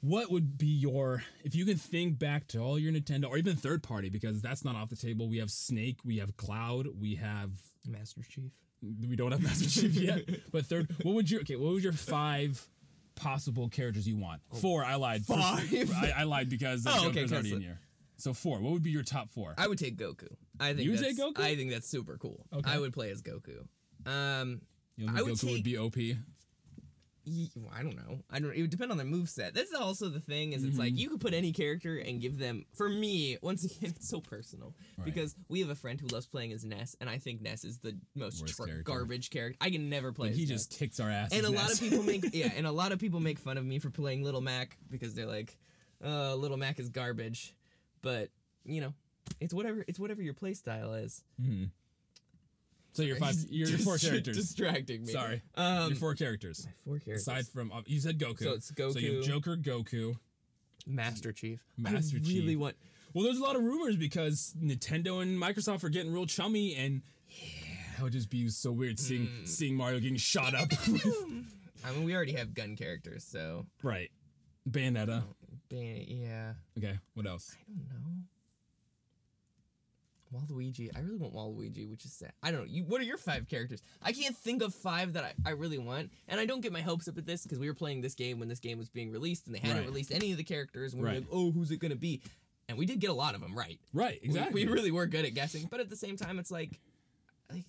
what 0.00 0.30
would 0.30 0.56
be 0.58 0.66
your 0.66 1.22
if 1.44 1.54
you 1.54 1.64
can 1.66 1.76
think 1.76 2.18
back 2.18 2.46
to 2.48 2.58
all 2.60 2.78
your 2.78 2.92
Nintendo 2.92 3.28
or 3.28 3.36
even 3.36 3.56
third 3.56 3.82
party 3.82 4.08
because 4.08 4.40
that's 4.40 4.64
not 4.64 4.74
off 4.76 4.88
the 4.88 4.96
table. 4.96 5.28
We 5.28 5.38
have 5.38 5.50
Snake, 5.50 5.98
we 6.04 6.18
have 6.18 6.36
Cloud, 6.36 6.88
we 6.98 7.16
have 7.16 7.50
Master 7.86 8.22
Chief. 8.22 8.50
we 9.08 9.16
don't 9.16 9.32
have 9.32 9.42
Master 9.42 9.68
Chief 9.68 9.94
yet. 9.94 10.22
But 10.50 10.66
third, 10.66 10.88
what 11.02 11.14
would 11.14 11.30
your 11.30 11.40
okay? 11.42 11.56
What 11.56 11.72
would 11.74 11.84
your 11.84 11.92
five 11.92 12.66
possible 13.16 13.68
characters 13.68 14.08
you 14.08 14.16
want? 14.16 14.40
Oh. 14.52 14.56
Four. 14.56 14.84
I 14.84 14.94
lied. 14.96 15.22
Oh, 15.28 15.36
Five? 15.36 15.92
I, 15.94 16.12
I 16.18 16.22
lied 16.24 16.48
because 16.48 16.84
the 16.84 16.90
Oh, 16.92 17.08
okay, 17.08 17.24
already 17.24 17.52
in 17.52 17.60
here. 17.60 17.80
So 18.16 18.32
four. 18.32 18.60
What 18.60 18.72
would 18.72 18.82
be 18.82 18.90
your 18.90 19.02
top 19.02 19.28
four? 19.30 19.54
I 19.58 19.66
would 19.66 19.78
take 19.78 19.96
Goku. 19.98 20.28
I 20.60 20.68
think 20.72 20.80
You 20.84 20.92
would 20.92 21.00
that's, 21.00 21.16
take 21.16 21.36
Goku? 21.36 21.40
I 21.40 21.56
think 21.56 21.70
that's 21.72 21.88
super 21.88 22.16
cool. 22.16 22.46
Okay. 22.52 22.70
I 22.70 22.78
would 22.78 22.92
play 22.92 23.10
as 23.10 23.20
Goku. 23.22 23.66
Um, 24.06 24.60
You 24.96 25.06
don't 25.06 25.18
I 25.18 25.22
would 25.22 25.34
Goku 25.34 25.44
would 25.44 25.54
take- 25.56 25.64
be 25.64 25.78
OP. 25.78 25.96
I 27.72 27.82
don't 27.82 27.96
know. 27.96 28.18
I 28.30 28.38
don't. 28.38 28.52
It 28.54 28.60
would 28.60 28.68
depend 28.70 28.90
on 28.90 28.98
their 28.98 29.06
moveset. 29.06 29.54
That's 29.54 29.72
also 29.72 30.10
the 30.10 30.20
thing. 30.20 30.52
Is 30.52 30.62
it's 30.62 30.72
Mm-hmm. 30.72 30.78
like 30.80 30.98
you 30.98 31.08
could 31.08 31.20
put 31.22 31.32
any 31.32 31.52
character 31.52 31.96
and 31.96 32.20
give 32.20 32.36
them. 32.38 32.66
For 32.74 32.86
me, 32.86 33.38
once 33.40 33.64
again, 33.64 33.92
it's 33.96 34.10
so 34.10 34.20
personal 34.20 34.74
Right. 34.98 35.06
because 35.06 35.34
we 35.48 35.60
have 35.60 35.70
a 35.70 35.74
friend 35.74 35.98
who 35.98 36.06
loves 36.08 36.26
playing 36.26 36.52
as 36.52 36.66
Ness, 36.66 36.94
and 37.00 37.08
I 37.08 37.16
think 37.16 37.40
Ness 37.40 37.64
is 37.64 37.78
the 37.78 37.96
most 38.14 38.46
tr- 38.46 38.64
character. 38.64 38.82
garbage 38.82 39.30
character. 39.30 39.56
I 39.62 39.70
can 39.70 39.88
never 39.88 40.12
play. 40.12 40.28
Like 40.28 40.36
he 40.36 40.42
Ness. 40.42 40.66
just 40.66 40.78
kicks 40.78 41.00
our 41.00 41.08
ass. 41.08 41.30
and 41.32 41.46
a 41.46 41.50
lot 41.50 41.72
of 41.72 41.80
people 41.80 42.02
make 42.02 42.26
yeah, 42.34 42.50
and 42.54 42.66
a 42.66 42.72
lot 42.72 42.92
of 42.92 42.98
people 42.98 43.20
make 43.20 43.38
fun 43.38 43.56
of 43.56 43.64
me 43.64 43.78
for 43.78 43.88
playing 43.88 44.22
Little 44.22 44.42
Mac 44.42 44.76
because 44.90 45.14
they're 45.14 45.24
like, 45.24 45.56
uh, 46.04 46.34
Little 46.34 46.58
Mac 46.58 46.78
is 46.78 46.90
garbage, 46.90 47.54
but 48.02 48.28
you 48.66 48.82
know, 48.82 48.92
it's 49.40 49.54
whatever. 49.54 49.82
It's 49.88 49.98
whatever 49.98 50.20
your 50.20 50.34
play 50.34 50.52
style 50.52 50.92
is. 50.92 51.24
So 52.94 53.02
your 53.02 53.16
five, 53.16 53.34
your, 53.50 53.68
your 53.68 53.78
four 53.86 53.98
characters. 53.98 54.36
Distracting 54.36 55.04
me. 55.04 55.12
Sorry, 55.12 55.42
Um, 55.56 55.88
your 55.90 55.96
four 55.96 56.14
characters. 56.14 56.64
My 56.66 56.72
four 56.84 56.98
characters. 57.00 57.22
Aside 57.28 57.46
from 57.48 57.70
uh, 57.72 57.82
you 57.86 58.00
said 58.00 58.18
Goku. 58.18 58.42
So 58.44 58.52
it's 58.52 58.70
Goku. 58.70 58.92
So 58.94 58.98
you 59.00 59.16
have 59.16 59.24
Joker, 59.24 59.56
Goku. 59.56 60.16
Master 60.86 61.32
Chief. 61.32 61.62
Master 61.76 62.18
I 62.18 62.26
really 62.28 62.56
want. 62.56 62.76
Well, 63.12 63.24
there's 63.24 63.38
a 63.38 63.42
lot 63.42 63.56
of 63.56 63.62
rumors 63.62 63.96
because 63.96 64.54
Nintendo 64.60 65.22
and 65.22 65.40
Microsoft 65.40 65.82
are 65.84 65.88
getting 65.88 66.12
real 66.12 66.26
chummy, 66.26 66.74
and 66.74 67.02
yeah, 67.28 67.46
that 67.96 68.02
would 68.02 68.12
just 68.12 68.28
be 68.30 68.48
so 68.48 68.70
weird 68.72 68.98
seeing 68.98 69.26
Hmm. 69.26 69.44
seeing 69.46 69.76
Mario 69.76 69.98
getting 70.00 70.16
shot 70.16 70.54
up. 70.54 70.68
I 71.86 71.92
mean, 71.92 72.04
we 72.04 72.14
already 72.14 72.32
have 72.32 72.54
gun 72.54 72.76
characters, 72.76 73.24
so 73.24 73.66
right, 73.82 74.10
Bayonetta. 74.68 75.22
Ban- 75.68 76.04
yeah. 76.06 76.52
Okay, 76.78 76.98
what 77.14 77.26
else? 77.26 77.56
I 77.68 77.72
don't 77.92 78.02
know. 78.02 78.16
Waluigi. 80.34 80.90
I 80.96 81.00
really 81.00 81.16
want 81.18 81.34
Waluigi, 81.34 81.88
which 81.88 82.04
is 82.04 82.12
sad. 82.12 82.32
I 82.42 82.50
don't 82.50 82.60
know. 82.60 82.66
You, 82.66 82.84
what 82.84 83.00
are 83.00 83.04
your 83.04 83.16
five 83.18 83.48
characters? 83.48 83.82
I 84.02 84.12
can't 84.12 84.36
think 84.36 84.62
of 84.62 84.74
five 84.74 85.12
that 85.14 85.24
I, 85.24 85.32
I 85.46 85.52
really 85.52 85.78
want, 85.78 86.10
and 86.28 86.40
I 86.40 86.46
don't 86.46 86.60
get 86.60 86.72
my 86.72 86.80
hopes 86.80 87.08
up 87.08 87.16
at 87.18 87.26
this 87.26 87.42
because 87.44 87.58
we 87.58 87.68
were 87.68 87.74
playing 87.74 88.00
this 88.00 88.14
game 88.14 88.38
when 88.38 88.48
this 88.48 88.58
game 88.60 88.78
was 88.78 88.88
being 88.88 89.10
released, 89.12 89.46
and 89.46 89.54
they 89.54 89.60
hadn't 89.60 89.78
Right. 89.78 89.86
released 89.86 90.12
any 90.12 90.32
of 90.32 90.38
the 90.38 90.44
characters, 90.44 90.92
and 90.92 91.02
we 91.02 91.08
Right. 91.08 91.14
were 91.14 91.20
like, 91.20 91.28
oh, 91.32 91.50
who's 91.52 91.70
it 91.70 91.78
gonna 91.78 91.96
be? 91.96 92.20
And 92.68 92.76
we 92.78 92.86
did 92.86 92.98
get 92.98 93.10
a 93.10 93.14
lot 93.14 93.34
of 93.34 93.40
them 93.40 93.54
right. 93.54 93.78
Right, 93.92 94.20
We- 94.22 94.28
exactly. 94.28 94.64
We, 94.66 94.72
really 94.72 94.90
were 94.90 95.06
good 95.06 95.24
at 95.24 95.34
guessing, 95.34 95.68
but 95.70 95.80
at 95.80 95.90
the 95.90 95.96
same 95.96 96.16
time, 96.16 96.38
it's 96.38 96.50
like, 96.50 96.80
like, 97.52 97.64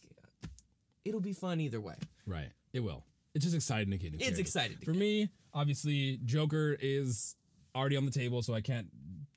it'll 1.03 1.21
be 1.21 1.33
fun 1.33 1.59
either 1.59 1.79
way. 1.81 1.95
Right, 2.25 2.49
it 2.73 2.79
will. 2.79 3.03
It's 3.33 3.43
just 3.43 3.55
exciting 3.55 3.91
to 3.91 3.97
get 3.97 4.13
new 4.13 4.25
It's 4.25 4.39
exciting 4.39 4.77
to 4.77 4.85
For 4.85 4.93
get. 4.93 4.99
me, 4.99 5.29
obviously, 5.53 6.17
Joker 6.23 6.77
is 6.79 7.35
already 7.75 7.97
on 7.97 8.05
the 8.05 8.11
table, 8.11 8.41
so 8.41 8.53
I 8.53 8.61
can't 8.61 8.87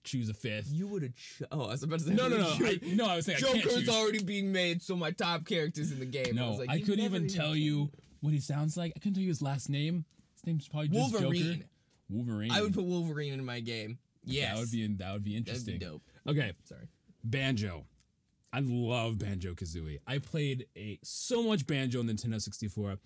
choose 0.09 0.29
a 0.29 0.35
fifth. 0.35 0.69
You 0.73 0.87
would 0.89 1.03
have. 1.03 1.13
Cho- 1.39 1.47
oh, 1.53 1.65
I 1.65 1.69
was 1.69 1.83
about 1.83 1.99
to 2.01 2.05
say. 2.07 2.15
No, 2.15 2.29
no, 2.29 2.39
no. 2.39 2.49
I, 2.61 2.79
no, 2.95 3.07
I 3.07 3.17
was 3.17 3.27
saying 3.27 3.39
I 3.39 3.41
can't 3.53 3.63
Joker's 3.63 3.89
already 3.89 4.23
being 4.23 4.51
made, 4.53 4.83
so 4.83 4.97
my 4.97 5.11
top 5.11 5.45
characters 5.47 5.93
in 5.93 5.99
the 6.01 6.07
game. 6.07 6.27
I, 6.31 6.33
No, 6.33 6.51
was 6.51 6.59
like, 6.61 6.71
I 6.71 6.81
couldn't 6.81 7.01
even 7.05 7.29
tell 7.29 7.55
you 7.55 7.91
what 8.21 8.33
he 8.33 8.41
sounds 8.41 8.77
like. 8.77 8.93
I 8.97 8.99
couldn't 8.99 9.15
tell 9.15 9.23
you 9.23 9.29
his 9.29 9.43
last 9.43 9.69
name. 9.69 10.05
His 10.35 10.47
name's 10.47 10.69
probably 10.69 10.89
just 10.89 11.13
Wolverine. 11.13 11.53
Joker. 11.55 11.65
Wolverine. 12.11 12.51
I 12.53 12.63
would 12.63 12.75
put 12.75 12.85
Wolverine 12.85 13.35
in 13.35 13.45
my 13.45 13.61
game. 13.61 13.99
Yes, 14.25 14.55
That 14.55 14.61
would 14.61 14.71
be 14.71 14.87
that 14.87 15.13
would 15.13 15.25
be 15.25 15.31
That'd 15.33 15.49
interesting. 15.49 15.79
be 15.79 15.85
dope. 15.85 16.03
Okay, 16.27 16.53
Sorry. 16.65 16.89
Banjo. 17.25 17.85
I 18.53 18.61
love 18.61 19.19
Banjo 19.19 19.53
Kazooie. 19.55 19.99
I 20.07 20.19
played 20.19 20.67
a 20.77 20.99
so 21.03 21.43
much 21.43 21.67
Banjo 21.67 22.01
on 22.01 22.07
Nintendo 22.09 22.41
64. 22.41 22.97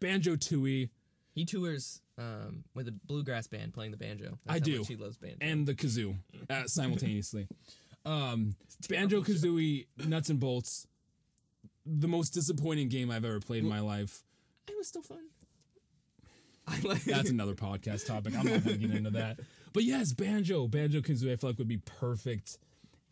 Banjo 0.00 0.36
Tooie 0.36 0.88
He 1.34 1.44
tours 1.44 2.00
um, 2.18 2.64
with 2.74 2.88
a 2.88 2.92
bluegrass 2.92 3.46
band 3.46 3.74
playing 3.74 3.90
the 3.90 3.96
banjo. 3.96 4.38
That's 4.44 4.56
I 4.56 4.58
do. 4.60 4.78
Much 4.78 4.88
he 4.88 4.96
loves 4.96 5.16
banjo. 5.16 5.36
and 5.40 5.66
the 5.66 5.74
kazoo 5.74 6.16
uh, 6.50 6.64
simultaneously. 6.66 7.48
Um, 8.04 8.54
Banjo 8.88 9.20
Kazooie 9.20 9.86
Nuts 10.06 10.30
and 10.30 10.38
Bolts. 10.38 10.86
The 11.84 12.06
most 12.08 12.30
disappointing 12.30 12.88
game 12.88 13.10
I've 13.10 13.24
ever 13.24 13.40
played 13.40 13.62
in 13.64 13.68
my 13.68 13.80
life. 13.80 14.22
it 14.68 14.76
was 14.76 14.88
still 14.88 15.02
fun. 15.02 15.24
I 16.68 16.78
like. 16.84 17.04
That's 17.04 17.30
another 17.30 17.54
podcast 17.54 18.06
topic. 18.06 18.34
I'm 18.36 18.44
not 18.46 18.64
going 18.64 18.80
to 18.80 18.86
get 18.86 18.96
into 18.96 19.10
that. 19.10 19.40
But 19.72 19.84
yes, 19.84 20.12
Banjo, 20.12 20.66
Banjo 20.68 21.00
Kazooie, 21.00 21.32
I 21.32 21.36
feel 21.36 21.50
like 21.50 21.58
would 21.58 21.68
be 21.68 21.78
perfect. 21.78 22.58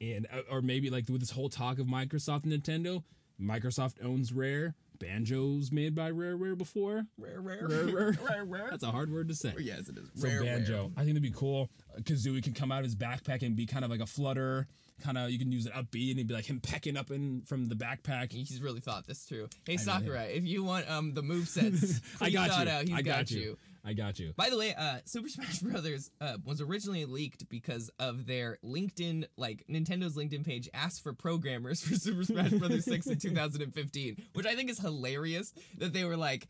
And 0.01 0.27
uh, 0.33 0.41
or 0.51 0.63
maybe 0.63 0.91
like 0.91 1.09
with 1.09 1.21
this 1.21 1.31
whole 1.31 1.49
talk 1.49 1.79
of 1.79 1.87
Microsoft 1.87 2.45
and 2.45 2.53
Nintendo, 2.53 3.03
Microsoft 3.41 3.95
owns 4.05 4.33
Rare. 4.33 4.75
Banjo's 5.05 5.71
made 5.71 5.95
by 5.95 6.11
Rare 6.11 6.37
Rare 6.37 6.57
before. 6.57 7.05
rare, 7.19 7.41
rare, 7.41 7.67
Rare, 7.69 7.85
rare. 7.87 8.19
rare, 8.29 8.45
rare. 8.45 8.69
That's 8.71 8.85
a 8.85 8.91
hard 8.91 9.13
word 9.13 9.29
to 9.29 9.35
say. 9.35 9.53
Yes, 9.59 9.89
it 9.89 9.99
is. 9.99 10.09
So 10.15 10.29
rare, 10.29 10.43
banjo. 10.43 10.93
I 10.97 11.01
think 11.01 11.11
it'd 11.11 11.23
be 11.23 11.31
cool. 11.31 11.71
Kazooie 12.03 12.43
can 12.43 12.53
come 12.55 12.73
out 12.73 12.79
of 12.81 12.85
his 12.85 12.97
backpack 12.97 13.43
and 13.43 13.55
be 13.57 13.67
kind 13.67 13.85
of 13.85 13.91
like 13.91 14.01
a 14.01 14.07
flutter. 14.07 14.67
Kind 15.03 15.19
of, 15.19 15.31
you 15.31 15.39
can 15.39 15.51
use 15.51 15.67
it 15.67 15.75
up 15.75 15.91
B 15.91 16.11
and 16.11 16.19
it'd 16.19 16.29
be 16.29 16.35
like 16.35 16.49
him 16.49 16.61
pecking 16.61 16.97
up 16.97 17.11
in 17.11 17.43
from 17.43 17.69
the 17.69 17.75
backpack. 17.75 18.33
He's 18.33 18.61
really 18.63 18.81
thought 18.81 19.07
this 19.07 19.21
through. 19.25 19.49
Hey 19.67 19.77
know 19.85 19.93
him. 19.93 20.15
If 20.15 20.45
you 20.45 20.63
want 20.65 20.89
um 20.89 21.15
the 21.15 21.23
move 21.23 21.49
sets, 21.49 22.01
I 22.21 22.31
got 22.31 22.65
you. 22.65 22.71
out, 22.73 22.83
he's 22.89 22.97
I 22.97 23.03
got, 23.03 23.19
got 23.19 23.31
you. 23.31 23.41
you. 23.41 23.59
I 23.85 23.93
got 23.93 24.19
you. 24.19 24.33
By 24.37 24.49
the 24.49 24.57
way, 24.59 24.75
uh, 24.75 24.99
Super 25.05 25.29
Smash 25.31 25.59
Brothers 25.59 26.11
uh, 26.21 26.39
was 26.45 26.61
originally 26.61 27.05
leaked 27.05 27.49
because 27.49 27.91
of 27.99 28.27
their 28.27 28.59
LinkedIn, 28.65 29.27
like 29.37 29.65
Nintendo's 29.69 30.17
LinkedIn 30.17 30.45
page 30.45 30.69
asked 30.73 31.03
for 31.03 31.13
programmers 31.13 31.83
for 31.87 31.95
Super 31.95 32.25
Smash 32.25 32.51
Brothers 32.53 32.85
6 32.87 33.07
in 33.07 33.19
2015, 33.19 34.17
which 34.33 34.47
I 34.47 34.55
think 34.55 34.71
is 34.71 34.79
hilarious 34.79 35.53
that 35.79 35.93
they 35.93 36.05
were 36.05 36.17
like, 36.17 36.49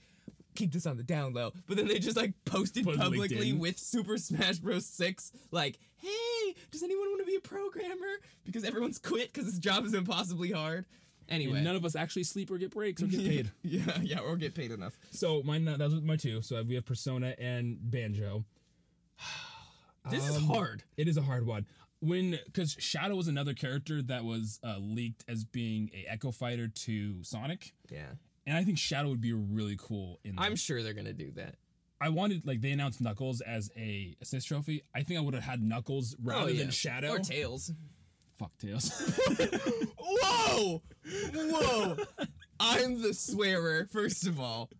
keep 0.54 0.72
this 0.72 0.86
on 0.86 0.96
the 0.96 1.02
down 1.02 1.32
low, 1.32 1.52
but 1.66 1.76
then 1.76 1.88
they 1.88 1.98
just 1.98 2.16
like 2.16 2.32
posted 2.44 2.84
Put 2.84 2.96
publicly 2.98 3.52
LinkedIn. 3.52 3.58
with 3.58 3.78
Super 3.78 4.16
Smash 4.16 4.58
Bros. 4.58 4.86
6, 4.86 5.32
like, 5.50 5.78
hey, 5.96 6.54
does 6.70 6.84
anyone 6.84 7.08
want 7.08 7.20
to 7.20 7.26
be 7.26 7.34
a 7.36 7.40
programmer? 7.40 8.20
Because 8.44 8.62
everyone's 8.62 8.98
quit 9.00 9.32
because 9.32 9.46
this 9.46 9.58
job 9.58 9.84
is 9.84 9.94
impossibly 9.94 10.52
hard. 10.52 10.84
Anyway. 11.28 11.56
And 11.56 11.64
none 11.64 11.76
of 11.76 11.84
us 11.84 11.96
actually 11.96 12.24
sleep 12.24 12.50
or 12.50 12.58
get 12.58 12.70
breaks 12.70 13.02
or 13.02 13.06
get 13.06 13.20
paid. 13.26 13.50
yeah, 13.62 13.98
yeah, 14.02 14.18
or 14.20 14.36
get 14.36 14.54
paid 14.54 14.70
enough. 14.70 14.98
so 15.10 15.42
my 15.42 15.58
that 15.58 15.78
was 15.78 16.00
my 16.02 16.16
two. 16.16 16.42
So 16.42 16.62
we 16.62 16.74
have 16.74 16.84
Persona 16.86 17.34
and 17.38 17.78
Banjo. 17.80 18.44
This 20.10 20.28
is 20.28 20.36
Um, 20.36 20.44
hard. 20.44 20.82
It 20.98 21.08
is 21.08 21.16
a 21.16 21.22
hard 21.22 21.46
one. 21.46 21.66
When 22.00 22.38
because 22.44 22.76
Shadow 22.78 23.16
was 23.16 23.26
another 23.28 23.54
character 23.54 24.02
that 24.02 24.22
was 24.24 24.60
uh, 24.62 24.76
leaked 24.78 25.24
as 25.28 25.44
being 25.44 25.90
a 25.94 26.04
Echo 26.10 26.30
Fighter 26.30 26.68
to 26.68 27.24
Sonic, 27.24 27.72
Yeah. 27.90 28.08
and 28.46 28.54
I 28.54 28.64
think 28.64 28.76
Shadow 28.76 29.08
would 29.08 29.22
be 29.22 29.32
really 29.32 29.76
cool 29.80 30.20
in. 30.22 30.34
I'm 30.38 30.56
sure 30.56 30.82
they're 30.82 30.92
gonna 30.92 31.14
do 31.14 31.30
that. 31.36 31.54
I 32.02 32.10
wanted 32.10 32.44
like 32.46 32.60
they 32.60 32.72
announced 32.72 33.00
Knuckles 33.00 33.40
as 33.40 33.70
a 33.78 34.14
assist 34.20 34.48
trophy. 34.48 34.82
I 34.94 35.02
think 35.04 35.18
I 35.18 35.22
would 35.22 35.32
have 35.32 35.44
had 35.44 35.62
Knuckles 35.62 36.14
rather 36.22 36.52
than 36.52 36.70
Shadow. 36.70 37.12
Oh, 37.12 37.14
Or 37.14 37.18
Tails. 37.20 37.72
Fuck 38.36 38.56
Tails. 38.58 38.90
Whoa! 39.98 40.82
Whoa! 41.34 41.96
I'm 42.60 43.00
the 43.02 43.14
swearer, 43.14 43.86
first 43.92 44.26
of 44.26 44.40
all. 44.40 44.70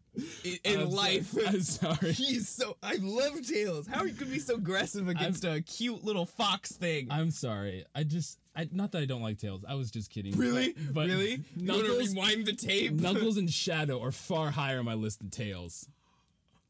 In, 0.45 0.59
in 0.65 0.81
I'm 0.81 0.91
so- 0.91 0.97
life. 0.97 1.35
I'm 1.47 1.61
sorry. 1.63 2.13
He's 2.13 2.49
so 2.49 2.77
I 2.83 2.97
love 3.01 3.47
Tails. 3.47 3.87
How 3.87 4.05
you 4.05 4.13
could 4.15 4.31
be 4.31 4.39
so 4.39 4.55
aggressive 4.57 5.09
against 5.09 5.45
a 5.45 5.61
cute 5.63 6.05
little 6.05 6.27
fox 6.27 6.73
thing? 6.73 7.09
I'm 7.11 7.31
sorry. 7.31 7.85
I 7.95 8.05
just 8.05 8.39
I 8.57 8.69
not 8.73 8.93
that 8.93 9.03
I 9.03 9.07
don't 9.07 9.23
like 9.23 9.39
Tails. 9.39 9.65
I 9.69 9.75
was 9.75 9.91
just 9.91 10.11
kidding. 10.11 10.37
really? 10.37 10.73
But, 10.73 10.95
but 10.95 11.07
really? 11.07 11.41
You 11.57 11.73
wanna 11.73 11.83
Knuckles, 11.89 12.09
rewind 12.15 12.47
the 12.47 12.53
tape? 12.55 12.93
Knuckles 12.95 13.37
and 13.37 13.51
Shadow 13.51 14.01
are 14.03 14.13
far 14.13 14.51
higher 14.51 14.79
on 14.79 14.85
my 14.85 14.95
list 14.95 15.19
than 15.19 15.31
Tails. 15.31 15.89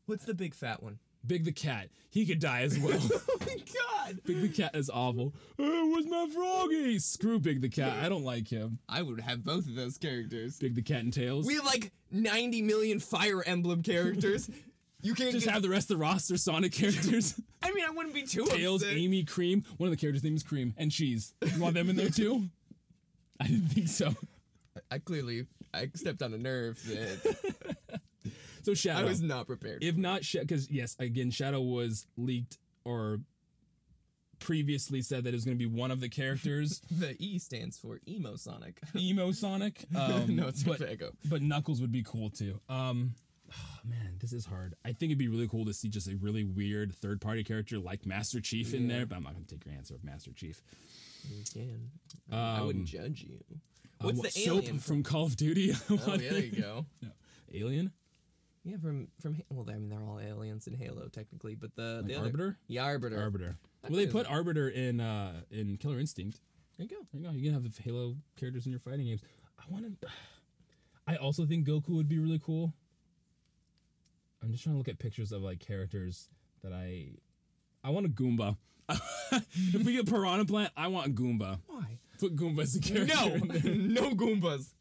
What's 0.07 0.25
the 0.25 0.35
big 0.35 0.55
fat 0.55 0.83
one? 0.83 0.99
Big 1.27 1.45
the 1.45 1.53
cat, 1.53 1.89
he 2.11 2.27
could 2.27 2.39
die 2.39 2.63
as 2.63 2.79
well. 2.79 3.01
Oh 3.27 3.39
my 3.41 3.57
god! 3.57 4.21
Big 4.25 4.41
the 4.41 4.49
cat 4.49 4.75
is 4.75 4.91
awful. 4.91 5.35
Oh, 5.59 5.91
where's 5.91 6.07
my 6.07 6.29
froggy? 6.33 6.99
Screw 6.99 7.39
Big 7.39 7.61
the 7.61 7.69
cat. 7.69 8.05
I 8.05 8.09
don't 8.09 8.25
like 8.25 8.49
him. 8.49 8.79
I 8.89 9.03
would 9.03 9.21
have 9.21 9.45
both 9.45 9.67
of 9.67 9.75
those 9.75 9.99
characters. 9.99 10.59
Big 10.59 10.75
the 10.75 10.83
cat 10.83 11.01
and 11.01 11.13
Tails. 11.13 11.47
We 11.47 11.55
have 11.55 11.65
like 11.65 11.93
90 12.11 12.63
million 12.63 13.01
Fire 13.01 13.43
Emblem 13.45 13.83
characters. 13.83 14.51
You 15.03 15.15
can't 15.15 15.33
just 15.33 15.45
get, 15.45 15.53
have 15.53 15.63
the 15.63 15.69
rest 15.69 15.91
of 15.91 15.99
the 15.99 16.03
roster 16.03 16.37
Sonic 16.39 16.73
characters. 16.73 17.39
I 17.63 17.73
mean, 17.73 17.85
I 17.87 17.91
wouldn't 17.91 18.15
be 18.15 18.23
too 18.23 18.47
Tails, 18.47 18.83
upset. 18.83 18.97
Amy, 18.97 19.25
Cream. 19.25 19.65
One 19.77 19.89
of 19.89 19.91
the 19.91 20.01
characters' 20.01 20.25
name 20.25 20.37
is 20.37 20.43
Cream 20.43 20.75
and 20.79 20.91
Cheese. 20.91 21.35
You 21.43 21.61
want 21.61 21.75
them 21.75 21.91
in 21.91 21.97
there 21.97 22.09
too? 22.11 22.49
I 23.41 23.47
didn't 23.47 23.69
think 23.69 23.89
so. 23.89 24.15
I 24.91 24.99
clearly 24.99 25.47
I 25.73 25.91
stepped 25.95 26.23
on 26.23 26.33
a 26.33 26.39
nerve 26.39 26.83
that 26.87 27.55
So 28.65 28.75
Shadow. 28.75 29.01
I 29.01 29.05
was 29.05 29.21
not 29.23 29.47
prepared. 29.47 29.83
if 29.85 29.97
not 29.97 30.23
because 30.33 30.71
yes 30.71 30.97
again 30.99 31.31
shadow 31.31 31.61
was 31.61 32.07
leaked 32.17 32.59
or 32.85 33.21
previously 34.41 35.01
said 35.01 35.25
that 35.25 35.31
it 35.31 35.35
was 35.37 35.45
going 35.45 35.57
to 35.57 35.59
be 35.59 35.71
one 35.73 35.91
of 35.91 36.01
the 36.01 36.09
characters 36.09 36.81
the 36.91 37.17
E 37.19 37.39
stands 37.39 37.79
for 37.79 38.01
Emo 38.09 38.37
Sonic. 38.37 38.79
emo 38.97 39.33
sonic 39.33 39.85
um, 39.97 40.37
no, 40.37 40.49
it's 40.49 40.63
but, 40.63 40.81
Fago. 40.81 41.11
but 41.27 41.41
knuckles 41.41 41.81
would 41.81 41.93
be 41.93 42.03
cool 42.03 42.29
too 42.31 42.61
um 42.69 43.15
oh, 43.51 43.79
man 43.89 44.17
this 44.21 44.33
is 44.33 44.45
hard 44.45 44.75
i 44.85 44.89
think 44.89 45.11
it'd 45.11 45.19
be 45.19 45.29
really 45.29 45.49
cool 45.49 45.65
to 45.65 45.73
see 45.73 45.89
just 45.89 46.09
a 46.09 46.17
really 46.17 46.45
weird 46.45 46.95
third 46.97 47.21
party 47.21 47.43
character 47.45 47.79
like 47.79 48.05
master 48.05 48.41
chief 48.41 48.75
in 48.75 48.89
there 48.89 49.07
but 49.07 49.17
i'm 49.17 49.23
not 49.23 49.33
going 49.33 49.45
to 49.45 49.55
take 49.55 49.65
your 49.65 49.75
answer 49.75 49.95
of 49.95 50.05
master 50.05 50.33
chief 50.33 50.63
You 51.31 51.45
can. 51.53 51.91
I 52.33 52.61
wouldn't 52.63 52.85
judge 52.87 53.23
you. 53.23 53.39
What's 54.01 54.19
Um, 54.19 54.23
the 54.25 54.31
Soap 54.31 54.59
alien 54.65 54.79
from 54.79 55.03
call 55.03 55.25
of 55.25 55.37
duty 55.37 55.73
Oh, 55.89 55.99
yeah, 56.19 56.31
there 56.31 56.39
you 56.41 56.61
go. 56.61 56.87
No. 57.01 57.09
alien 57.55 57.93
Yeah, 58.65 58.79
from 58.79 59.09
from 59.21 59.37
well, 59.51 59.67
I 59.69 59.75
mean 59.79 59.91
they're 59.91 60.03
all 60.03 60.21
aliens 60.21 60.67
in 60.67 60.75
Halo 60.75 61.09
technically, 61.09 61.55
but 61.55 61.77
the 61.77 61.97
Like 61.97 62.07
the 62.07 62.15
other, 62.15 62.25
arbiter 62.27 62.59
the 62.69 62.79
Arbiter. 62.79 63.21
arbiter 63.21 63.57
That 63.83 63.91
well 63.91 64.01
they 64.01 64.07
put 64.07 64.27
arbiter 64.27 64.69
in 64.71 65.01
uh 65.01 65.43
in 65.51 65.77
killer 65.77 65.99
instinct 66.01 66.41
There 66.79 66.87
you 66.87 66.97
go. 66.97 67.07
There 67.13 67.21
you 67.21 67.29
go. 67.29 67.35
You 67.35 67.45
can 67.45 67.53
have 67.53 67.63
the 67.63 67.83
Halo 67.83 68.17
characters 68.37 68.65
in 68.67 68.73
your 68.73 68.81
fighting 68.81 69.07
games. 69.07 69.21
I 69.59 69.65
want 69.71 70.01
to. 70.01 70.09
I 71.07 71.17
also 71.17 71.45
think 71.45 71.67
Goku 71.67 71.91
would 71.91 72.09
be 72.09 72.19
really 72.19 72.39
cool. 72.43 72.73
I'm 74.43 74.51
just 74.51 74.65
trying 74.65 74.75
to 74.75 74.79
look 74.79 74.89
at 74.89 74.99
pictures 74.99 75.33
of 75.33 75.43
like 75.43 75.59
characters 75.61 76.29
that 76.63 76.73
I. 76.73 77.11
I 77.83 77.91
want 77.91 78.07
a 78.07 78.09
Goomba. 78.09 78.57
if 78.89 79.85
we 79.85 79.93
get 79.93 80.07
Piranha 80.09 80.47
Plant, 80.47 80.73
I 80.75 80.89
want 80.89 81.15
Goomba. 81.15 81.61
Why? 81.67 81.99
Put 82.19 82.35
Goomba 82.37 82.61
as 82.63 82.75
a 82.77 82.81
character. 82.81 83.15
No, 83.15 83.37
no 84.07 84.11
Goombas. 84.15 84.73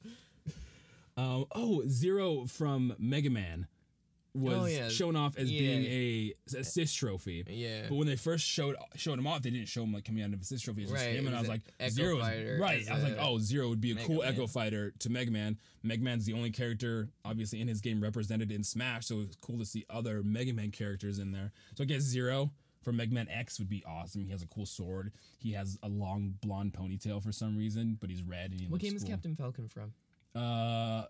Um, 1.17 1.45
oh, 1.53 1.83
Zero 1.87 2.45
from 2.45 2.95
Mega 2.97 3.29
Man 3.29 3.67
was 4.35 4.53
Oh, 4.55 4.65
yeah. 4.65 4.89
shown 4.89 5.15
off 5.15 5.37
as 5.37 5.51
Yeah. 5.51 5.59
being 5.59 5.85
a 5.85 6.33
assist 6.59 6.97
trophy. 6.97 7.43
Yeah. 7.47 7.87
But 7.89 7.95
when 7.95 8.07
they 8.07 8.15
first 8.15 8.45
showed 8.45 8.75
showed 8.95 9.19
him 9.19 9.27
off, 9.27 9.43
they 9.43 9.51
didn't 9.51 9.67
show 9.67 9.83
him 9.83 9.93
like 9.93 10.05
coming 10.05 10.23
out 10.23 10.33
of 10.33 10.41
assist 10.41 10.65
trophy. 10.65 10.83
It's 10.83 10.91
just 10.91 11.03
Right, 11.03 11.15
him, 11.15 11.27
and 11.27 11.35
I 11.35 11.39
was 11.39 11.47
like, 11.49 11.61
Echo 11.79 11.93
Zero, 11.93 12.17
is- 12.19 12.59
right? 12.59 12.89
I 12.89 12.93
was 12.95 13.03
like, 13.03 13.17
oh, 13.19 13.37
Zero 13.39 13.69
would 13.69 13.81
be 13.81 13.91
a 13.91 13.95
Mega 13.95 14.07
cool 14.07 14.21
Man. 14.23 14.33
Echo 14.33 14.47
Fighter 14.47 14.91
to 14.99 15.09
Mega 15.09 15.29
Man. 15.31 15.57
Mega 15.83 16.03
Man's 16.03 16.25
the 16.25 16.33
only 16.33 16.49
character, 16.51 17.09
obviously, 17.23 17.61
in 17.61 17.67
his 17.67 17.79
game 17.81 18.01
represented 18.01 18.51
in 18.51 18.63
Smash, 18.63 19.05
so 19.05 19.21
it's 19.21 19.35
cool 19.35 19.59
to 19.59 19.65
see 19.65 19.85
other 19.89 20.23
Mega 20.23 20.53
Man 20.53 20.71
characters 20.71 21.19
in 21.19 21.31
there. 21.31 21.51
So 21.75 21.83
I 21.83 21.85
guess 21.85 22.01
Zero 22.01 22.51
for 22.81 22.91
Mega 22.91 23.13
Man 23.13 23.29
X 23.29 23.59
would 23.59 23.69
be 23.69 23.83
awesome. 23.85 24.25
He 24.25 24.31
has 24.31 24.41
a 24.41 24.47
cool 24.47 24.65
sword. 24.65 25.13
He 25.39 25.51
has 25.53 25.77
a 25.83 25.87
long 25.87 26.35
blonde 26.41 26.73
ponytail 26.73 27.21
for 27.23 27.31
some 27.31 27.55
reason, 27.55 27.97
but 28.01 28.09
he's 28.09 28.23
red 28.23 28.51
and 28.51 28.59
he 28.59 28.67
What 28.67 28.81
game 28.81 28.95
is. 28.95 29.03
Captain 29.03 29.35
Falcon 29.35 29.69
from? 29.69 29.93
Uh, 30.35 30.39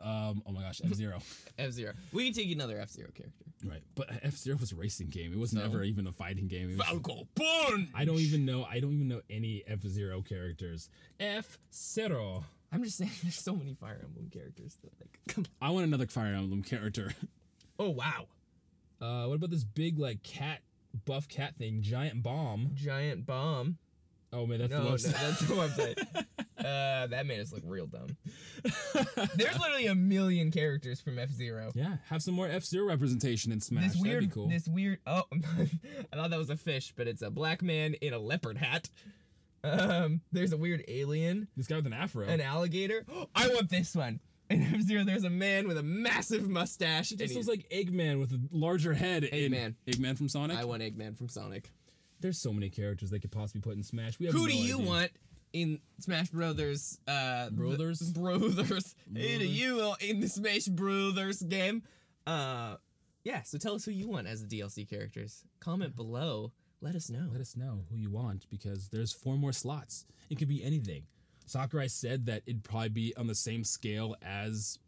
um, 0.01 0.43
oh 0.45 0.51
my 0.51 0.61
gosh, 0.61 0.81
F 0.85 0.93
Zero. 0.93 1.19
F 1.57 1.71
Zero. 1.71 1.93
We 2.11 2.25
can 2.25 2.33
take 2.33 2.51
another 2.51 2.77
F 2.79 2.89
Zero 2.89 3.09
character. 3.13 3.45
right, 3.65 3.81
but 3.95 4.09
F 4.21 4.35
Zero 4.35 4.57
was 4.59 4.71
a 4.71 4.75
racing 4.75 5.07
game. 5.09 5.31
It 5.33 5.39
was 5.39 5.53
never 5.53 5.83
even 5.83 6.07
a 6.07 6.11
fighting 6.11 6.47
game. 6.47 6.71
It 6.71 6.77
was- 6.77 6.87
Falco 6.87 7.27
Punch. 7.35 7.89
I 7.95 8.03
don't 8.05 8.19
even 8.19 8.45
know. 8.45 8.65
I 8.69 8.79
don't 8.79 8.93
even 8.93 9.07
know 9.07 9.21
any 9.29 9.63
F 9.67 9.81
Zero 9.83 10.21
characters. 10.21 10.89
F 11.19 11.57
Zero. 11.73 12.43
I'm 12.71 12.83
just 12.83 12.97
saying, 12.97 13.11
there's 13.23 13.35
so 13.39 13.55
many 13.55 13.73
Fire 13.73 13.99
Emblem 14.03 14.29
characters 14.31 14.77
that 14.83 14.91
like. 14.99 15.19
Come 15.29 15.45
I 15.61 15.69
want 15.69 15.85
another 15.85 16.07
Fire 16.07 16.33
Emblem 16.33 16.63
character. 16.63 17.13
Oh 17.79 17.89
wow! 17.91 18.27
Uh, 19.01 19.25
what 19.27 19.35
about 19.35 19.49
this 19.51 19.63
big 19.63 19.99
like 19.99 20.21
cat 20.23 20.59
buff 21.05 21.27
cat 21.29 21.55
thing? 21.55 21.81
Giant 21.81 22.21
bomb. 22.23 22.71
Giant 22.75 23.25
bomb. 23.25 23.77
Oh 24.33 24.45
man, 24.47 24.59
that's 24.59 24.71
No, 24.71 24.77
the 24.79 24.83
no 24.85 24.89
most. 24.91 25.03
that's 25.11 25.39
the 25.41 25.53
website. 25.53 26.25
Uh, 26.63 27.07
that 27.07 27.25
made 27.25 27.39
us 27.39 27.51
look 27.51 27.63
real 27.65 27.87
dumb. 27.87 28.07
There's 29.35 29.59
literally 29.59 29.87
a 29.87 29.95
million 29.95 30.51
characters 30.51 31.01
from 31.01 31.19
F 31.19 31.29
Zero. 31.31 31.71
yeah, 31.75 31.97
have 32.09 32.21
some 32.23 32.33
more 32.33 32.47
F 32.47 32.63
Zero 32.63 32.85
representation 32.87 33.51
in 33.51 33.59
Smash. 33.59 33.93
This 33.93 34.01
weird, 34.01 34.15
That'd 34.23 34.29
be 34.29 34.33
cool. 34.33 34.47
this 34.49 34.67
weird. 34.67 34.99
Oh, 35.05 35.23
I 35.33 36.15
thought 36.15 36.29
that 36.29 36.39
was 36.39 36.49
a 36.49 36.57
fish, 36.57 36.93
but 36.95 37.07
it's 37.07 37.21
a 37.21 37.29
black 37.29 37.61
man 37.61 37.95
in 37.95 38.13
a 38.13 38.19
leopard 38.19 38.57
hat. 38.57 38.89
Um, 39.63 40.21
there's 40.31 40.51
a 40.51 40.57
weird 40.57 40.83
alien, 40.87 41.47
This 41.55 41.67
guy 41.67 41.77
with 41.77 41.85
an 41.87 41.93
afro. 41.93 42.27
an 42.27 42.41
alligator. 42.41 43.05
I 43.35 43.47
want 43.49 43.69
this 43.69 43.95
one. 43.95 44.19
In 44.49 44.61
F 44.61 44.81
Zero, 44.81 45.03
there's 45.03 45.23
a 45.23 45.29
man 45.29 45.67
with 45.67 45.77
a 45.77 45.83
massive 45.83 46.49
mustache. 46.49 47.09
this 47.11 47.33
looks 47.33 47.47
like 47.47 47.67
Eggman 47.69 48.19
with 48.19 48.31
a 48.33 48.39
larger 48.51 48.93
head. 48.93 49.23
in- 49.23 49.51
Eggman. 49.53 49.75
Eggman 49.87 50.17
from 50.17 50.27
Sonic. 50.29 50.57
I 50.57 50.65
want 50.65 50.81
Eggman 50.83 51.17
from 51.17 51.29
Sonic. 51.29 51.69
There's 52.19 52.37
so 52.41 52.53
many 52.53 52.69
characters 52.69 53.09
they 53.09 53.19
could 53.19 53.31
possibly 53.31 53.61
put 53.61 53.75
in 53.75 53.83
Smash. 53.83 54.19
We 54.19 54.25
have 54.27 54.35
Who 54.35 54.41
no 54.43 54.47
do 54.47 54.55
you 54.57 54.75
idea. 54.75 54.87
want 54.87 55.11
in 55.53 55.79
Smash 55.99 56.29
Brothers? 56.29 56.99
Uh, 57.07 57.49
Brothers? 57.51 57.99
the- 57.99 58.19
brothers. 58.19 58.95
Do 59.13 59.19
you 59.21 59.93
in 60.01 60.19
the 60.19 60.27
Smash 60.27 60.65
Brothers 60.65 61.41
game? 61.41 61.83
Uh, 62.27 62.75
yeah. 63.23 63.43
So 63.43 63.57
tell 63.57 63.75
us 63.75 63.85
who 63.85 63.91
you 63.91 64.07
want 64.07 64.27
as 64.27 64.45
the 64.45 64.59
DLC 64.59 64.89
characters. 64.89 65.43
Comment 65.59 65.95
below. 65.95 66.51
Let 66.81 66.95
us 66.95 67.09
know. 67.09 67.29
Let 67.31 67.39
us 67.39 67.55
know 67.55 67.85
who 67.89 67.95
you 67.95 68.09
want 68.09 68.45
because 68.49 68.89
there's 68.89 69.13
four 69.13 69.37
more 69.37 69.53
slots. 69.53 70.05
It 70.29 70.37
could 70.37 70.49
be 70.49 70.63
anything. 70.63 71.03
Sakurai 71.45 71.87
said 71.87 72.25
that 72.25 72.43
it'd 72.45 72.63
probably 72.63 72.89
be 72.89 73.13
on 73.15 73.27
the 73.27 73.35
same 73.35 73.63
scale 73.63 74.15
as 74.21 74.79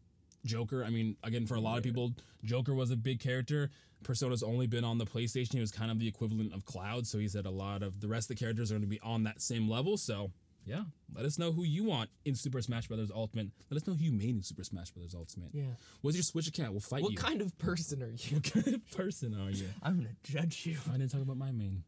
Joker. 0.45 0.83
I 0.83 0.89
mean, 0.89 1.15
again, 1.23 1.45
for 1.45 1.55
a 1.55 1.59
lot 1.59 1.77
of 1.77 1.83
people, 1.83 2.13
Joker 2.43 2.73
was 2.73 2.91
a 2.91 2.95
big 2.97 3.19
character. 3.19 3.71
Persona's 4.03 4.43
only 4.43 4.67
been 4.67 4.83
on 4.83 4.97
the 4.97 5.05
PlayStation. 5.05 5.53
He 5.53 5.59
was 5.59 5.71
kind 5.71 5.89
of 5.89 5.99
the 5.99 6.07
equivalent 6.07 6.53
of 6.53 6.65
Cloud, 6.65 7.07
so 7.07 7.17
he 7.17 7.27
said 7.27 7.45
a 7.45 7.51
lot 7.51 7.81
of 7.81 7.99
the 8.01 8.07
rest 8.07 8.29
of 8.29 8.37
the 8.37 8.39
characters 8.39 8.71
are 8.71 8.75
going 8.75 8.83
to 8.83 8.87
be 8.87 8.99
on 9.01 9.23
that 9.23 9.41
same 9.41 9.69
level. 9.69 9.97
So, 9.97 10.31
yeah, 10.65 10.83
let 11.15 11.25
us 11.25 11.37
know 11.37 11.51
who 11.51 11.63
you 11.63 11.83
want 11.83 12.09
in 12.25 12.35
Super 12.35 12.61
Smash 12.61 12.87
Brothers 12.87 13.11
Ultimate. 13.13 13.47
Let 13.69 13.81
us 13.81 13.87
know 13.87 13.93
who 13.93 14.03
you 14.03 14.11
made 14.11 14.35
in 14.35 14.41
Super 14.43 14.63
Smash 14.63 14.89
Brothers 14.91 15.13
Ultimate. 15.15 15.49
Yeah. 15.53 15.63
What's 16.01 16.17
your 16.17 16.23
Switch 16.23 16.47
account? 16.47 16.71
We'll 16.71 16.79
fight 16.81 17.03
What 17.03 17.11
you. 17.11 17.17
kind 17.17 17.41
of 17.41 17.57
person 17.57 18.01
are 18.03 18.07
you? 18.09 18.35
what 18.37 18.51
kind 18.51 18.67
of 18.75 18.91
person 18.91 19.35
are 19.39 19.49
you? 19.51 19.67
I'm 19.83 19.97
gonna 19.97 20.09
judge 20.23 20.65
you. 20.65 20.77
I 20.89 20.97
didn't 20.97 21.11
talk 21.11 21.21
about 21.21 21.37
my 21.37 21.51
main. 21.51 21.83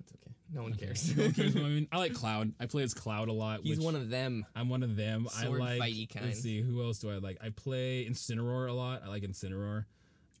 That's 0.00 0.12
okay. 0.14 0.34
No 0.54 0.62
one 0.62 0.74
cares. 0.74 1.16
No 1.16 1.24
one 1.24 1.32
cares 1.34 1.54
my 1.54 1.60
main. 1.62 1.88
I 1.92 1.98
like 1.98 2.14
Cloud. 2.14 2.52
I 2.60 2.66
play 2.66 2.82
as 2.82 2.94
Cloud 2.94 3.28
a 3.28 3.32
lot. 3.32 3.60
He's 3.62 3.80
one 3.80 3.94
of 3.94 4.10
them. 4.10 4.44
I'm 4.56 4.68
one 4.68 4.82
of 4.82 4.96
them. 4.96 5.28
Sword 5.28 5.60
I 5.60 5.76
like. 5.76 5.80
fighty 5.80 6.12
kind. 6.12 6.26
Let's 6.26 6.40
see, 6.42 6.60
who 6.62 6.82
else 6.82 6.98
do 6.98 7.10
I 7.10 7.18
like? 7.18 7.38
I 7.44 7.50
play 7.50 8.06
Incineroar 8.10 8.68
a 8.68 8.72
lot. 8.72 9.02
I 9.04 9.08
like 9.08 9.22
Incineroar. 9.22 9.84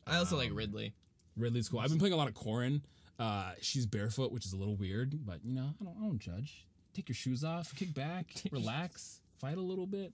I 0.06 0.16
also 0.16 0.36
like 0.36 0.50
Ridley. 0.52 0.94
Ridley's 1.36 1.68
cool. 1.68 1.80
I've 1.80 1.88
been 1.90 1.98
playing 1.98 2.12
a 2.12 2.16
lot 2.16 2.28
of 2.28 2.34
Corrin. 2.34 2.82
Uh, 3.18 3.52
she's 3.60 3.86
barefoot, 3.86 4.32
which 4.32 4.44
is 4.44 4.52
a 4.52 4.56
little 4.56 4.74
weird, 4.74 5.24
but 5.24 5.44
you 5.44 5.54
know, 5.54 5.70
I 5.80 5.84
don't, 5.84 5.96
I 6.00 6.04
don't 6.06 6.18
judge. 6.18 6.66
Take 6.94 7.08
your 7.08 7.16
shoes 7.16 7.42
off, 7.44 7.74
kick 7.74 7.94
back, 7.94 8.26
relax, 8.52 9.20
fight 9.40 9.56
a 9.56 9.60
little 9.62 9.86
bit. 9.86 10.12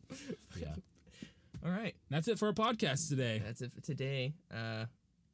Yeah, 0.61 0.75
All 1.65 1.71
right. 1.73 1.95
that's 2.11 2.29
it 2.29 2.39
for 2.39 2.47
our 2.47 2.53
podcast 2.53 3.09
today. 3.09 3.43
That's 3.45 3.61
it 3.63 3.73
for 3.73 3.81
today. 3.81 4.35
Uh, 4.53 4.85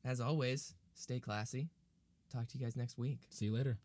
as 0.04 0.20
always, 0.20 0.74
stay 0.94 1.20
classy. 1.20 1.68
Talk 2.32 2.48
to 2.48 2.58
you 2.58 2.64
guys 2.64 2.76
next 2.76 2.96
week. 2.98 3.18
See 3.30 3.44
you 3.46 3.52
later. 3.54 3.78